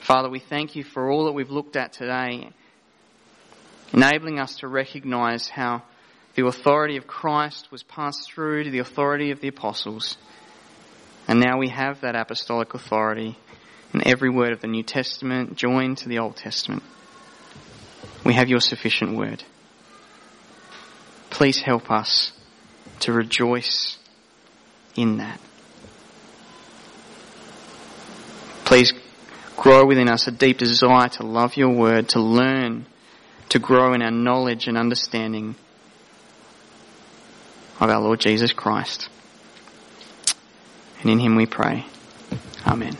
Father, 0.00 0.28
we 0.28 0.38
thank 0.38 0.76
you 0.76 0.84
for 0.84 1.10
all 1.10 1.26
that 1.26 1.32
we've 1.32 1.50
looked 1.50 1.76
at 1.76 1.92
today, 1.92 2.50
enabling 3.92 4.38
us 4.38 4.56
to 4.56 4.68
recognize 4.68 5.48
how 5.48 5.82
the 6.34 6.46
authority 6.46 6.96
of 6.96 7.06
Christ 7.06 7.70
was 7.72 7.82
passed 7.82 8.30
through 8.30 8.64
to 8.64 8.70
the 8.70 8.78
authority 8.78 9.30
of 9.30 9.40
the 9.40 9.48
apostles. 9.48 10.16
And 11.26 11.40
now 11.40 11.58
we 11.58 11.68
have 11.68 12.00
that 12.00 12.14
apostolic 12.14 12.74
authority 12.74 13.36
and 13.92 14.06
every 14.06 14.30
word 14.30 14.52
of 14.52 14.60
the 14.60 14.68
New 14.68 14.82
Testament 14.82 15.56
joined 15.56 15.98
to 15.98 16.08
the 16.08 16.18
Old 16.18 16.36
Testament. 16.36 16.82
We 18.24 18.34
have 18.34 18.48
your 18.48 18.60
sufficient 18.60 19.16
word. 19.16 19.42
Please 21.30 21.60
help 21.60 21.90
us 21.90 22.32
to 23.00 23.12
rejoice 23.12 23.98
in 24.94 25.18
that. 25.18 25.40
Please 28.64 28.92
grow 29.56 29.84
within 29.84 30.08
us 30.08 30.28
a 30.28 30.30
deep 30.30 30.58
desire 30.58 31.08
to 31.08 31.26
love 31.26 31.56
your 31.56 31.70
word, 31.70 32.10
to 32.10 32.20
learn, 32.20 32.86
to 33.50 33.58
grow 33.58 33.92
in 33.92 34.02
our 34.02 34.10
knowledge 34.10 34.66
and 34.66 34.78
understanding 34.78 35.54
of 37.78 37.90
our 37.90 38.00
Lord 38.00 38.20
Jesus 38.20 38.52
Christ. 38.52 39.08
And 41.00 41.10
in 41.10 41.18
him 41.18 41.36
we 41.36 41.46
pray. 41.46 41.86
Amen. 42.66 42.96